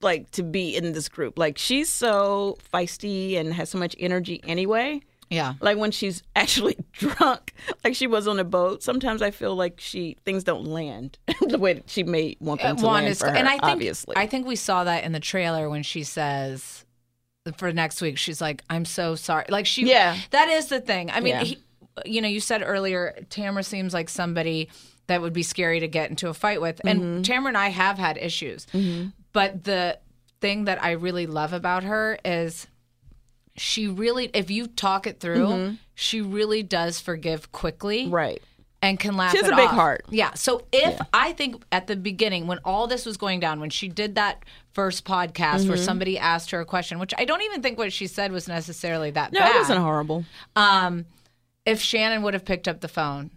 like 0.00 0.30
to 0.32 0.42
be 0.42 0.76
in 0.76 0.92
this 0.92 1.08
group. 1.08 1.38
Like 1.38 1.58
she's 1.58 1.88
so 1.88 2.56
feisty 2.72 3.36
and 3.36 3.52
has 3.54 3.70
so 3.70 3.78
much 3.78 3.96
energy 3.98 4.40
anyway. 4.46 5.00
Yeah. 5.30 5.54
Like 5.60 5.76
when 5.76 5.90
she's 5.90 6.22
actually 6.36 6.78
drunk, 6.92 7.52
like 7.84 7.94
she 7.94 8.06
was 8.06 8.26
on 8.28 8.38
a 8.38 8.44
boat. 8.44 8.82
Sometimes 8.82 9.20
I 9.22 9.30
feel 9.30 9.54
like 9.54 9.74
she 9.80 10.16
things 10.24 10.44
don't 10.44 10.64
land 10.66 11.18
the 11.48 11.58
way 11.58 11.74
that 11.74 11.90
she 11.90 12.02
may 12.02 12.36
want 12.40 12.62
them 12.62 12.76
to 12.76 12.84
One 12.84 12.94
land 12.94 13.08
is, 13.08 13.18
for 13.20 13.28
her. 13.28 13.34
and 13.36 13.46
I 13.48 13.52
think 13.52 13.64
obviously, 13.64 14.16
I 14.16 14.26
think 14.26 14.46
we 14.46 14.56
saw 14.56 14.84
that 14.84 15.04
in 15.04 15.12
the 15.12 15.20
trailer 15.20 15.68
when 15.68 15.82
she 15.82 16.02
says 16.02 16.84
for 17.56 17.72
next 17.72 18.02
week 18.02 18.18
she's 18.18 18.40
like 18.40 18.62
I'm 18.70 18.84
so 18.84 19.14
sorry. 19.16 19.46
Like 19.48 19.66
she 19.66 19.86
Yeah. 19.88 20.16
That 20.30 20.48
is 20.48 20.68
the 20.68 20.80
thing. 20.80 21.10
I 21.10 21.20
mean, 21.20 21.34
Yeah. 21.34 21.44
he, 21.44 21.58
you 22.06 22.22
know, 22.22 22.28
you 22.28 22.40
said 22.40 22.62
earlier 22.64 23.18
Tamra 23.30 23.64
seems 23.64 23.92
like 23.92 24.08
somebody 24.08 24.68
that 25.08 25.20
would 25.22 25.32
be 25.32 25.42
scary 25.42 25.80
to 25.80 25.88
get 25.88 26.10
into 26.10 26.28
a 26.28 26.34
fight 26.34 26.60
with. 26.60 26.76
Mm-hmm. 26.84 26.88
And 26.88 27.24
Tamra 27.24 27.48
and 27.48 27.56
I 27.56 27.68
have 27.68 27.98
had 27.98 28.16
issues. 28.18 28.66
But 29.38 29.64
the 29.64 29.98
thing 30.40 30.64
that 30.64 30.82
I 30.82 30.92
really 30.92 31.26
love 31.26 31.52
about 31.52 31.82
her 31.84 32.18
is 32.24 32.66
she 33.56 33.88
really 33.88 34.30
if 34.34 34.50
you 34.50 34.66
talk 34.66 35.06
it 35.06 35.20
through, 35.20 35.76
she 35.94 36.20
really 36.20 36.62
does 36.62 37.00
forgive 37.00 37.50
quickly 37.52 38.04
Mm-hmm. 38.04 38.14
right. 38.14 38.42
and 38.82 38.98
can 39.00 39.16
laugh. 39.16 39.32
She 39.32 39.38
has 39.38 39.48
a 39.48 39.56
big 39.56 39.68
off. 39.68 39.74
heart. 39.74 40.04
Yeah. 40.10 40.34
So 40.34 40.64
if 40.72 41.00
I 41.12 41.32
think 41.32 41.64
at 41.72 41.86
the 41.88 41.96
beginning 41.96 42.46
when 42.46 42.58
all 42.64 42.86
this 42.86 43.04
was 43.04 43.16
going 43.16 43.40
down, 43.40 43.58
when 43.60 43.70
she 43.70 43.88
did 43.88 44.14
that 44.16 44.44
first 44.72 45.04
podcast 45.04 45.60
Mm-hmm. 45.60 45.68
where 45.68 45.76
somebody 45.76 46.18
asked 46.18 46.50
her 46.52 46.60
a 46.60 46.64
question, 46.64 46.98
which 47.00 47.12
I 47.18 47.24
don't 47.24 47.42
even 47.42 47.62
think 47.62 47.78
what 47.78 47.92
she 47.92 48.06
said 48.06 48.30
was 48.32 48.46
necessarily 48.48 49.10
that 49.12 49.32
No, 49.32 49.40
bad. 49.40 49.56
it 49.56 49.58
wasn't 49.58 49.80
horrible. 49.80 50.24
Um, 50.56 51.04
if 51.66 51.80
Shannon 51.80 52.22
would 52.22 52.34
have 52.34 52.44
picked 52.44 52.68
up 52.68 52.80
the 52.80 52.88
phone 52.88 53.30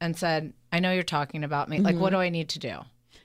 and 0.00 0.16
said, 0.16 0.52
"I 0.72 0.78
know 0.80 0.92
you're 0.92 1.02
talking 1.02 1.42
about 1.44 1.68
me. 1.68 1.78
Like, 1.78 1.96
what 1.96 2.12
Mm-hmm. 2.12 2.16
do 2.16 2.20
I 2.20 2.28
need 2.28 2.48
to 2.50 2.58
do?" 2.58 2.76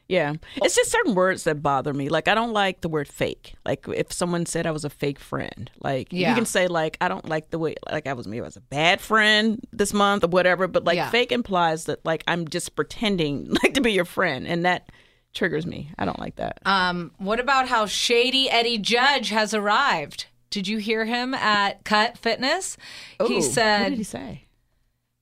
Yeah. 0.10 0.34
It's 0.56 0.76
just 0.76 0.90
certain 0.92 1.14
words 1.16 1.44
that 1.46 1.62
bother 1.64 1.94
me. 1.94 2.10
Like 2.10 2.28
I 2.28 2.34
don't 2.36 2.52
like 2.52 2.82
the 2.82 2.90
word 2.90 3.08
fake. 3.08 3.54
Like 3.66 3.86
if 3.88 4.12
someone 4.12 4.46
said 4.48 4.66
I 4.66 4.72
was 4.72 4.84
a 4.84 4.90
fake 4.90 5.20
friend. 5.20 5.70
Like 5.82 6.08
Yeah. 6.12 6.30
you 6.30 6.36
can 6.36 6.46
say 6.46 6.68
like 6.68 6.98
I 7.00 7.08
don't 7.08 7.30
like 7.30 7.52
the 7.52 7.60
way 7.60 7.76
like 7.92 8.08
I 8.08 8.14
was 8.14 8.28
maybe 8.28 8.42
I 8.42 8.46
was 8.46 8.58
a 8.58 8.62
bad 8.62 9.00
friend 9.02 9.66
this 9.72 9.94
month 9.94 10.24
or 10.24 10.28
whatever, 10.28 10.68
but 10.68 10.84
like 10.84 10.96
Yeah. 10.98 11.10
fake 11.12 11.32
implies 11.32 11.86
that 11.86 12.04
like 12.04 12.24
I'm 12.28 12.48
just 12.48 12.76
pretending 12.76 13.54
like 13.64 13.76
to 13.76 13.82
be 13.82 13.94
your 13.94 14.04
friend 14.06 14.48
and 14.48 14.66
that 14.66 14.90
triggers 15.34 15.68
me. 15.68 15.92
I 16.00 16.06
don't 16.06 16.20
like 16.20 16.38
that. 16.38 16.58
Um, 16.66 17.12
what 17.20 17.40
about 17.40 17.68
how 17.70 17.86
shady 17.86 18.50
Eddie 18.50 18.80
Judge 18.80 19.30
has 19.30 19.54
arrived? 19.54 20.26
Did 20.50 20.68
you 20.68 20.80
hear 20.80 21.06
him 21.06 21.36
at 21.36 21.84
Cut 21.84 22.18
Fitness? 22.18 22.78
Ooh, 23.22 23.28
he 23.28 23.36
what 23.36 23.44
said 23.44 23.90
did 23.90 23.98
he 24.00 24.04
say? 24.04 24.46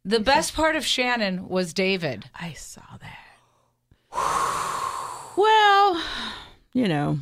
the 0.06 0.22
best 0.22 0.54
part 0.54 0.78
of 0.78 0.86
Shannon 0.86 1.50
was 1.50 1.74
David. 1.74 2.30
I 2.34 2.54
saw 2.54 2.84
that. 3.02 3.17
Well, 4.12 6.02
you 6.74 6.88
know, 6.88 7.20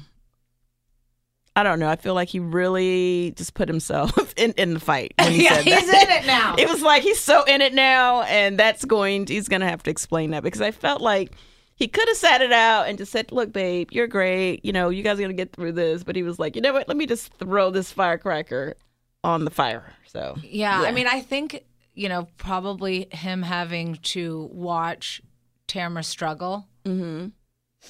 I 1.58 1.64
don't 1.64 1.80
know. 1.80 1.88
I 1.88 1.96
feel 1.96 2.14
like 2.14 2.30
he 2.30 2.40
really 2.40 3.34
just 3.38 3.54
put 3.54 3.70
himself 3.70 4.34
in, 4.38 4.52
in 4.54 4.74
the 4.74 4.80
fight. 4.80 5.14
When 5.20 5.32
he 5.32 5.44
Yeah, 5.46 5.62
he's 5.62 5.90
in 5.90 6.10
it 6.10 6.26
now. 6.26 6.56
It 6.60 6.68
was 6.70 6.82
like 6.82 7.04
he's 7.04 7.20
so 7.20 7.44
in 7.44 7.62
it 7.62 7.74
now, 7.74 8.24
and 8.24 8.58
that's 8.58 8.86
going. 8.86 9.28
He's 9.28 9.48
going 9.48 9.62
to 9.62 9.68
have 9.68 9.84
to 9.84 9.92
explain 9.92 10.32
that 10.32 10.44
because 10.44 10.62
I 10.62 10.72
felt 10.72 11.02
like 11.02 11.32
he 11.76 11.88
could 11.88 12.08
have 12.08 12.18
sat 12.18 12.42
it 12.42 12.52
out 12.52 12.88
and 12.88 12.98
just 12.98 13.12
said, 13.12 13.32
"Look, 13.32 13.52
babe, 13.54 13.90
you're 13.92 14.08
great. 14.08 14.64
You 14.64 14.74
know, 14.74 14.90
you 14.90 15.04
guys 15.04 15.14
are 15.20 15.24
going 15.24 15.30
to 15.30 15.36
get 15.36 15.54
through 15.54 15.74
this." 15.74 16.04
But 16.04 16.16
he 16.16 16.24
was 16.24 16.40
like, 16.40 16.56
"You 16.56 16.62
know 16.62 16.74
what? 16.74 16.88
Let 16.88 16.98
me 16.98 17.06
just 17.06 17.34
throw 17.34 17.70
this 17.70 17.92
firecracker 17.92 18.76
on 19.24 19.46
the 19.46 19.52
fire." 19.52 19.94
So 20.08 20.38
Yeah, 20.44 20.82
I 20.82 20.92
mean, 20.92 21.08
I 21.08 21.22
think 21.22 21.64
you 21.94 22.10
know 22.10 22.28
probably 22.38 23.08
him 23.12 23.42
having 23.42 23.96
to 23.96 24.50
watch 24.54 25.22
Tamra 25.68 26.04
struggle 26.04 26.68
Mm-hmm. 26.86 27.28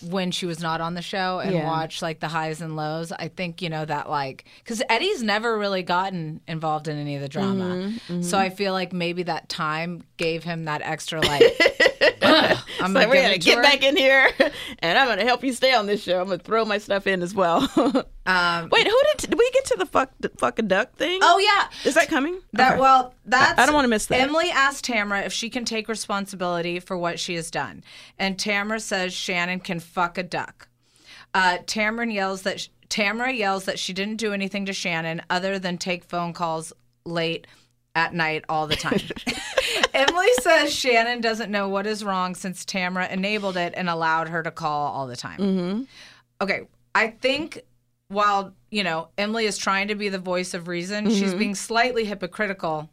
when 0.09 0.31
she 0.31 0.45
was 0.45 0.59
not 0.59 0.81
on 0.81 0.93
the 0.93 1.01
show 1.01 1.39
and 1.39 1.53
Yeah. 1.53 1.65
watch 1.65 2.01
like 2.01 2.19
the 2.19 2.27
highs 2.27 2.61
and 2.61 2.75
lows. 2.75 3.11
I 3.11 3.29
think 3.29 3.61
you 3.61 3.69
know 3.69 3.85
that 3.85 4.09
like 4.09 4.45
because 4.63 4.81
Eddie's 4.89 5.23
never 5.23 5.57
really 5.57 5.83
gotten 5.83 6.41
involved 6.47 6.87
in 6.87 6.97
any 6.97 7.15
of 7.15 7.21
the 7.21 7.29
drama, 7.29 7.63
mm-hmm. 7.63 8.21
so 8.21 8.35
mm-hmm. 8.37 8.45
I 8.45 8.49
feel 8.49 8.73
like 8.73 8.91
maybe 8.91 9.23
that 9.23 9.47
time 9.47 10.03
gave 10.17 10.43
him 10.43 10.65
that 10.65 10.81
extra 10.81 11.21
like. 11.21 11.43
"Ugh, 12.21 12.57
I'm 12.81 12.93
like, 12.93 13.07
we're 13.09 13.21
gonna 13.21 13.37
get 13.37 13.61
back 13.61 13.83
in 13.83 13.95
here, 13.95 14.29
and 14.79 14.97
I'm 14.97 15.07
gonna 15.07 15.23
help 15.23 15.43
you 15.43 15.53
stay 15.53 15.73
on 15.73 15.85
this 15.85 16.03
show. 16.03 16.19
I'm 16.19 16.25
gonna 16.27 16.37
throw 16.39 16.65
my 16.65 16.77
stuff 16.77 17.07
in 17.07 17.21
as 17.21 17.33
well. 17.33 17.69
Um, 18.27 18.69
Wait, 18.71 18.87
who 18.87 18.99
did, 19.11 19.29
did 19.29 19.37
we 19.37 19.51
get 19.51 19.65
to 19.65 19.75
the 19.77 19.85
fuck 19.85 20.09
the 20.19 20.29
fucking 20.29 20.67
duck 20.67 20.95
thing? 20.95 21.19
oh 21.21 21.37
yeah, 21.37 21.69
is 21.87 21.93
that 21.93 22.07
coming? 22.07 22.39
That 22.53 22.71
Okay. 22.71 22.81
well, 22.81 23.13
that's 23.23 23.59
I 23.59 23.67
don't 23.67 23.75
wanna 23.75 23.87
miss 23.87 24.07
that. 24.07 24.19
Emily 24.19 24.49
asked 24.49 24.83
Tamra 24.83 25.27
if 25.27 25.31
she 25.31 25.47
can 25.47 25.63
take 25.63 25.87
responsibility 25.87 26.79
for 26.79 26.97
what 26.97 27.19
she 27.19 27.35
has 27.35 27.51
done, 27.51 27.83
and 28.17 28.35
Tamra 28.35 28.81
says 28.81 29.13
Shannon 29.13 29.59
can 29.59 29.79
fuck 29.79 30.17
a 30.17 30.23
duck. 30.23 30.69
Uh, 31.35 31.59
Tamra 31.67 32.11
yells 32.11 32.41
that 32.41 32.61
sh- 32.61 32.69
Tamra 32.89 33.31
yells 33.37 33.65
that 33.65 33.77
she 33.77 33.93
didn't 33.93 34.15
do 34.17 34.33
anything 34.33 34.65
to 34.65 34.73
Shannon 34.73 35.21
other 35.29 35.59
than 35.59 35.77
take 35.77 36.03
phone 36.03 36.33
calls 36.33 36.73
late 37.05 37.45
at 37.93 38.15
night 38.15 38.43
all 38.49 38.65
the 38.65 38.75
time. 38.75 39.01
Emily 39.93 40.28
says 40.41 40.73
Shannon 40.73 41.21
doesn't 41.21 41.51
know 41.51 41.67
what 41.69 41.88
is 41.88 42.03
wrong 42.03 42.36
since 42.36 42.63
Tamra 42.65 43.09
enabled 43.11 43.57
it 43.57 43.73
and 43.76 43.89
allowed 43.89 44.30
her 44.30 44.43
to 44.43 44.51
call 44.51 44.91
all 44.93 45.07
the 45.07 45.15
time. 45.15 45.39
Mm-hmm. 45.39 45.84
Okay, 46.41 46.67
I 46.93 47.07
think 47.07 47.61
while 48.07 48.53
you 48.71 48.84
know 48.84 49.09
Emily 49.17 49.45
is 49.45 49.57
trying 49.57 49.88
to 49.89 49.95
be 49.95 50.09
the 50.09 50.19
voice 50.19 50.53
of 50.53 50.67
reason, 50.67 51.09
she's 51.09 51.30
Mm-hmm. 51.30 51.38
being 51.39 51.55
slightly 51.55 52.05
hypocritical 52.05 52.89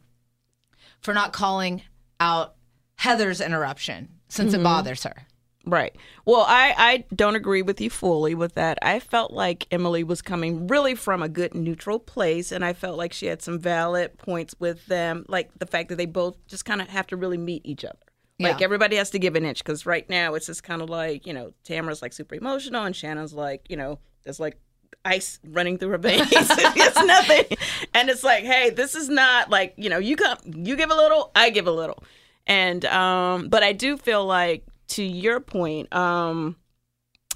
for 1.01 1.13
not 1.13 1.33
calling 1.33 1.81
out 2.19 2.55
Heather's 2.95 3.41
interruption 3.41 4.09
since 4.29 4.51
Mm-hmm. 4.53 4.61
it 4.61 4.63
bothers 4.63 5.03
her. 5.03 5.27
Right. 5.65 5.95
Well, 6.25 6.45
I, 6.47 6.73
I 6.77 7.03
don't 7.15 7.35
agree 7.35 7.61
with 7.61 7.79
you 7.79 7.89
fully 7.89 8.35
with 8.35 8.55
that. 8.55 8.77
I 8.81 8.99
felt 8.99 9.31
like 9.31 9.65
Emily 9.71 10.03
was 10.03 10.21
coming 10.21 10.67
really 10.67 10.93
from 10.93 11.23
a 11.23 11.29
good 11.29 11.55
neutral 11.55 11.99
place, 11.99 12.51
and 12.51 12.65
I 12.65 12.73
felt 12.73 12.97
like 12.97 13.13
she 13.13 13.27
had 13.27 13.41
some 13.41 13.59
valid 13.59 14.17
points 14.17 14.55
with 14.59 14.85
them, 14.87 15.25
like 15.29 15.57
the 15.59 15.65
fact 15.65 15.87
that 15.89 15.95
they 15.95 16.05
both 16.05 16.35
just 16.47 16.65
kind 16.65 16.81
of 16.81 16.89
have 16.89 17.07
to 17.07 17.15
really 17.15 17.37
meet 17.37 17.65
each 17.65 17.85
other. 17.85 17.97
Like 18.39 18.59
Yeah. 18.59 18.65
everybody 18.65 18.97
has 18.97 19.09
to 19.11 19.19
give 19.19 19.35
an 19.35 19.45
inch 19.45 19.59
because 19.63 19.85
right 19.85 20.09
now 20.09 20.33
it's 20.33 20.47
just 20.47 20.63
kind 20.63 20.81
of 20.81 20.89
like 20.89 21.25
you 21.27 21.33
know 21.33 21.53
Tamra's 21.63 22.01
like 22.01 22.11
super 22.11 22.35
emotional 22.35 22.83
and 22.83 22.93
Shannon's 22.95 23.31
like 23.33 23.61
you 23.69 23.77
know 23.77 23.99
there's 24.23 24.39
like 24.39 24.57
ice 25.05 25.39
running 25.47 25.77
through 25.77 25.89
her 25.89 25.97
veins. 25.99 26.27
it's 26.31 27.03
nothing, 27.05 27.57
and 27.93 28.09
it's 28.09 28.23
like 28.23 28.43
hey 28.43 28.69
this 28.71 28.95
is 28.95 29.07
not 29.07 29.49
like 29.49 29.75
you 29.77 29.89
know 29.89 29.99
you 29.99 30.15
come 30.17 30.37
you 30.45 30.75
give 30.75 30.89
a 30.91 30.95
little 30.95 31.31
I 31.35 31.51
give 31.51 31.67
a 31.67 31.71
little, 31.71 32.03
and 32.47 32.83
um 32.85 33.47
but 33.49 33.63
I 33.63 33.71
do 33.71 33.95
feel 33.97 34.25
like 34.25 34.65
to 34.93 35.03
your 35.03 35.39
point 35.39 35.93
um 35.93 36.55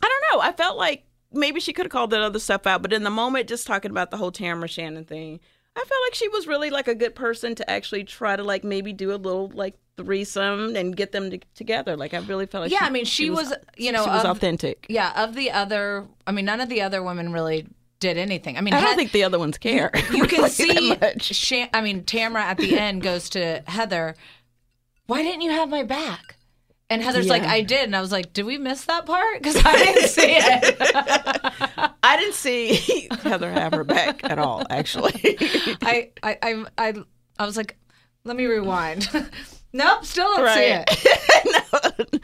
I 0.02 0.08
don't 0.08 0.24
know 0.38 0.42
I 0.42 0.52
felt 0.52 0.78
like 0.78 1.04
maybe 1.32 1.60
she 1.60 1.74
could 1.74 1.86
have 1.86 1.92
called 1.92 2.12
that 2.12 2.22
other 2.22 2.40
stuff 2.40 2.66
out, 2.66 2.82
but 2.82 2.94
in 2.94 3.04
the 3.04 3.10
moment 3.10 3.50
just 3.50 3.68
talking 3.68 3.92
about 3.92 4.12
the 4.12 4.18
whole 4.18 4.32
Tamra 4.32 4.70
Shannon 4.70 5.04
thing. 5.06 5.40
I 5.76 5.80
felt 5.80 6.02
like 6.08 6.16
she 6.16 6.28
was 6.30 6.48
really 6.48 6.70
like 6.72 6.88
a 6.88 6.96
good 6.96 7.14
person 7.14 7.54
to 7.56 7.70
actually 7.70 8.04
try 8.04 8.36
to 8.36 8.44
like 8.44 8.64
maybe 8.64 8.94
do 8.94 9.12
a 9.14 9.18
little 9.18 9.50
like 9.54 9.76
threesome 9.98 10.76
and 10.76 10.96
get 10.96 11.12
them 11.12 11.30
to, 11.30 11.40
together. 11.54 11.96
Like 11.98 12.14
I 12.16 12.20
really 12.20 12.46
felt 12.48 12.64
like 12.64 12.72
Yeah, 12.72 12.80
she, 12.80 12.86
I 12.86 12.90
mean, 12.90 13.06
she 13.06 13.30
was, 13.30 13.54
you 13.76 13.92
know, 13.92 14.04
she 14.04 14.10
was 14.10 14.24
of- 14.24 14.38
authentic. 14.38 14.86
Yeah, 14.90 15.12
of 15.24 15.36
the 15.36 15.52
other, 15.52 16.08
I 16.26 16.32
mean, 16.32 16.46
none 16.46 16.62
of 16.62 16.70
the 16.70 16.82
other 16.82 17.04
women 17.04 17.32
really 17.32 17.68
did 18.00 18.18
anything. 18.18 18.58
I 18.58 18.62
mean, 18.62 18.74
I 18.74 18.82
don't 18.82 18.96
think 18.96 19.12
the 19.12 19.24
other 19.24 19.38
ones 19.38 19.58
care. 19.58 19.92
you 20.14 20.24
can 20.28 20.50
see. 20.50 20.96
Shan- 21.20 21.70
I 21.74 21.82
mean, 21.82 22.04
Tamra 22.04 22.40
at 22.42 22.58
the 22.58 22.78
end 22.78 23.02
goes 23.04 23.30
to 23.32 23.64
Heather. 23.68 24.16
Why 25.08 25.22
didn't 25.22 25.42
you 25.42 25.52
have 25.52 25.70
my 25.70 25.84
back? 25.84 26.37
And 26.90 27.04
Heather's 27.04 27.28
like, 27.28 27.44
I 27.44 27.62
did, 27.62 27.84
and 27.84 27.96
I 27.96 28.02
was 28.02 28.14
like, 28.14 28.32
did 28.32 28.46
we 28.46 28.58
miss 28.58 28.86
that 28.86 29.06
part? 29.06 29.42
Because 29.42 29.58
I 29.66 29.74
didn't 29.76 30.08
see 30.08 30.38
it. 30.38 30.76
I 32.04 32.18
didn't 32.18 32.36
see 32.36 33.10
Heather 33.24 33.52
have 33.52 33.74
her 33.74 33.84
back 33.84 34.24
at 34.24 34.40
all. 34.40 34.66
Actually, 34.70 35.14
I, 35.82 36.12
I, 36.24 36.38
I, 36.42 36.66
I, 36.78 36.94
I 37.38 37.46
was 37.46 37.58
like, 37.58 37.78
let 38.24 38.38
me 38.38 38.46
rewind. 38.46 39.10
nope, 39.74 40.06
still 40.06 40.34
don't 40.36 40.46
right? 40.46 40.90
see 40.90 41.10
it. 41.10 42.12
no, 42.14 42.20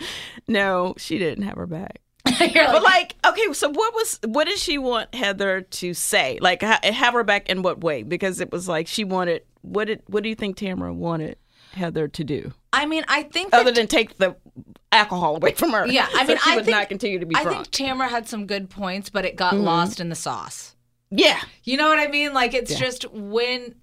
no, 0.47 0.93
she 0.97 1.17
didn't 1.17 1.43
have 1.43 1.57
her 1.57 1.67
back. 1.67 1.99
You're 2.39 2.65
But 2.65 2.83
like, 2.83 3.15
okay, 3.27 3.51
so 3.51 3.69
what 3.69 3.93
was 3.93 4.19
what 4.25 4.47
did 4.47 4.57
she 4.57 4.77
want 4.77 5.13
Heather 5.13 5.61
to 5.61 5.93
say? 5.93 6.39
Like, 6.41 6.61
ha- 6.61 6.79
have 6.83 7.13
her 7.13 7.23
back 7.25 7.49
in 7.49 7.63
what 7.63 7.81
way? 7.83 8.03
Because 8.03 8.39
it 8.39 8.49
was 8.51 8.67
like 8.67 8.87
she 8.87 9.03
wanted. 9.03 9.43
What 9.61 9.85
did 9.85 10.03
what 10.07 10.23
do 10.23 10.29
you 10.29 10.35
think 10.35 10.57
Tamra 10.57 10.95
wanted 10.95 11.37
Heather 11.73 12.07
to 12.07 12.23
do? 12.23 12.53
I 12.71 12.85
mean, 12.85 13.03
I 13.07 13.23
think 13.23 13.51
that 13.51 13.61
Other 13.61 13.71
than 13.71 13.87
take 13.87 14.17
the 14.17 14.35
alcohol 14.91 15.35
away 15.37 15.53
from 15.53 15.71
her. 15.71 15.87
Yeah, 15.87 16.07
I 16.13 16.25
mean, 16.25 16.37
she 16.37 16.51
I 16.51 16.55
would 16.55 16.65
think 16.65 16.77
not 16.77 16.89
continue 16.89 17.19
to 17.19 17.25
be 17.25 17.35
I 17.35 17.43
drunk. 17.43 17.67
think 17.71 17.89
Tamra 17.97 18.09
had 18.09 18.27
some 18.27 18.45
good 18.45 18.69
points, 18.69 19.09
but 19.09 19.25
it 19.25 19.35
got 19.35 19.53
Mm-hmm. 19.55 19.63
lost 19.63 19.99
in 19.99 20.09
the 20.09 20.15
sauce. 20.15 20.75
yeah, 21.09 21.41
You 21.63 21.77
know 21.77 21.87
what 21.89 21.99
I 21.99 22.07
mean? 22.07 22.33
Like 22.33 22.53
it's 22.53 22.71
Yeah. 22.71 22.79
just 22.79 23.11
when 23.11 23.75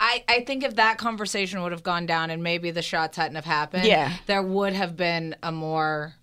I 0.00 0.24
I 0.28 0.44
think 0.44 0.64
if 0.64 0.76
that 0.76 0.98
conversation 0.98 1.62
would 1.62 1.72
have 1.72 1.82
gone 1.82 2.06
down 2.06 2.30
and 2.30 2.42
maybe 2.42 2.70
the 2.70 2.82
shots 2.82 3.16
hadn't 3.16 3.36
have 3.36 3.44
happened, 3.44 3.84
Yeah. 3.84 4.12
there 4.26 4.42
would 4.42 4.72
have 4.72 4.96
been 4.96 5.36
a 5.42 5.52
more 5.52 6.14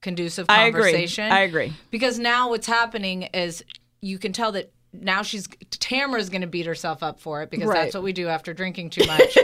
conducive 0.00 0.46
I 0.48 0.64
agree. 0.66 0.82
conversation. 0.82 1.30
I 1.30 1.40
agree. 1.40 1.72
Because 1.90 2.18
now 2.18 2.48
what's 2.50 2.66
happening 2.66 3.22
is 3.34 3.64
you 4.00 4.18
can 4.18 4.32
tell 4.32 4.52
that 4.52 4.72
now 4.92 5.22
she's 5.22 5.46
Tamra's 5.70 6.28
going 6.30 6.40
to 6.42 6.46
beat 6.46 6.66
herself 6.66 7.02
up 7.02 7.20
for 7.20 7.42
it 7.42 7.50
because 7.50 7.68
Right. 7.68 7.82
that's 7.84 7.94
what 7.94 8.02
we 8.02 8.12
do 8.12 8.28
after 8.28 8.52
drinking 8.52 8.90
too 8.90 9.06
much, 9.06 9.38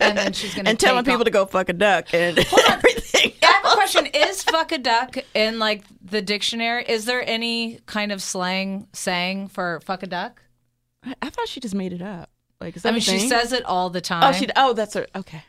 and 0.00 0.16
then 0.16 0.32
she's 0.32 0.54
going 0.54 0.64
to 0.66 0.70
and 0.70 0.78
telling 0.80 1.04
people 1.04 1.24
to 1.24 1.30
go 1.30 1.46
fuck 1.46 1.68
a 1.68 1.72
duck 1.72 2.12
and 2.14 2.38
everything. 2.68 3.32
I 3.42 3.46
have 3.46 3.64
a 3.64 3.74
question. 3.74 4.06
Is 4.06 4.42
fuck 4.42 4.72
a 4.72 4.78
duck 4.78 5.16
in 5.34 5.58
like 5.58 5.84
the 6.02 6.22
dictionary? 6.22 6.84
Is 6.88 7.04
there 7.06 7.22
any 7.28 7.80
kind 7.86 8.12
of 8.12 8.22
slang 8.22 8.88
saying 8.92 9.48
for 9.48 9.80
fuck 9.80 10.02
a 10.02 10.06
duck? 10.06 10.42
I, 11.04 11.14
I 11.22 11.30
thought 11.30 11.48
she 11.48 11.60
just 11.60 11.74
made 11.74 11.92
it 11.92 12.02
up. 12.02 12.30
Like, 12.60 12.76
is 12.76 12.82
that 12.82 12.90
I 12.90 12.92
mean, 12.92 13.00
she 13.00 13.20
says 13.20 13.52
it 13.54 13.64
all 13.64 13.88
the 13.88 14.02
time. 14.02 14.22
Oh, 14.22 14.32
she. 14.36 14.46
Oh, 14.54 14.74
that's 14.74 14.92
her. 14.94 15.06
Okay. 15.16 15.42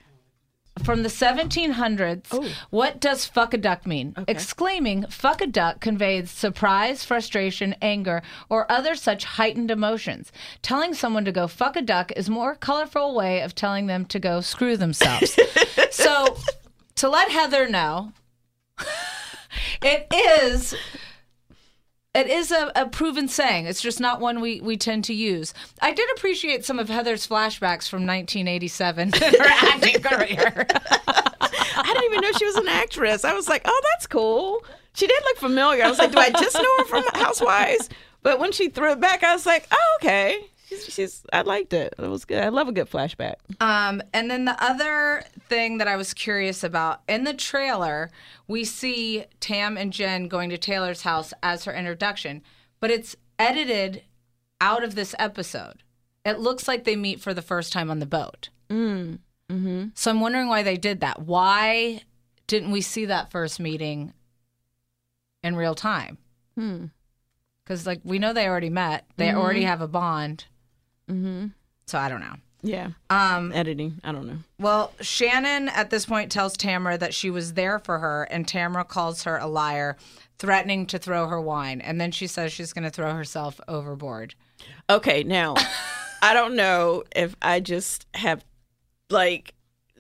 From 0.84 1.04
the 1.04 1.10
1700s, 1.10 2.28
Oh. 2.32 2.48
what 2.70 3.00
does 3.00 3.26
fuck 3.26 3.54
a 3.54 3.58
duck 3.58 3.86
mean? 3.86 4.16
Exclaiming 4.28 5.06
fuck 5.10 5.42
a 5.42 5.46
duck 5.48 5.80
conveys 5.82 6.32
surprise, 6.32 7.04
frustration, 7.04 7.76
anger, 7.82 8.22
or 8.50 8.72
other 8.72 8.96
such 8.96 9.26
heightened 9.26 9.70
emotions. 9.70 10.32
Telling 10.62 10.94
someone 10.94 11.26
to 11.26 11.32
go 11.32 11.48
fuck 11.48 11.76
a 11.76 11.82
duck 11.82 12.12
is 12.16 12.30
more 12.30 12.56
colorful 12.56 13.14
way 13.14 13.42
of 13.42 13.54
telling 13.54 13.88
them 13.88 14.06
to 14.06 14.20
go 14.20 14.40
screw 14.42 14.78
themselves. 14.78 15.38
so, 15.92 16.38
to 16.96 17.10
let 17.10 17.30
Heather 17.30 17.68
know, 17.68 18.14
it 19.82 20.08
is 20.44 20.74
it 22.14 22.28
is 22.28 22.52
a, 22.52 22.72
a 22.76 22.88
proven 22.88 23.28
saying. 23.28 23.66
It's 23.68 23.82
just 23.82 24.00
not 24.00 24.20
one 24.20 24.42
we, 24.42 24.60
we 24.62 24.76
tend 24.76 25.06
to 25.06 25.14
use. 25.14 25.54
I 25.82 25.94
did 25.94 26.10
appreciate 26.16 26.66
some 26.66 26.78
of 26.78 26.90
Heather's 26.90 27.26
flashbacks 27.26 27.88
from 27.88 28.06
1987 28.06 29.14
her 29.14 29.36
acting 29.42 30.02
career. 30.02 30.68
I 31.74 31.84
didn't 31.86 32.04
even 32.04 32.22
know 32.22 32.32
she 32.38 32.46
was 32.46 32.58
an 32.58 32.68
actress. 32.68 33.24
I 33.24 33.34
was 33.34 33.48
like, 33.48 33.62
oh, 33.66 33.82
that's 33.94 34.08
cool. 34.08 34.64
She 34.94 35.08
did 35.08 35.22
look 35.24 35.38
familiar. 35.38 35.86
I 35.86 35.90
was 35.90 36.00
like, 36.00 36.12
do 36.12 36.20
I 36.20 36.32
just 36.32 36.56
know 36.56 36.78
her 36.80 36.86
from 36.86 37.04
Housewives? 37.14 37.90
But 38.24 38.40
when 38.40 38.52
she 38.52 38.70
threw 38.70 38.92
it 38.92 39.00
back, 39.00 39.24
I 39.24 39.34
was 39.34 39.46
like, 39.46 39.68
oh, 39.72 39.98
okay. 40.02 40.21
She's, 40.92 41.24
I 41.34 41.42
liked 41.42 41.74
it. 41.74 41.94
It 41.98 42.08
was 42.08 42.26
good. 42.26 42.44
I 42.44 42.50
love 42.50 42.68
a 42.68 42.72
good 42.72 42.90
flashback. 42.90 43.36
Um, 43.60 44.02
and 44.14 44.30
then 44.30 44.46
the 44.46 44.62
other 44.64 45.24
thing 45.50 45.78
that 45.80 45.88
I 45.88 45.96
was 45.96 46.14
curious 46.14 46.64
about 46.64 47.02
in 47.08 47.24
the 47.24 47.34
trailer, 47.34 48.10
we 48.48 48.64
see 48.66 49.26
Tam 49.40 49.78
and 49.78 49.92
Jen 49.94 50.28
going 50.28 50.50
to 50.52 50.58
Taylor's 50.58 51.02
house 51.02 51.34
as 51.42 51.66
her 51.66 51.74
introduction, 51.74 52.42
but 52.80 52.92
it's 52.92 53.16
edited 53.40 54.04
out 54.60 54.84
of 54.84 54.96
this 54.96 55.16
episode. 55.18 55.84
It 56.24 56.40
looks 56.40 56.68
like 56.68 56.84
they 56.84 56.96
meet 56.96 57.20
for 57.20 57.34
the 57.34 57.42
first 57.42 57.74
time 57.74 57.90
on 57.90 58.00
the 58.00 58.06
boat. 58.06 58.50
Mm. 58.70 59.20
Mm-hmm. 59.50 59.86
So 59.96 60.12
I'm 60.12 60.22
wondering 60.22 60.48
why 60.48 60.62
they 60.64 60.78
did 60.78 61.00
that. 61.02 61.22
Why 61.24 62.02
didn't 62.48 62.72
we 62.72 62.82
see 62.82 63.06
that 63.06 63.32
first 63.32 63.60
meeting 63.60 64.14
in 65.44 65.56
real 65.56 65.76
time? 65.76 66.18
Hmm. 66.58 66.86
Because 67.64 67.86
like 67.88 68.02
we 68.04 68.20
know 68.20 68.34
they 68.34 68.48
already 68.48 68.70
met, 68.70 69.06
they 69.18 69.28
Mm-hmm. 69.28 69.38
already 69.40 69.64
have 69.64 69.82
a 69.82 69.88
bond. 69.88 70.46
Mm-hmm. 71.12 71.48
So 71.88 71.98
I 71.98 72.10
don't 72.10 72.22
know. 72.22 72.36
Yeah. 72.64 72.92
Um, 73.10 73.52
Editing. 73.54 74.00
I 74.04 74.12
don't 74.12 74.28
know. 74.28 74.38
well, 74.60 74.94
Shannon 75.02 75.70
at 75.70 75.90
this 75.90 76.06
point 76.06 76.32
tells 76.32 76.56
Tamra 76.56 77.00
that 77.00 77.14
she 77.14 77.30
was 77.30 77.54
there 77.54 77.80
for 77.80 78.00
her, 78.00 78.24
and 78.30 78.46
Tamra 78.46 78.88
calls 78.88 79.24
her 79.24 79.38
a 79.38 79.48
liar, 79.48 79.98
threatening 80.38 80.86
to 80.88 81.00
throw 81.00 81.28
her 81.28 81.42
wine. 81.42 81.82
And 81.82 82.00
then 82.00 82.12
she 82.12 82.28
says 82.28 82.54
she's 82.54 82.74
going 82.74 82.84
to 82.84 82.92
throw 82.92 83.14
herself 83.16 83.60
overboard. 83.68 84.36
Okay, 84.90 85.24
now 85.24 85.56
I 86.22 86.34
don't 86.34 86.56
know 86.56 87.04
if 87.16 87.36
I 87.42 87.60
just 87.60 88.06
have 88.14 88.46
like 89.10 89.54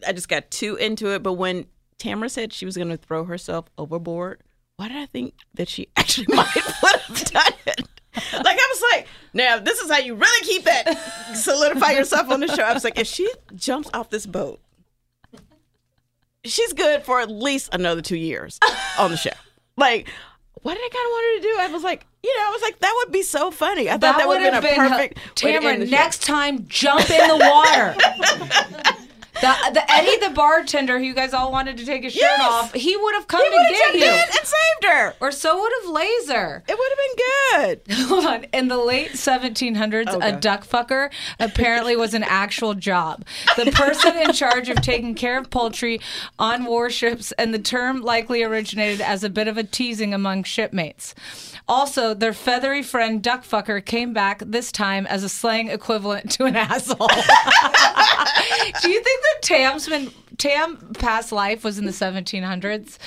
I 0.05 0.13
just 0.13 0.29
got 0.29 0.49
too 0.51 0.75
into 0.75 1.13
it, 1.13 1.23
but 1.23 1.33
when 1.33 1.65
Tamra 1.99 2.29
said 2.29 2.53
she 2.53 2.65
was 2.65 2.77
going 2.77 2.89
to 2.89 2.97
throw 2.97 3.25
herself 3.25 3.65
overboard, 3.77 4.43
why 4.81 4.87
did 4.87 4.97
I 4.97 5.05
think 5.05 5.35
that 5.53 5.69
she 5.69 5.89
actually 5.95 6.35
might 6.35 6.47
have 6.47 7.23
done 7.25 7.53
it? 7.67 7.87
Like 8.33 8.57
I 8.59 8.73
was 8.73 8.83
like, 8.91 9.07
now 9.31 9.59
this 9.59 9.79
is 9.79 9.91
how 9.91 9.99
you 9.99 10.15
really 10.15 10.45
keep 10.45 10.63
that 10.63 10.97
solidify 11.35 11.91
yourself 11.91 12.31
on 12.31 12.39
the 12.39 12.47
show. 12.47 12.63
I 12.63 12.73
was 12.73 12.83
like, 12.83 12.97
if 12.97 13.05
she 13.05 13.31
jumps 13.55 13.91
off 13.93 14.09
this 14.09 14.25
boat, 14.25 14.59
she's 16.43 16.73
good 16.73 17.03
for 17.03 17.21
at 17.21 17.29
least 17.29 17.69
another 17.75 18.01
two 18.01 18.17
years 18.17 18.59
on 18.97 19.11
the 19.11 19.17
show. 19.17 19.29
Like, 19.77 20.09
what 20.63 20.73
did 20.73 20.83
I 20.83 20.89
kind 20.89 21.05
of 21.05 21.11
want 21.11 21.25
her 21.25 21.37
to 21.37 21.53
do? 21.53 21.57
I 21.59 21.73
was 21.73 21.83
like, 21.83 22.07
you 22.23 22.35
know, 22.37 22.47
I 22.47 22.51
was 22.51 22.61
like, 22.63 22.79
that 22.79 22.93
would 23.03 23.13
be 23.13 23.21
so 23.21 23.51
funny. 23.51 23.87
I 23.87 23.93
thought 23.93 24.17
that, 24.17 24.27
would 24.27 24.41
have 24.41 24.63
been 24.63 24.73
a 24.73 24.89
perfect 24.89 25.43
way 25.43 25.53
Tamra, 25.53 25.79
the 25.79 25.85
show. 25.85 25.91
next 25.91 26.23
time, 26.23 26.67
jump 26.67 27.07
in 27.07 27.27
the 27.27 27.37
water. 27.37 28.97
The, 29.41 29.71
the 29.73 29.91
Eddie, 29.91 30.17
the 30.25 30.33
bartender, 30.33 30.97
who 30.99 31.05
you 31.05 31.13
guys 31.13 31.33
all 31.33 31.51
wanted 31.51 31.77
to 31.77 31.85
take 31.85 32.03
his 32.03 32.13
shirt 32.13 32.21
Yes. 32.21 32.41
off, 32.41 32.73
he 32.73 32.95
would 32.95 33.15
have 33.15 33.27
come 33.27 33.41
He 33.41 33.49
to 33.49 33.73
get 33.73 33.93
you. 33.95 34.03
in 34.05 34.09
and 34.13 34.31
saved 34.33 34.83
her. 34.85 35.15
Or 35.19 35.31
so 35.31 35.59
would 35.59 35.71
have 35.81 35.89
Laser. 35.91 36.63
It 36.67 36.77
would 36.77 36.91
have 36.91 37.77
been 37.77 37.87
good. 37.87 37.95
Hold 38.09 38.25
on. 38.25 38.43
In 38.53 38.67
the 38.67 38.77
late 38.77 39.11
1700s, 39.11 40.17
a 40.21 40.39
duck 40.39 40.65
fucker 40.65 41.11
apparently 41.39 41.95
was 41.95 42.13
an 42.13 42.23
actual 42.23 42.73
job. 42.73 43.25
The 43.57 43.71
person 43.71 44.15
in 44.17 44.33
charge 44.33 44.69
of 44.69 44.81
taking 44.81 45.15
care 45.15 45.37
of 45.37 45.49
poultry 45.49 45.99
on 46.39 46.65
warships, 46.65 47.31
and 47.33 47.53
the 47.53 47.59
term 47.59 48.01
likely 48.01 48.43
originated 48.43 49.01
as 49.01 49.23
a 49.23 49.29
bit 49.29 49.47
of 49.47 49.57
a 49.57 49.63
teasing 49.63 50.13
among 50.13 50.43
shipmates. 50.43 51.13
Also, 51.67 52.13
their 52.13 52.33
feathery 52.33 52.83
friend 52.83 53.21
Duckfucker 53.23 53.83
came 53.85 54.13
back 54.13 54.41
this 54.45 54.71
time 54.71 55.05
as 55.07 55.23
a 55.23 55.29
slang 55.29 55.69
equivalent 55.69 56.31
to 56.31 56.45
an 56.45 56.55
asshole. 56.57 57.07
Do 58.81 58.89
you 58.89 59.01
think 59.01 59.21
that 59.21 59.41
Tam's 59.41 59.87
been 59.87 60.11
Tam 60.37 60.77
past 60.95 61.31
life 61.31 61.63
was 61.63 61.77
in 61.77 61.85
the 61.85 61.91
1700s? 61.91 62.97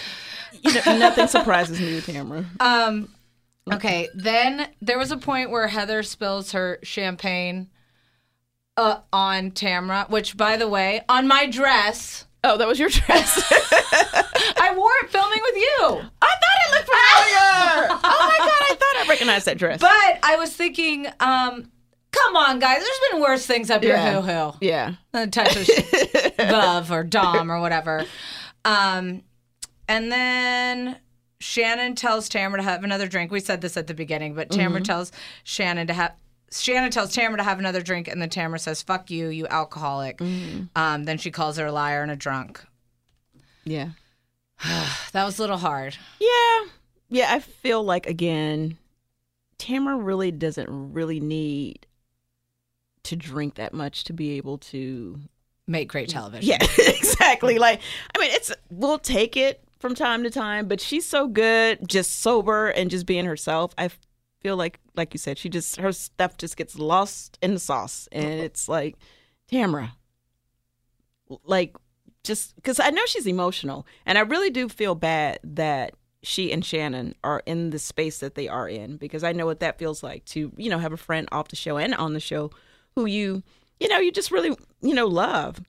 You 0.63 0.75
know, 0.75 0.99
nothing 0.99 1.27
surprises 1.27 1.81
me 1.81 1.95
with 1.95 2.07
Tamra. 2.07 2.47
Um, 2.61 3.09
okay, 3.71 4.09
then 4.15 4.69
there 4.81 4.99
was 4.99 5.11
a 5.11 5.17
point 5.17 5.51
where 5.51 5.69
Heather 5.69 6.03
spills 6.03 6.53
her 6.53 6.79
champagne 6.83 7.69
uh, 8.77 9.01
on 9.13 9.51
Tamra, 9.51 10.09
which, 10.09 10.37
by 10.37 10.57
the 10.57 10.69
way, 10.69 11.03
on 11.09 11.29
my 11.29 11.47
dress, 11.47 12.27
oh, 12.45 12.57
that 12.59 12.69
was 12.69 12.79
your 12.79 12.89
dress. 12.89 13.43
I 14.57 14.73
wore 14.77 14.93
it 15.03 15.11
filming 15.11 15.41
with 15.43 15.57
you. 15.57 15.79
I 16.23 16.35
thought 16.41 16.59
it 16.67 16.71
looked 16.75 16.89
familiar. 16.89 18.01
oh 18.05 18.29
my 18.29 18.39
god, 18.39 18.63
I 18.63 18.77
thought 18.79 19.05
I 19.05 19.07
recognized 19.09 19.47
that 19.47 19.59
dress. 19.59 19.81
But 19.81 20.19
I 20.23 20.37
was 20.39 20.55
thinking, 20.55 21.07
um, 21.21 21.71
come 22.13 22.37
on, 22.37 22.59
guys, 22.59 22.79
there's 22.79 23.01
been 23.13 23.21
worse 23.21 23.47
things 23.47 23.71
up 23.71 23.83
your 23.83 23.95
Yeah. 23.97 24.21
hoo 24.21 24.51
hoo. 24.53 24.59
yeah. 24.61 24.95
A 25.13 25.27
touch 25.27 25.57
of 25.57 26.37
Bub 26.37 26.91
or 26.91 27.03
Dom 27.05 27.51
or 27.51 27.61
whatever. 27.61 28.05
Um, 28.65 29.23
and 29.89 30.11
then 30.11 30.97
Shannon 31.41 31.95
tells 31.95 32.29
Tamra 32.29 32.57
to 32.57 32.63
have 32.63 32.85
another 32.85 33.07
drink. 33.07 33.31
We 33.31 33.41
said 33.41 33.61
this 33.61 33.77
at 33.77 33.87
the 33.87 33.95
beginning, 33.95 34.35
but 34.35 34.49
Tamra 34.51 34.83
tells 34.83 35.13
Shannon 35.43 35.87
to 35.89 35.93
have. 35.95 36.13
Shannon 36.61 36.91
tells 36.91 37.15
Tamra 37.15 37.37
to 37.37 37.43
have 37.43 37.59
another 37.59 37.83
drink, 37.83 38.09
and 38.09 38.21
then 38.21 38.31
Tamra 38.31 38.61
says, 38.61 38.83
"Fuck 38.83 39.11
you, 39.11 39.29
you 39.29 39.47
alcoholic." 39.49 40.21
Um, 40.21 41.05
then 41.05 41.19
she 41.19 41.31
calls 41.31 41.57
her 41.57 41.67
a 41.67 41.73
liar 41.73 42.03
and 42.03 42.11
a 42.11 42.17
drunk. 42.17 42.65
Yeah. 43.65 43.91
That 45.13 45.25
was 45.25 45.39
a 45.39 45.43
little 45.43 45.59
hard. 45.59 45.97
Yeah. 46.19 46.65
Yeah, 47.09 47.33
I 47.33 47.39
feel 47.39 47.85
like 47.85 48.07
again, 48.07 48.79
Tamra 49.59 49.97
really 50.05 50.33
doesn't 50.33 50.93
really 50.93 51.21
need 51.21 51.87
to 53.05 53.15
drink 53.15 53.55
that 53.55 53.73
much 53.73 54.03
to 54.05 54.13
be 54.13 54.33
able 54.33 54.59
to 54.59 55.21
Make 55.67 55.89
great 55.89 56.11
television. 56.11 56.47
Yeah, 56.47 56.59
exactly. 56.79 57.59
Like, 57.59 57.81
I 58.15 58.19
mean, 58.19 58.31
it's 58.33 58.53
we'll 58.71 58.99
take 58.99 59.37
it 59.37 59.63
from 59.79 59.95
time 59.95 60.23
to 60.25 60.31
time, 60.31 60.69
but 60.69 60.79
she's 60.81 61.07
so 61.07 61.27
good, 61.27 61.89
just 61.89 62.21
sober 62.21 62.69
and 62.69 62.91
just 62.91 63.07
being 63.07 63.25
herself. 63.25 63.73
I 63.79 63.89
feel 64.41 64.59
like, 64.59 64.79
like 64.97 65.15
you 65.15 65.19
said, 65.19 65.39
she 65.39 65.49
just 65.49 65.77
her 65.77 65.93
stuff 65.93 66.37
just 66.37 66.57
gets 66.57 66.79
lost 66.79 67.39
in 67.43 67.55
the 67.55 67.61
sauce, 67.61 68.09
and 68.13 68.25
it's 68.41 68.69
like, 68.69 68.97
Tamra, 69.51 69.93
like, 71.45 71.77
just 72.23 72.55
because 72.57 72.81
I 72.81 72.91
know 72.91 73.05
she's 73.07 73.27
emotional, 73.27 73.87
and 74.07 74.19
I 74.19 74.23
really 74.23 74.51
do 74.51 74.69
feel 74.69 74.95
bad 74.95 75.41
that 75.45 75.95
she 76.23 76.53
and 76.53 76.65
Shannon 76.65 77.15
are 77.23 77.43
in 77.45 77.71
the 77.71 77.79
space 77.79 78.19
that 78.19 78.35
they 78.35 78.49
are 78.49 78.69
in 78.69 78.97
because 78.97 79.23
I 79.23 79.33
know 79.33 79.47
what 79.47 79.61
that 79.61 79.79
feels 79.79 80.03
like 80.03 80.25
to 80.27 80.53
you 80.57 80.71
know 80.71 80.79
have 80.79 80.93
a 80.93 80.97
friend 80.97 81.29
off 81.31 81.49
the 81.49 81.57
show 81.57 81.77
and 81.77 81.95
on 81.95 82.15
the 82.15 82.21
show 82.21 82.51
who 82.95 83.07
you 83.07 83.43
you 83.79 83.89
know 83.89 83.99
you 83.99 84.11
just 84.11 84.31
really 84.31 84.57
you 84.81 84.95
know 84.95 85.07
love. 85.07 85.61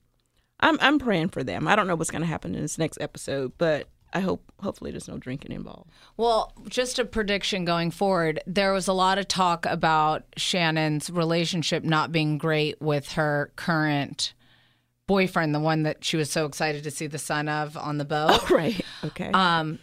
I'm 0.60 0.78
I'm 0.80 0.98
praying 0.98 1.28
for 1.28 1.44
them. 1.44 1.68
I 1.68 1.76
don't 1.76 1.86
know 1.86 1.94
what's 1.94 2.10
going 2.10 2.22
to 2.22 2.26
happen 2.26 2.54
in 2.54 2.62
this 2.62 2.78
next 2.78 2.98
episode, 3.00 3.52
but 3.58 3.88
I 4.16 4.20
hope 4.20 4.50
hopefully 4.62 4.92
there's 4.92 5.08
no 5.08 5.18
drinking 5.18 5.52
involved. 5.52 5.90
Well, 6.16 6.54
just 6.70 6.98
a 6.98 7.04
prediction 7.04 7.66
going 7.66 7.90
forward. 7.90 8.40
There 8.46 8.72
was 8.72 8.88
a 8.88 8.94
lot 8.94 9.18
of 9.18 9.28
talk 9.28 9.66
about 9.66 10.22
Shannon's 10.38 11.10
relationship 11.10 11.84
not 11.84 12.12
being 12.12 12.38
great 12.38 12.80
with 12.80 13.12
her 13.12 13.52
current 13.56 14.32
boyfriend, 15.06 15.54
the 15.54 15.60
one 15.60 15.82
that 15.82 16.02
she 16.02 16.16
was 16.16 16.30
so 16.30 16.46
excited 16.46 16.82
to 16.84 16.90
see 16.90 17.06
the 17.06 17.18
son 17.18 17.46
of 17.50 17.76
on 17.76 17.98
the 17.98 18.06
boat. 18.06 18.50
Right. 18.50 18.80
Okay. 19.04 19.30
Um, 19.32 19.80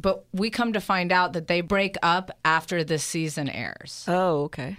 but 0.00 0.26
we 0.32 0.48
come 0.48 0.74
to 0.74 0.80
find 0.80 1.10
out 1.10 1.32
that 1.32 1.48
they 1.48 1.60
break 1.60 1.96
up 2.04 2.30
after 2.44 2.84
this 2.84 3.02
season 3.02 3.48
airs. 3.48 4.04
oh, 4.06 4.42
okay. 4.44 4.76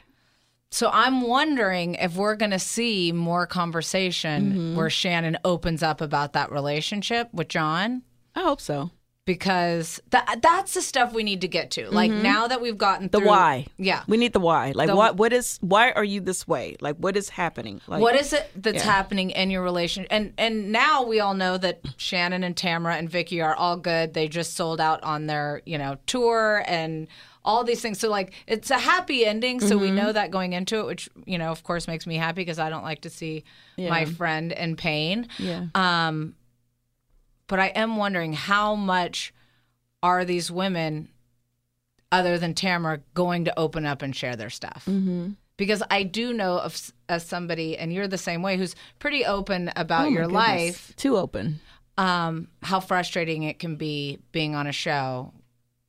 So 0.71 0.89
I'm 0.93 1.21
wondering 1.21 1.95
if 1.95 2.15
we're 2.15 2.37
going 2.37 2.51
to 2.51 2.57
see 2.57 3.11
more 3.11 3.45
conversation 3.45 4.75
where 4.75 4.89
Shannon 4.89 5.37
opens 5.43 5.83
up 5.83 5.99
about 5.99 6.31
that 6.33 6.53
relationship 6.53 7.27
with 7.33 7.49
John 7.49 8.01
I 8.35 8.41
hope 8.41 8.61
so. 8.61 8.91
because 9.25 10.01
that 10.09 10.39
that's 10.41 10.73
the 10.73 10.81
stuff 10.81 11.13
we 11.13 11.23
need 11.23 11.39
to 11.41 11.47
get 11.47 11.71
to. 11.71 11.89
Like 11.89 12.11
now 12.11 12.47
that 12.47 12.59
we've 12.61 12.77
gotten 12.77 13.07
The 13.09 13.21
why. 13.21 13.67
Yeah. 13.77 14.03
We 14.05 14.17
need 14.17 14.33
the 14.33 14.41
why. 14.41 14.73
Like 14.75 14.87
The- 14.89 14.95
what 14.97 15.15
what 15.15 15.31
is 15.31 15.59
why 15.61 15.91
are 15.91 16.03
you 16.03 16.19
this 16.19 16.45
way? 16.45 16.75
Like 16.81 16.97
what 16.97 17.15
is 17.15 17.29
happening? 17.29 17.79
Like 17.87 18.01
what 18.01 18.15
is 18.15 18.33
it 18.33 18.51
that's 18.55 18.83
Yeah. 18.83 18.91
happening 18.91 19.29
in 19.29 19.49
your 19.49 19.63
relationship? 19.63 20.11
And 20.11 20.33
and 20.37 20.73
now 20.73 21.03
we 21.03 21.21
all 21.21 21.35
know 21.35 21.57
that 21.57 21.79
Shannon 21.95 22.43
and 22.43 22.53
Tamra 22.55 22.97
and 22.99 23.09
Vicki 23.09 23.39
are 23.41 23.55
all 23.55 23.77
good. 23.77 24.13
They 24.13 24.27
just 24.27 24.55
sold 24.55 24.81
out 24.81 25.01
on 25.03 25.27
their 25.27 25.61
you 25.65 25.77
know 25.77 25.95
tour 26.05 26.63
and 26.67 27.07
all 27.45 27.63
these 27.63 27.81
things. 27.81 27.99
So 27.99 28.09
like 28.09 28.33
it's 28.45 28.71
a 28.71 28.79
happy 28.79 29.25
ending. 29.25 29.61
So 29.61 29.77
we 29.77 29.87
Mm-hmm. 29.87 29.95
know 29.95 30.11
that 30.11 30.31
going 30.31 30.51
into 30.51 30.79
it, 30.81 30.85
which 30.85 31.07
you 31.25 31.37
know 31.37 31.49
of 31.51 31.63
course 31.63 31.87
makes 31.87 32.05
me 32.05 32.17
happy 32.17 32.41
because 32.41 32.59
I 32.59 32.69
don't 32.69 32.83
like 32.83 33.01
to 33.01 33.09
see 33.09 33.45
my 33.77 34.03
friend 34.03 34.51
in 34.51 34.75
pain. 34.75 35.27
Yeah. 35.39 35.67
Um, 35.75 36.35
but 37.47 37.59
I 37.59 37.67
am 37.67 37.97
wondering 37.97 38.33
how 38.33 38.75
much 38.75 39.33
are 40.01 40.25
these 40.25 40.51
women, 40.51 41.09
other 42.11 42.37
than 42.37 42.53
Tamra, 42.53 43.01
going 43.13 43.45
to 43.45 43.59
open 43.59 43.85
up 43.85 44.01
and 44.01 44.15
share 44.15 44.35
their 44.35 44.49
stuff? 44.49 44.85
Mm-hmm. 44.87 45.31
Because 45.55 45.83
I 45.89 46.03
do 46.03 46.33
know 46.33 46.57
of 46.59 46.91
as 47.07 47.25
somebody, 47.25 47.77
and 47.77 47.93
you're 47.93 48.07
the 48.07 48.17
same 48.17 48.41
way, 48.41 48.57
who's 48.57 48.75
pretty 48.99 49.23
open 49.25 49.71
about 49.75 50.05
Oh 50.07 50.09
your 50.09 50.23
goodness. 50.23 50.33
life. 50.33 50.93
Too 50.95 51.17
open. 51.17 51.59
Um, 51.97 52.47
how 52.63 52.79
frustrating 52.79 53.43
it 53.43 53.59
can 53.59 53.75
be 53.75 54.17
being 54.31 54.55
on 54.55 54.65
a 54.65 54.71
show 54.71 55.31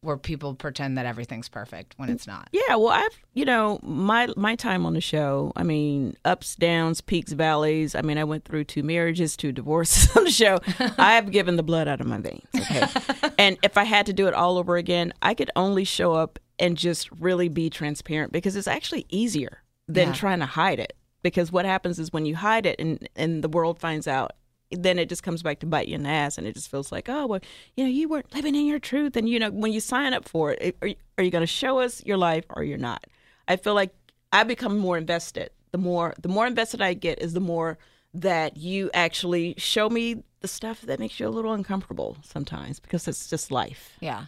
where 0.04 0.16
people 0.16 0.54
pretend 0.54 0.96
that 0.98 1.06
everything's 1.06 1.48
perfect 1.48 1.94
when 1.96 2.08
it's 2.10 2.26
not. 2.26 2.48
Yeah, 2.52 2.76
well, 2.76 2.90
I've 2.90 3.18
you 3.32 3.44
know 3.44 3.80
my 3.82 4.28
my 4.36 4.54
time 4.56 4.86
on 4.86 4.94
the 4.94 5.00
show. 5.00 5.52
I 5.56 5.62
mean, 5.62 6.16
ups, 6.24 6.54
downs, 6.54 7.00
peaks, 7.00 7.32
valleys. 7.32 7.94
I 7.94 8.02
mean, 8.02 8.18
I 8.18 8.24
went 8.24 8.44
through 8.44 8.64
two 8.64 8.82
marriages, 8.82 9.36
two 9.36 9.50
divorces 9.52 10.14
on 10.16 10.24
the 10.24 10.30
show. 10.30 10.58
I 10.98 11.14
have 11.14 11.30
given 11.30 11.56
the 11.56 11.62
blood 11.62 11.88
out 11.88 12.00
of 12.00 12.06
my 12.06 12.18
veins. 12.18 12.46
Okay, 12.54 12.86
and 13.38 13.56
if 13.62 13.76
I 13.78 13.84
had 13.84 14.06
to 14.06 14.12
do 14.12 14.26
it 14.28 14.34
all 14.34 14.58
over 14.58 14.76
again, 14.76 15.12
I 15.22 15.34
could 15.34 15.50
only 15.56 15.84
show 15.84 16.12
up 16.12 16.38
and 16.58 16.76
just 16.76 17.10
really 17.12 17.48
be 17.48 17.68
transparent 17.70 18.30
because 18.32 18.54
it's 18.54 18.68
actually 18.68 19.06
easier 19.08 19.62
than 19.88 20.08
Yeah. 20.08 20.14
trying 20.14 20.38
to 20.38 20.46
hide 20.46 20.78
it. 20.78 20.94
Because 21.22 21.50
what 21.50 21.64
happens 21.64 21.98
is 21.98 22.12
when 22.12 22.26
you 22.26 22.36
hide 22.36 22.66
it 22.66 22.76
and 22.78 23.08
and 23.16 23.42
the 23.42 23.48
world 23.48 23.78
finds 23.80 24.06
out, 24.06 24.32
then 24.70 24.98
it 24.98 25.08
just 25.08 25.22
comes 25.22 25.42
back 25.42 25.60
to 25.60 25.66
bite 25.66 25.88
you 25.88 25.94
in 25.94 26.02
the 26.02 26.08
ass, 26.08 26.38
and 26.38 26.46
it 26.46 26.54
just 26.54 26.70
feels 26.70 26.90
like, 26.90 27.08
oh 27.08 27.26
well, 27.26 27.40
you 27.76 27.84
know, 27.84 27.90
you 27.90 28.08
weren't 28.08 28.34
living 28.34 28.54
in 28.54 28.66
your 28.66 28.78
truth, 28.78 29.16
and 29.16 29.28
you 29.28 29.38
know, 29.38 29.50
when 29.50 29.72
you 29.72 29.80
sign 29.80 30.12
up 30.14 30.28
for 30.28 30.52
it, 30.52 30.76
are 30.82 30.90
are 31.18 31.24
you 31.24 31.30
going 31.30 31.42
to 31.42 31.46
show 31.46 31.78
us 31.78 32.04
your 32.04 32.16
life 32.16 32.44
or 32.50 32.64
you're 32.64 32.78
not? 32.78 33.04
I 33.46 33.56
feel 33.56 33.74
like 33.74 33.94
I 34.32 34.44
become 34.44 34.78
more 34.78 34.98
invested. 34.98 35.50
The 35.72 35.78
more 35.78 36.14
the 36.20 36.28
more 36.28 36.46
invested 36.46 36.80
I 36.80 36.94
get, 36.94 37.20
is 37.20 37.34
the 37.34 37.40
more 37.40 37.78
that 38.14 38.56
you 38.56 38.90
actually 38.94 39.54
show 39.58 39.90
me 39.90 40.22
the 40.40 40.48
stuff 40.48 40.82
that 40.82 41.00
makes 41.00 41.18
you 41.18 41.26
a 41.26 41.30
little 41.30 41.52
uncomfortable 41.52 42.16
sometimes 42.22 42.78
because 42.78 43.08
it's 43.08 43.28
just 43.28 43.50
life. 43.50 43.90
Yeah. 44.00 44.26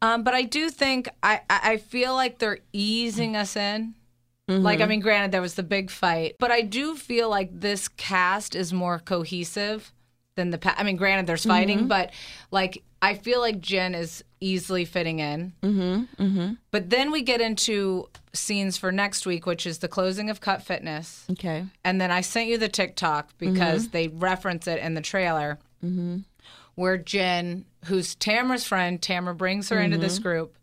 Um, 0.00 0.22
but 0.22 0.32
I 0.32 0.42
do 0.42 0.70
think 0.70 1.08
I 1.22 1.40
I 1.50 1.76
feel 1.76 2.14
like 2.14 2.38
they're 2.38 2.60
easing 2.72 3.36
us 3.36 3.56
in 3.56 3.94
Like, 4.48 4.78
I 4.78 4.82
mm-hmm. 4.82 4.90
mean, 4.90 5.00
granted, 5.00 5.32
there 5.32 5.42
was 5.42 5.54
the 5.54 5.64
big 5.64 5.90
fight, 5.90 6.36
but 6.38 6.52
I 6.52 6.62
do 6.62 6.94
feel 6.94 7.28
like 7.28 7.50
this 7.52 7.88
cast 7.88 8.54
is 8.54 8.72
more 8.72 9.00
cohesive 9.00 9.92
than 10.36 10.50
the 10.50 10.58
past. 10.58 10.78
I 10.78 10.84
mean, 10.84 10.96
granted, 10.96 11.26
there's 11.26 11.44
fighting, 11.44 11.78
mm-hmm. 11.78 11.88
but 11.88 12.12
like, 12.52 12.84
I 13.02 13.14
feel 13.14 13.40
like 13.40 13.60
Jen 13.60 13.94
is 13.94 14.22
easily 14.40 14.84
fitting 14.84 15.18
in. 15.18 15.52
Mm-hmm, 15.62 16.22
mm-hmm. 16.22 16.52
But 16.70 16.90
then 16.90 17.10
we 17.10 17.22
get 17.22 17.40
into 17.40 18.08
scenes 18.34 18.76
for 18.76 18.92
next 18.92 19.26
week, 19.26 19.46
which 19.46 19.66
is 19.66 19.78
the 19.78 19.88
closing 19.88 20.30
of 20.30 20.40
Cut 20.40 20.62
Fitness. 20.62 21.24
Okay. 21.32 21.64
And 21.84 22.00
then 22.00 22.12
I 22.12 22.20
sent 22.20 22.48
you 22.48 22.56
the 22.56 22.68
TikTok 22.68 23.30
because 23.38 23.84
mm-hmm. 23.84 23.92
they 23.92 24.08
reference 24.08 24.68
it 24.68 24.78
in 24.78 24.94
the 24.94 25.00
trailer 25.00 25.58
where 26.74 26.98
Jen, 26.98 27.64
who's 27.86 28.14
Tamra's 28.14 28.64
friend, 28.64 29.00
Tamra 29.00 29.36
brings 29.36 29.70
her 29.70 29.80
into 29.80 29.98
this 29.98 30.18
group. 30.18 30.56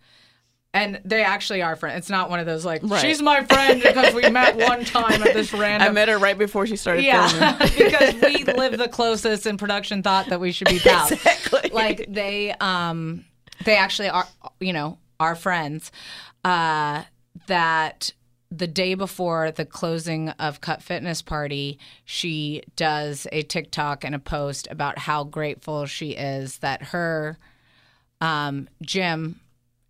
And 0.75 0.99
they 1.05 1.23
actually 1.23 1.61
are 1.61 1.75
friends. 1.75 1.99
It's 1.99 2.09
not 2.09 2.31
one 2.31 2.39
of 2.39 2.47
those 2.47 2.65
like, 2.65 2.81
Right. 2.83 2.99
she's 2.99 3.21
my 3.21 3.43
friend 3.43 3.79
because 3.81 4.13
we 4.15 4.27
met 4.29 4.55
one 4.67 4.83
time 4.83 5.21
at 5.21 5.33
this 5.33 5.53
random. 5.53 5.87
I 5.87 5.91
met 5.91 6.07
her 6.09 6.17
right 6.17 6.37
before 6.37 6.65
she 6.65 6.75
started 6.77 7.03
filming. 7.05 7.35
yeah, 7.41 7.57
because 7.77 8.15
we 8.21 8.43
live 8.43 8.77
the 8.79 8.87
closest 8.87 9.45
and 9.45 9.59
production 9.59 10.01
thought 10.01 10.27
that 10.29 10.39
we 10.39 10.51
should 10.51 10.69
be 10.69 10.79
pals. 10.79 11.11
Exactly. 11.11 11.69
Like 11.71 12.05
they, 12.09 12.53
um, 12.53 13.23
they 13.65 13.75
actually 13.75 14.09
are, 14.09 14.25
you 14.59 14.73
know, 14.73 14.97
are 15.19 15.35
friends. 15.35 15.91
Uh, 16.43 17.03
that 17.47 18.11
the 18.49 18.67
day 18.67 18.93
before 18.95 19.51
the 19.51 19.65
closing 19.65 20.29
of 20.29 20.59
Cut 20.61 20.81
Fitness 20.81 21.21
Party, 21.21 21.77
she 22.05 22.63
does 22.75 23.27
a 23.31 23.43
TikTok 23.43 24.03
and 24.03 24.13
a 24.15 24.19
post 24.19 24.67
about 24.71 24.97
how 24.99 25.23
grateful 25.23 25.85
she 25.85 26.11
is 26.11 26.57
that 26.59 26.81
her 26.85 27.37
um, 28.21 28.67
gym 28.81 29.39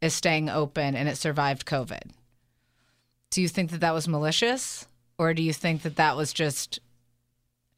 is 0.04 0.14
staying 0.14 0.50
open 0.50 0.96
and 0.96 1.08
it 1.08 1.16
survived 1.18 1.66
COVID. 1.66 2.12
Do 3.32 3.42
you 3.42 3.48
think 3.48 3.72
that 3.72 3.80
that 3.80 3.94
was 3.94 4.08
malicious, 4.08 4.86
or 5.18 5.34
do 5.34 5.42
you 5.42 5.54
think 5.54 5.82
that 5.84 5.96
that 5.96 6.16
was 6.18 6.34
just 6.34 6.80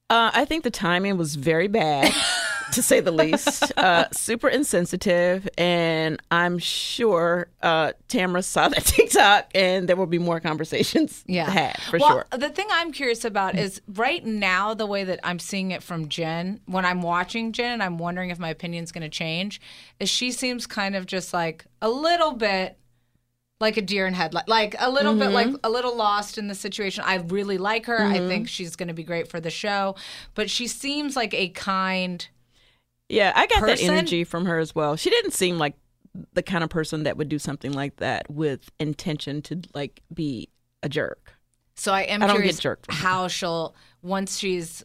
Uh, 0.10 0.32
I 0.34 0.46
think 0.46 0.64
the 0.64 0.72
timing 0.72 1.18
was 1.18 1.36
very 1.36 1.68
bad, 1.68 2.12
to 2.74 2.82
say 2.82 3.00
the 3.00 3.12
least. 3.12 3.72
Uh, 3.86 4.06
super 4.12 4.48
insensitive, 4.48 5.48
and 5.58 6.20
I'm 6.32 6.58
sure 6.58 7.48
uh, 7.62 7.92
Tamra 8.10 8.44
saw 8.44 8.68
that 8.70 8.84
TikTok, 8.86 9.52
and 9.54 9.88
there 9.88 9.96
will 9.96 10.06
be 10.06 10.18
more 10.18 10.40
conversations 10.40 11.24
yeah 11.28 11.50
had 11.50 11.78
for 11.84 12.00
well, 12.00 12.10
sure. 12.10 12.26
The 12.32 12.50
thing 12.50 12.68
I'm 12.72 12.92
curious 12.92 13.26
about 13.26 13.56
is 13.56 13.82
right 13.88 14.26
now 14.26 14.74
the 14.74 14.86
way 14.86 15.04
that 15.04 15.20
I'm 15.24 15.40
seeing 15.40 15.72
it 15.72 15.84
from 15.84 16.08
Jen 16.10 16.62
when 16.66 16.86
I'm 16.86 17.02
watching 17.02 17.52
Jen, 17.52 17.74
and 17.74 17.84
I'm 17.84 17.98
wondering 17.98 18.30
if 18.30 18.40
my 18.40 18.50
opinion's 18.50 18.92
going 18.92 19.04
to 19.04 19.10
change. 19.10 19.62
Is 20.00 20.10
she 20.10 20.32
seems 20.32 20.66
kind 20.66 20.96
of 20.96 21.06
just 21.06 21.34
like 21.34 21.66
a 21.82 21.90
little 21.90 22.32
bit 22.32 22.78
like 23.60 23.78
a 23.78 23.82
deer 23.82 24.06
in 24.06 24.14
headlight, 24.14 24.48
like 24.48 24.76
a 24.80 24.90
little 24.90 25.16
bit 25.16 25.30
like 25.30 25.48
a 25.64 25.70
little 25.70 25.96
lost 25.96 26.38
in 26.38 26.48
the 26.48 26.56
situation. 26.56 27.04
I 27.06 27.16
really 27.16 27.58
like 27.58 27.86
her. 27.86 27.98
I 28.00 28.18
think 28.18 28.50
she's 28.50 28.76
going 28.76 28.90
to 28.90 28.94
be 28.94 29.04
great 29.04 29.30
for 29.30 29.40
the 29.40 29.50
show, 29.50 29.96
but 30.34 30.50
she 30.50 30.68
seems 30.68 31.16
like 31.16 31.34
a 31.34 31.50
kind. 31.50 32.28
Yeah, 33.10 33.32
I 33.36 33.48
got 33.48 33.60
person- 33.60 33.88
that 33.88 33.94
energy 33.94 34.24
from 34.24 34.46
her 34.46 34.60
as 34.60 34.74
well. 34.74 34.96
She 34.96 35.10
didn't 35.10 35.32
seem 35.32 35.58
like 35.58 35.76
the 36.34 36.44
kind 36.44 36.64
of 36.64 36.70
person 36.70 37.04
that 37.04 37.18
would 37.18 37.30
do 37.30 37.38
something 37.40 37.74
like 37.74 37.98
that 37.98 38.30
with 38.30 38.72
intention 38.80 39.42
to 39.44 39.62
like 39.74 40.02
be 40.14 40.50
a 40.82 40.90
jerk. 40.90 41.34
So 41.76 41.92
I 41.94 42.02
am 42.04 42.24
I 42.24 42.30
curious 42.30 42.58
jerked 42.60 42.86
from 42.86 42.96
her. 42.96 43.02
how 43.02 43.28
she'll 43.28 43.76
once 44.02 44.38
she's, 44.38 44.84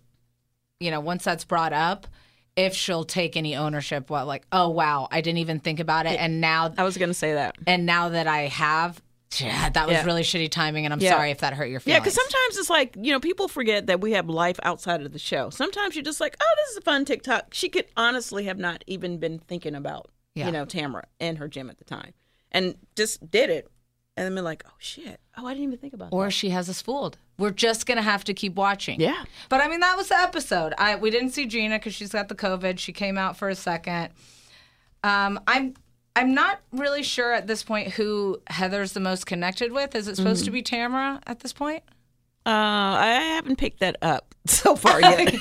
you 0.80 0.90
know, 0.90 0.98
once 1.00 1.22
that's 1.22 1.44
brought 1.44 1.72
up, 1.72 2.08
if 2.56 2.74
she'll 2.74 3.04
take 3.04 3.36
any 3.36 3.54
ownership. 3.54 4.10
What 4.10 4.26
like, 4.26 4.44
oh 4.50 4.68
wow, 4.68 5.06
I 5.10 5.20
didn't 5.20 5.38
even 5.38 5.60
think 5.60 5.78
about 5.78 6.06
it, 6.06 6.18
and 6.18 6.40
now 6.40 6.74
I 6.76 6.82
was 6.82 6.96
gonna 6.96 7.14
say 7.14 7.34
that. 7.34 7.56
and 7.66 7.86
now 7.86 8.08
that 8.08 8.26
I 8.26 8.48
have, 8.48 9.00
yeah, 9.38 9.68
that 9.70 9.86
was 9.86 9.94
Yeah. 9.94 10.04
really 10.04 10.22
shitty 10.22 10.50
timing, 10.50 10.84
and 10.84 10.92
I'm 10.92 11.00
Yeah. 11.00 11.10
sorry 11.12 11.30
if 11.30 11.38
that 11.38 11.54
hurt 11.54 11.66
your 11.68 11.80
feelings. 11.80 11.94
Yeah, 11.96 12.00
because 12.00 12.14
sometimes 12.14 12.56
it's 12.58 12.70
like, 12.70 12.96
you 13.00 13.12
know, 13.12 13.20
people 13.20 13.46
forget 13.48 13.86
that 13.86 14.00
we 14.00 14.12
have 14.12 14.28
life 14.28 14.58
outside 14.62 15.02
of 15.02 15.12
the 15.12 15.18
show. 15.18 15.50
Sometimes 15.50 15.94
you're 15.94 16.02
just 16.04 16.20
like, 16.20 16.36
oh, 16.40 16.54
this 16.56 16.70
is 16.72 16.76
a 16.78 16.80
fun 16.82 17.04
TikTok. 17.04 17.52
She 17.54 17.68
could 17.68 17.86
honestly 17.96 18.44
have 18.46 18.58
not 18.58 18.82
even 18.86 19.18
been 19.18 19.38
thinking 19.38 19.74
about, 19.74 20.10
Yeah. 20.34 20.46
you 20.46 20.52
know, 20.52 20.66
Tamra 20.66 21.04
and 21.20 21.38
her 21.38 21.48
gym 21.48 21.70
at 21.70 21.78
the 21.78 21.84
time 21.84 22.12
and 22.50 22.76
just 22.96 23.30
did 23.30 23.50
it. 23.50 23.68
And 24.16 24.26
then 24.26 24.34
been 24.34 24.44
like, 24.44 24.64
oh, 24.66 24.72
shit. 24.78 25.20
Oh, 25.38 25.46
I 25.46 25.54
didn't 25.54 25.68
even 25.68 25.78
think 25.78 25.94
about 25.94 26.10
that. 26.10 26.16
or 26.16 26.24
that. 26.26 26.30
she 26.32 26.50
has 26.50 26.68
us 26.68 26.82
fooled. 26.82 27.16
We're 27.38 27.52
just 27.52 27.86
gonna 27.86 28.02
have 28.02 28.22
to 28.24 28.34
keep 28.34 28.54
watching. 28.56 29.00
Yeah. 29.00 29.24
But 29.48 29.62
I 29.62 29.68
mean, 29.68 29.80
that 29.80 29.96
was 29.96 30.08
the 30.08 30.16
episode. 30.18 30.74
I 30.76 30.96
we 30.96 31.10
didn't 31.10 31.30
see 31.30 31.46
Gina 31.46 31.78
because 31.78 31.94
she's 31.94 32.10
got 32.10 32.28
the 32.28 32.34
COVID. 32.34 32.78
She 32.78 32.92
came 32.92 33.16
out 33.16 33.36
for 33.38 33.48
a 33.48 33.54
second. 33.54 34.10
Um, 35.02 35.40
I'm 35.46 35.74
I'm 36.20 36.34
not 36.34 36.60
really 36.72 37.02
sure 37.02 37.32
at 37.32 37.46
this 37.46 37.62
point 37.62 37.88
who 37.92 38.40
Heather's 38.48 38.92
the 38.92 39.00
most 39.00 39.26
connected 39.26 39.72
with. 39.72 39.94
Is 39.94 40.06
it 40.08 40.16
supposed 40.16 40.42
Mm-hmm. 40.42 40.46
to 40.46 40.50
be 40.52 40.62
Tamra 40.62 41.20
at 41.26 41.40
this 41.40 41.52
point? 41.52 41.82
Uh, 42.46 42.50
I 42.50 43.20
haven't 43.36 43.56
picked 43.56 43.80
that 43.80 43.96
up 44.02 44.34
so 44.46 44.76
far 44.76 45.00
yet. 45.00 45.34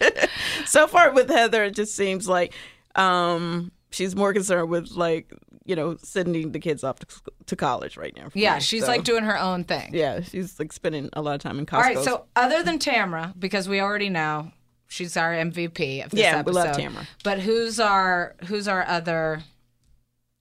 so 0.66 0.86
far 0.86 1.12
with 1.12 1.28
Heather, 1.28 1.64
it 1.64 1.74
just 1.74 1.94
seems 1.94 2.28
like 2.28 2.52
um, 2.96 3.70
she's 3.90 4.16
more 4.16 4.32
concerned 4.32 4.68
with 4.68 4.90
like, 4.92 5.32
you 5.64 5.76
know, 5.76 5.96
sending 6.02 6.52
the 6.52 6.58
kids 6.58 6.82
off 6.82 6.98
to, 7.00 7.06
to 7.46 7.56
college 7.56 7.96
right 7.96 8.16
now. 8.16 8.28
Yeah, 8.34 8.56
me. 8.56 8.60
she's 8.60 8.82
So, 8.82 8.88
like 8.88 9.04
doing 9.04 9.24
her 9.24 9.38
own 9.38 9.64
thing. 9.64 9.90
Yeah, 9.94 10.20
she's 10.22 10.58
like 10.58 10.72
spending 10.72 11.08
a 11.12 11.22
lot 11.22 11.34
of 11.36 11.40
time 11.40 11.58
in 11.58 11.66
Costco. 11.66 11.74
All 11.76 11.82
right. 11.82 11.98
So 11.98 12.24
other 12.34 12.62
than 12.62 12.78
Tamra, 12.78 13.32
because 13.38 13.68
we 13.68 13.80
already 13.80 14.08
know 14.08 14.50
she's 14.88 15.16
our 15.16 15.32
MVP 15.32 16.04
of 16.04 16.10
this 16.10 16.20
Yeah, 16.20 16.34
we 16.36 16.40
episode. 16.40 16.54
love 16.54 16.76
Tamra. 16.76 17.06
But 17.22 17.38
who's 17.40 17.78
our 17.78 18.34
who's 18.46 18.66
our 18.66 18.84
other 18.86 19.42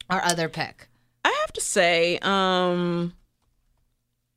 our 0.09 0.23
other 0.23 0.49
pick? 0.49 0.87
I 1.25 1.29
have 1.41 1.53
to 1.53 1.61
say, 1.61 2.17
um, 2.21 3.13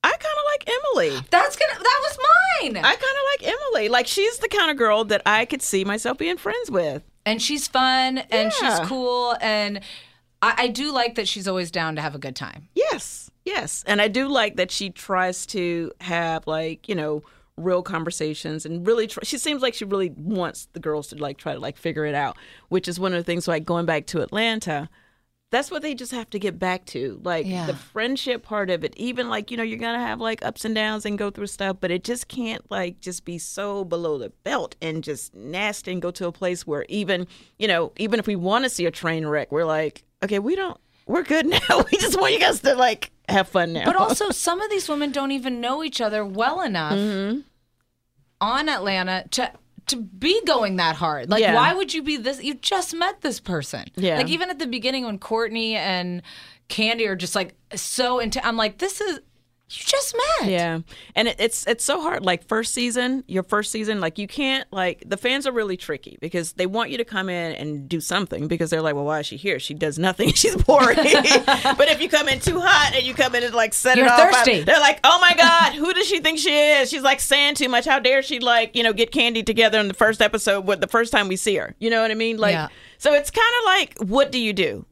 I 0.04 0.10
kind 0.10 0.22
of 0.22 0.44
like 0.52 0.68
Emily. 0.68 1.26
That's 1.30 1.56
gonna 1.56 1.78
that 1.78 2.00
was 2.04 2.18
mine. 2.62 2.76
I 2.76 2.82
kind 2.82 2.94
of 2.94 3.44
like 3.46 3.54
Emily. 3.72 3.88
Like 3.88 4.06
she's 4.06 4.38
the 4.38 4.48
kind 4.48 4.70
of 4.70 4.76
girl 4.76 5.04
that 5.04 5.22
I 5.26 5.44
could 5.44 5.62
see 5.62 5.84
myself 5.84 6.18
being 6.18 6.36
friends 6.36 6.70
with. 6.70 7.02
and 7.24 7.40
she's 7.40 7.68
fun 7.68 8.18
and 8.18 8.52
she's 8.52 8.80
cool 8.80 9.36
and 9.40 9.78
I, 10.42 10.54
I 10.64 10.68
do 10.68 10.92
like 10.92 11.14
that 11.14 11.28
she's 11.28 11.46
always 11.46 11.70
down 11.70 11.94
to 11.96 12.02
have 12.02 12.16
a 12.16 12.18
good 12.18 12.34
time. 12.34 12.68
Yes, 12.74 13.30
yes, 13.44 13.84
and 13.86 14.02
I 14.02 14.08
do 14.08 14.26
like 14.28 14.56
that 14.56 14.72
she 14.72 14.90
tries 14.90 15.46
to 15.46 15.92
have 16.00 16.46
like 16.48 16.88
you 16.88 16.96
know 16.96 17.22
real 17.56 17.82
conversations 17.82 18.66
and 18.66 18.84
really. 18.84 19.06
Tr- 19.06 19.20
she 19.22 19.38
seems 19.38 19.62
like 19.62 19.74
she 19.74 19.84
really 19.84 20.10
wants 20.16 20.66
the 20.72 20.80
girls 20.80 21.06
to 21.08 21.16
like 21.16 21.38
try 21.38 21.54
to 21.54 21.60
like 21.60 21.76
figure 21.76 22.04
it 22.06 22.14
out, 22.16 22.36
which 22.70 22.88
is 22.88 22.98
one 22.98 23.12
of 23.12 23.18
the 23.18 23.24
things. 23.24 23.46
Like 23.46 23.64
going 23.64 23.86
back 23.86 24.06
to 24.06 24.20
Atlanta. 24.20 24.88
That's 25.52 25.70
what 25.70 25.82
they 25.82 25.94
just 25.94 26.10
have 26.10 26.28
to 26.30 26.38
get 26.40 26.58
back 26.58 26.84
to. 26.86 27.20
Like 27.22 27.46
Yeah. 27.46 27.66
the 27.66 27.74
friendship 27.76 28.42
part 28.42 28.70
of 28.70 28.82
it. 28.82 28.94
Even 28.96 29.28
like, 29.28 29.50
you 29.52 29.56
know, 29.56 29.62
you're 29.62 29.78
going 29.78 29.94
to 29.98 30.04
have 30.04 30.18
like 30.20 30.44
ups 30.44 30.64
and 30.64 30.74
downs 30.74 31.06
and 31.06 31.16
go 31.16 31.30
through 31.30 31.46
stuff, 31.46 31.76
but 31.78 31.90
it 31.92 32.02
just 32.02 32.26
can't 32.26 32.68
like 32.70 32.98
just 33.00 33.24
be 33.24 33.38
so 33.38 33.84
below 33.84 34.18
the 34.18 34.30
belt 34.42 34.74
and 34.82 35.04
just 35.04 35.34
nasty 35.34 35.92
and 35.92 36.02
go 36.02 36.10
to 36.10 36.26
a 36.26 36.32
place 36.32 36.66
where 36.66 36.84
even, 36.88 37.28
you 37.58 37.68
know, 37.68 37.92
even 37.98 38.18
if 38.18 38.26
we 38.26 38.34
want 38.34 38.64
to 38.64 38.70
see 38.70 38.86
a 38.86 38.90
train 38.90 39.26
wreck, 39.26 39.52
we're 39.52 39.64
like, 39.66 40.02
okay, 40.24 40.38
we 40.40 40.56
don't, 40.56 40.80
we're 41.06 41.22
good 41.22 41.46
now. 41.68 41.84
we 41.92 41.98
just 41.98 42.18
want 42.20 42.32
you 42.32 42.40
guys 42.40 42.60
to 42.60 42.74
like 42.74 43.10
have 43.28 43.46
fun 43.46 43.72
now. 43.74 43.84
But 43.84 43.96
also 43.96 44.30
some 44.30 44.60
of 44.60 44.70
these 44.70 44.88
women 44.88 45.12
don't 45.12 45.32
even 45.32 45.60
know 45.60 45.84
each 45.84 46.00
other 46.00 46.24
well 46.24 46.60
enough 46.62 46.94
Mm-hmm. 46.94 47.40
on 48.40 48.68
Atlanta 48.68 49.24
to 49.32 49.52
to 49.88 49.96
be 49.96 50.40
going 50.44 50.76
that 50.76 50.96
hard. 50.96 51.28
Like 51.28 51.40
Yeah. 51.40 51.54
why 51.54 51.74
would 51.74 51.92
you 51.92 52.02
be 52.02 52.16
this 52.16 52.42
you 52.42 52.54
just 52.54 52.94
met 52.94 53.20
this 53.20 53.40
person. 53.40 53.86
Yeah. 53.96 54.16
Like 54.18 54.28
even 54.28 54.50
at 54.50 54.58
the 54.58 54.66
beginning 54.66 55.04
when 55.04 55.18
Courtney 55.18 55.76
and 55.76 56.22
Kandi 56.68 57.06
are 57.08 57.16
just 57.16 57.34
like 57.34 57.54
so 57.74 58.18
into 58.18 58.44
I'm 58.46 58.56
like, 58.56 58.78
this 58.78 59.00
is 59.00 59.20
you 59.78 59.84
just 59.86 60.14
met. 60.40 60.50
Yeah, 60.50 60.80
and 61.14 61.28
it, 61.28 61.36
it's 61.38 61.66
it's 61.66 61.84
so 61.84 62.00
hard. 62.00 62.24
Like 62.24 62.46
first 62.46 62.74
season, 62.74 63.24
your 63.26 63.42
first 63.42 63.70
season, 63.70 64.00
like 64.00 64.18
you 64.18 64.26
can't 64.26 64.66
like 64.72 65.02
the 65.06 65.16
fans 65.16 65.46
are 65.46 65.52
really 65.52 65.76
tricky 65.76 66.18
because 66.20 66.52
they 66.54 66.66
want 66.66 66.90
you 66.90 66.98
to 66.98 67.04
come 67.04 67.28
in 67.28 67.52
and 67.54 67.88
do 67.88 68.00
something 68.00 68.48
because 68.48 68.70
they're 68.70 68.82
like, 68.82 68.94
well, 68.94 69.04
why 69.04 69.20
is 69.20 69.26
she 69.26 69.36
here? 69.36 69.58
She 69.58 69.74
does 69.74 69.98
nothing. 69.98 70.32
She's 70.34 70.56
boring. 70.56 70.96
but 70.96 71.88
if 71.88 72.00
you 72.00 72.08
come 72.08 72.28
in 72.28 72.40
too 72.40 72.60
hot 72.60 72.92
and 72.94 73.04
you 73.04 73.14
come 73.14 73.34
in 73.34 73.42
and 73.44 73.54
like 73.54 73.74
set 73.74 73.96
You're 73.96 74.06
it 74.06 74.12
off, 74.12 74.32
thirsty. 74.32 74.62
they're 74.62 74.80
like, 74.80 75.00
oh 75.04 75.18
my 75.20 75.34
god, 75.36 75.72
who 75.74 75.92
does 75.94 76.06
she 76.06 76.20
think 76.20 76.38
she 76.38 76.56
is? 76.56 76.90
She's 76.90 77.02
like 77.02 77.20
saying 77.20 77.54
too 77.54 77.68
much. 77.68 77.84
How 77.84 77.98
dare 77.98 78.22
she 78.22 78.40
like 78.40 78.74
you 78.76 78.82
know 78.82 78.92
get 78.92 79.10
Kandi 79.12 79.44
together 79.44 79.78
in 79.78 79.88
the 79.88 79.94
first 79.94 80.20
episode 80.22 80.66
with 80.66 80.80
the 80.80 80.88
first 80.88 81.12
time 81.12 81.28
we 81.28 81.36
see 81.36 81.56
her? 81.56 81.74
You 81.78 81.90
know 81.90 82.02
what 82.02 82.10
I 82.10 82.14
mean? 82.14 82.36
Like, 82.36 82.52
Yeah. 82.52 82.68
so 82.98 83.14
it's 83.14 83.30
kind 83.30 83.54
of 83.60 83.64
like, 83.64 83.98
what 84.10 84.30
do 84.32 84.38
you 84.38 84.52
do? 84.52 84.84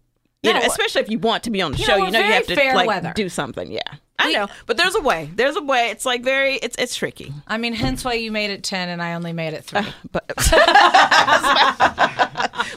You 0.43 0.55
No, 0.55 0.59
know, 0.61 0.67
especially 0.67 1.03
if 1.03 1.11
you 1.11 1.19
want 1.19 1.43
to 1.45 1.51
be 1.51 1.61
on 1.61 1.73
the 1.73 1.79
you 1.79 1.85
show, 1.85 1.99
know, 1.99 2.07
you 2.07 2.11
know 2.13 2.19
you 2.21 2.33
have 2.33 2.47
to 2.47 2.55
like 2.75 2.87
weather. 2.89 3.13
do 3.15 3.29
something. 3.29 3.71
Yeah, 3.71 3.83
I 4.21 4.33
know, 4.33 4.49
but 4.67 4.77
there's 4.77 4.95
a 4.95 5.01
way. 5.01 5.31
There's 5.35 5.57
a 5.57 5.63
way. 5.63 5.91
It's 5.91 6.07
like 6.07 6.23
very. 6.23 6.57
It's 6.57 6.77
it's 6.79 6.95
tricky. 6.95 7.33
I 7.47 7.59
mean, 7.59 7.73
hence 7.75 8.05
why 8.05 8.15
you 8.15 8.31
made 8.33 8.51
it 8.51 8.63
10 8.63 8.89
and 8.89 9.03
I 9.03 9.15
only 9.15 9.33
made 9.33 9.55
it 9.55 9.65
3. 9.65 9.83
But 10.13 10.25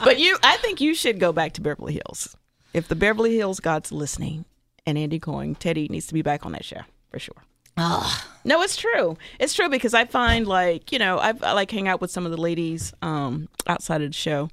but 0.04 0.20
you, 0.20 0.38
I 0.44 0.58
think 0.62 0.82
you 0.82 0.94
should 0.96 1.20
go 1.20 1.32
back 1.32 1.54
to 1.54 1.62
Beverly 1.62 1.94
Hills. 1.94 2.36
If 2.74 2.88
the 2.88 2.96
Beverly 2.96 3.36
Hills 3.36 3.60
God's 3.60 3.92
listening, 3.92 4.46
and 4.86 4.98
Andy 4.98 5.20
Cohen, 5.20 5.56
Teddi 5.56 5.90
needs 5.90 6.08
to 6.08 6.14
be 6.14 6.22
back 6.22 6.46
on 6.46 6.52
that 6.54 6.66
show 6.66 6.82
for 7.10 7.20
sure. 7.20 7.36
No, 8.46 8.62
it's 8.62 8.76
true. 8.76 9.18
It's 9.40 9.54
true 9.54 9.70
because 9.70 9.94
I 9.94 10.06
find 10.06 10.48
like 10.48 10.92
you 10.92 11.00
know 11.00 11.18
I've, 11.20 11.42
I 11.44 11.54
like 11.54 11.72
hang 11.72 11.88
out 11.88 12.02
with 12.02 12.12
some 12.12 12.26
of 12.26 12.32
the 12.32 12.38
ladies 12.38 12.94
um, 13.02 13.48
outside 13.68 14.02
of 14.02 14.10
the 14.10 14.18
show, 14.18 14.50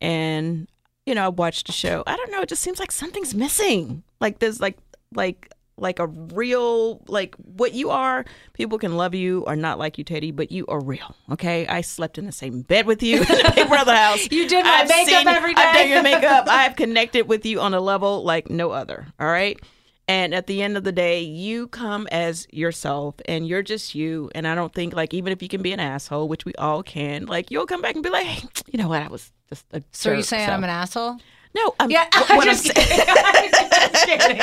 and 0.00 0.68
you 1.04 1.14
know 1.14 1.24
I 1.24 1.28
watched 1.28 1.66
the 1.66 1.72
show. 1.72 2.02
I 2.06 2.16
don't 2.16 2.30
know. 2.30 2.40
It 2.40 2.48
just 2.48 2.62
seems 2.62 2.78
like 2.78 2.92
something's 2.92 3.34
missing. 3.34 4.02
Like 4.20 4.38
there's 4.38 4.60
like 4.60 4.78
like 5.14 5.52
like 5.82 5.98
a 5.98 6.06
real 6.06 7.02
like 7.08 7.34
what 7.36 7.74
you 7.74 7.90
are. 7.90 8.24
People 8.54 8.78
can 8.78 8.96
love 8.96 9.14
you 9.14 9.42
or 9.46 9.56
not 9.56 9.78
like 9.78 9.98
you, 9.98 10.04
Teddi, 10.04 10.34
but 10.34 10.50
you 10.50 10.64
are 10.68 10.80
real. 10.82 11.14
Okay, 11.30 11.66
I 11.66 11.82
slept 11.82 12.16
in 12.16 12.24
the 12.24 12.32
same 12.32 12.62
bed 12.62 12.86
with 12.86 13.02
you 13.02 13.16
in 13.20 13.26
the 13.26 13.52
Big 13.54 13.68
Brother 13.68 13.94
house. 13.94 14.26
You 14.30 14.48
did 14.48 14.64
my 14.64 14.70
I've 14.70 14.88
makeup 14.88 15.06
seen- 15.08 15.28
every 15.28 15.54
I've 15.54 15.74
done 15.74 15.88
your 15.90 16.02
makeup. 16.02 16.48
I 16.48 16.62
have 16.62 16.76
connected 16.76 17.28
with 17.28 17.44
you 17.44 17.60
on 17.60 17.74
a 17.74 17.80
level 17.80 18.24
like 18.24 18.48
no 18.48 18.70
other. 18.70 19.08
All 19.20 19.26
right. 19.26 19.60
And 20.08 20.34
at 20.34 20.48
the 20.48 20.62
end 20.62 20.76
of 20.76 20.82
the 20.82 20.90
day, 20.92 21.20
you 21.22 21.68
come 21.68 22.08
as 22.10 22.46
yourself 22.50 23.14
and 23.26 23.46
you're 23.46 23.62
just 23.62 23.94
you. 23.94 24.30
And 24.34 24.48
I 24.48 24.56
don't 24.56 24.74
think, 24.74 24.94
like, 24.94 25.14
even 25.14 25.32
if 25.32 25.40
you 25.42 25.48
can 25.48 25.62
be 25.62 25.72
an 25.72 25.78
asshole, 25.78 26.26
which 26.28 26.44
we 26.44 26.52
all 26.56 26.82
can, 26.82 27.26
like, 27.26 27.52
you'll 27.52 27.66
come 27.66 27.80
back 27.80 27.94
and 27.94 28.02
be 28.02 28.10
like, 28.10 28.26
hey, 28.26 28.46
you 28.72 28.78
know 28.82 28.88
what? 28.88 29.00
I 29.00 29.06
was 29.08 29.30
just 29.48 29.64
a 29.72 29.80
So 29.92 30.10
are 30.10 30.14
you 30.14 30.20
jerk, 30.22 30.26
saying 30.28 30.46
so- 30.48 30.52
I'm 30.54 30.64
an 30.64 30.70
asshole? 30.70 31.18
No, 31.54 31.74
I'm, 31.80 31.90
Yeah, 31.90 32.08
I'm 32.12 32.42
just 32.42 32.74
kidding. 32.74 33.04
I'm 33.08 33.50
just 33.50 34.06
kidding. 34.06 34.40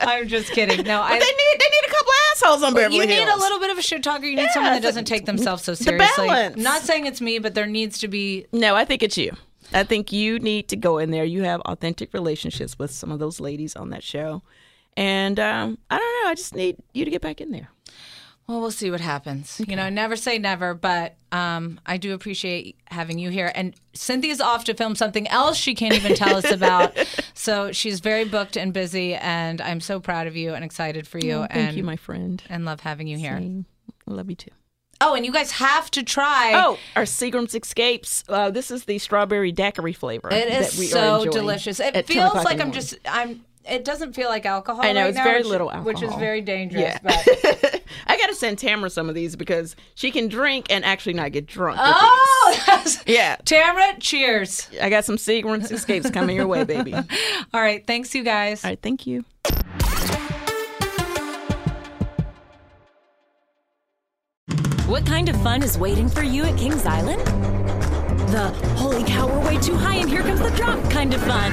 I'm 0.00 0.28
just 0.28 0.50
kidding. 0.52 0.86
No, 0.86 1.00
I. 1.00 1.10
they 1.10 1.18
need 1.18 1.26
they 1.26 1.68
need 1.70 1.86
a 1.86 1.90
couple 1.90 2.12
assholes 2.32 2.62
on 2.62 2.74
Beverly 2.74 2.96
you 2.96 3.06
need 3.06 3.28
a 3.28 3.36
little 3.38 3.58
bit 3.58 3.70
of 3.70 3.78
a 3.78 3.82
shit 3.82 4.02
talker. 4.02 4.26
You 4.26 4.36
need 4.36 4.50
someone 4.50 4.72
that 4.72 4.82
doesn't 4.82 5.04
take 5.06 5.26
themselves 5.26 5.64
so 5.64 5.72
the 5.72 5.84
seriously. 5.84 6.28
balance. 6.28 6.56
Not 6.56 6.82
saying 6.82 7.06
it's 7.06 7.20
me, 7.20 7.38
but 7.38 7.54
there 7.54 7.66
needs 7.66 7.98
to 8.00 8.08
be. 8.08 8.46
No, 8.52 8.74
I 8.74 8.84
think 8.84 9.02
it's 9.02 9.16
you. 9.16 9.32
I 9.72 9.84
think 9.84 10.12
you 10.12 10.38
need 10.38 10.68
to 10.68 10.76
go 10.76 10.98
in 10.98 11.10
there. 11.10 11.24
You 11.24 11.44
have 11.44 11.60
authentic 11.62 12.12
relationships 12.12 12.78
with 12.78 12.90
some 12.90 13.10
of 13.10 13.18
those 13.18 13.40
ladies 13.40 13.74
on 13.74 13.90
that 13.90 14.02
show, 14.02 14.42
and 14.96 15.40
um, 15.40 15.78
I 15.90 15.98
don't 15.98 16.24
know. 16.24 16.30
I 16.30 16.34
just 16.34 16.54
need 16.54 16.76
you 16.92 17.04
to 17.04 17.10
get 17.10 17.22
back 17.22 17.40
in 17.40 17.50
there. 17.52 17.70
Well, 18.48 18.60
we'll 18.60 18.70
see 18.70 18.90
what 18.90 19.00
happens. 19.00 19.60
You 19.66 19.76
know, 19.76 19.88
never 19.88 20.16
say 20.16 20.38
never, 20.38 20.74
but 20.74 21.16
um, 21.30 21.80
I 21.86 21.96
do 21.96 22.12
appreciate 22.12 22.76
having 22.86 23.18
you 23.18 23.30
here. 23.30 23.52
And 23.54 23.74
Cynthia's 23.94 24.40
off 24.40 24.64
to 24.64 24.74
film 24.74 24.94
something 24.94 25.28
else 25.28 25.56
she 25.56 25.74
can't 25.74 25.94
even 25.94 26.14
tell 26.14 26.36
us 26.36 26.50
about. 26.50 26.96
So 27.34 27.72
she's 27.72 28.00
very 28.00 28.24
booked 28.24 28.56
and 28.56 28.72
busy, 28.72 29.14
and 29.14 29.60
I'm 29.60 29.80
so 29.80 29.98
proud 29.98 30.26
of 30.26 30.36
you 30.36 30.54
and 30.54 30.64
excited 30.64 31.08
for 31.08 31.18
you. 31.18 31.38
Oh, 31.38 31.46
thank 31.50 31.68
and, 31.70 31.76
you, 31.76 31.82
my 31.82 31.96
friend. 31.96 32.40
and 32.48 32.64
love 32.64 32.80
having 32.80 33.08
you 33.08 33.16
here. 33.16 33.36
Same. 33.36 33.66
Love 34.06 34.28
you 34.28 34.36
too. 34.36 34.50
Oh, 35.00 35.14
and 35.14 35.26
you 35.26 35.32
guys 35.32 35.50
have 35.52 35.90
to 35.92 36.04
try. 36.04 36.52
Oh, 36.54 36.78
our 36.94 37.02
Seagram's 37.02 37.54
Escapes. 37.54 38.22
Uh, 38.28 38.50
this 38.50 38.70
is 38.70 38.84
the 38.84 38.98
strawberry 38.98 39.50
daiquiri 39.50 39.92
flavor. 39.92 40.30
It 40.30 40.46
is 40.46 40.52
that 40.52 40.72
is 40.74 40.78
we 40.78 40.86
so 40.86 41.24
delicious. 41.24 41.80
It 41.80 42.06
feels 42.06 42.34
like 42.44 42.60
I'm 42.60 42.70
just 42.70 42.94
I'm. 43.04 43.44
It 43.68 43.84
doesn't 43.84 44.14
feel 44.14 44.28
like 44.28 44.44
alcohol. 44.44 44.84
I 44.84 44.92
know 44.92 45.02
right 45.02 45.08
it's 45.10 45.16
now, 45.18 45.24
very 45.24 45.38
which- 45.38 45.46
little 45.46 45.70
alcohol, 45.70 45.84
which 45.86 46.02
is 46.02 46.14
very 46.16 46.40
dangerous. 46.40 46.82
Yeah. 46.82 46.98
But 47.02 47.82
I 48.06 48.16
got 48.18 48.26
to 48.28 48.34
send 48.34 48.58
Tamra 48.58 48.90
some 48.90 49.08
of 49.08 49.14
these 49.14 49.36
because 49.36 49.76
she 49.94 50.10
can 50.10 50.28
drink 50.28 50.66
and 50.70 50.84
actually 50.84 51.12
not 51.14 51.30
get 51.32 51.46
drunk. 51.46 51.78
oh, 51.80 52.62
that's, 52.66 53.02
yeah. 53.06 53.36
Tamra, 53.44 53.96
cheers! 54.00 54.68
I 54.80 54.90
got 54.90 55.04
some 55.04 55.16
Seagram's 55.16 55.70
Escapes 55.70 56.10
coming 56.10 56.36
your 56.36 56.46
way, 56.48 56.64
baby. 56.64 56.92
All 56.94 57.04
All 57.54 57.60
right, 57.60 57.86
thanks 57.86 58.14
you 58.14 58.24
guys. 58.24 58.64
All 58.64 58.70
right, 58.70 58.80
thank 58.82 59.06
you. 59.06 59.24
What 64.86 65.06
kind 65.06 65.28
of 65.28 65.40
fun 65.42 65.62
is 65.62 65.78
waiting 65.78 66.08
for 66.08 66.22
you 66.22 66.42
at 66.44 66.58
Kings 66.58 66.84
Island? 66.84 67.20
The 68.28 68.48
holy 68.76 69.04
cow, 69.04 69.26
we're 69.26 69.46
way 69.46 69.58
too 69.58 69.74
high 69.74 69.96
and 69.96 70.08
here 70.08 70.22
comes 70.22 70.40
the 70.40 70.50
drop 70.50 70.82
kind 70.90 71.14
of 71.14 71.22
fun. 71.22 71.52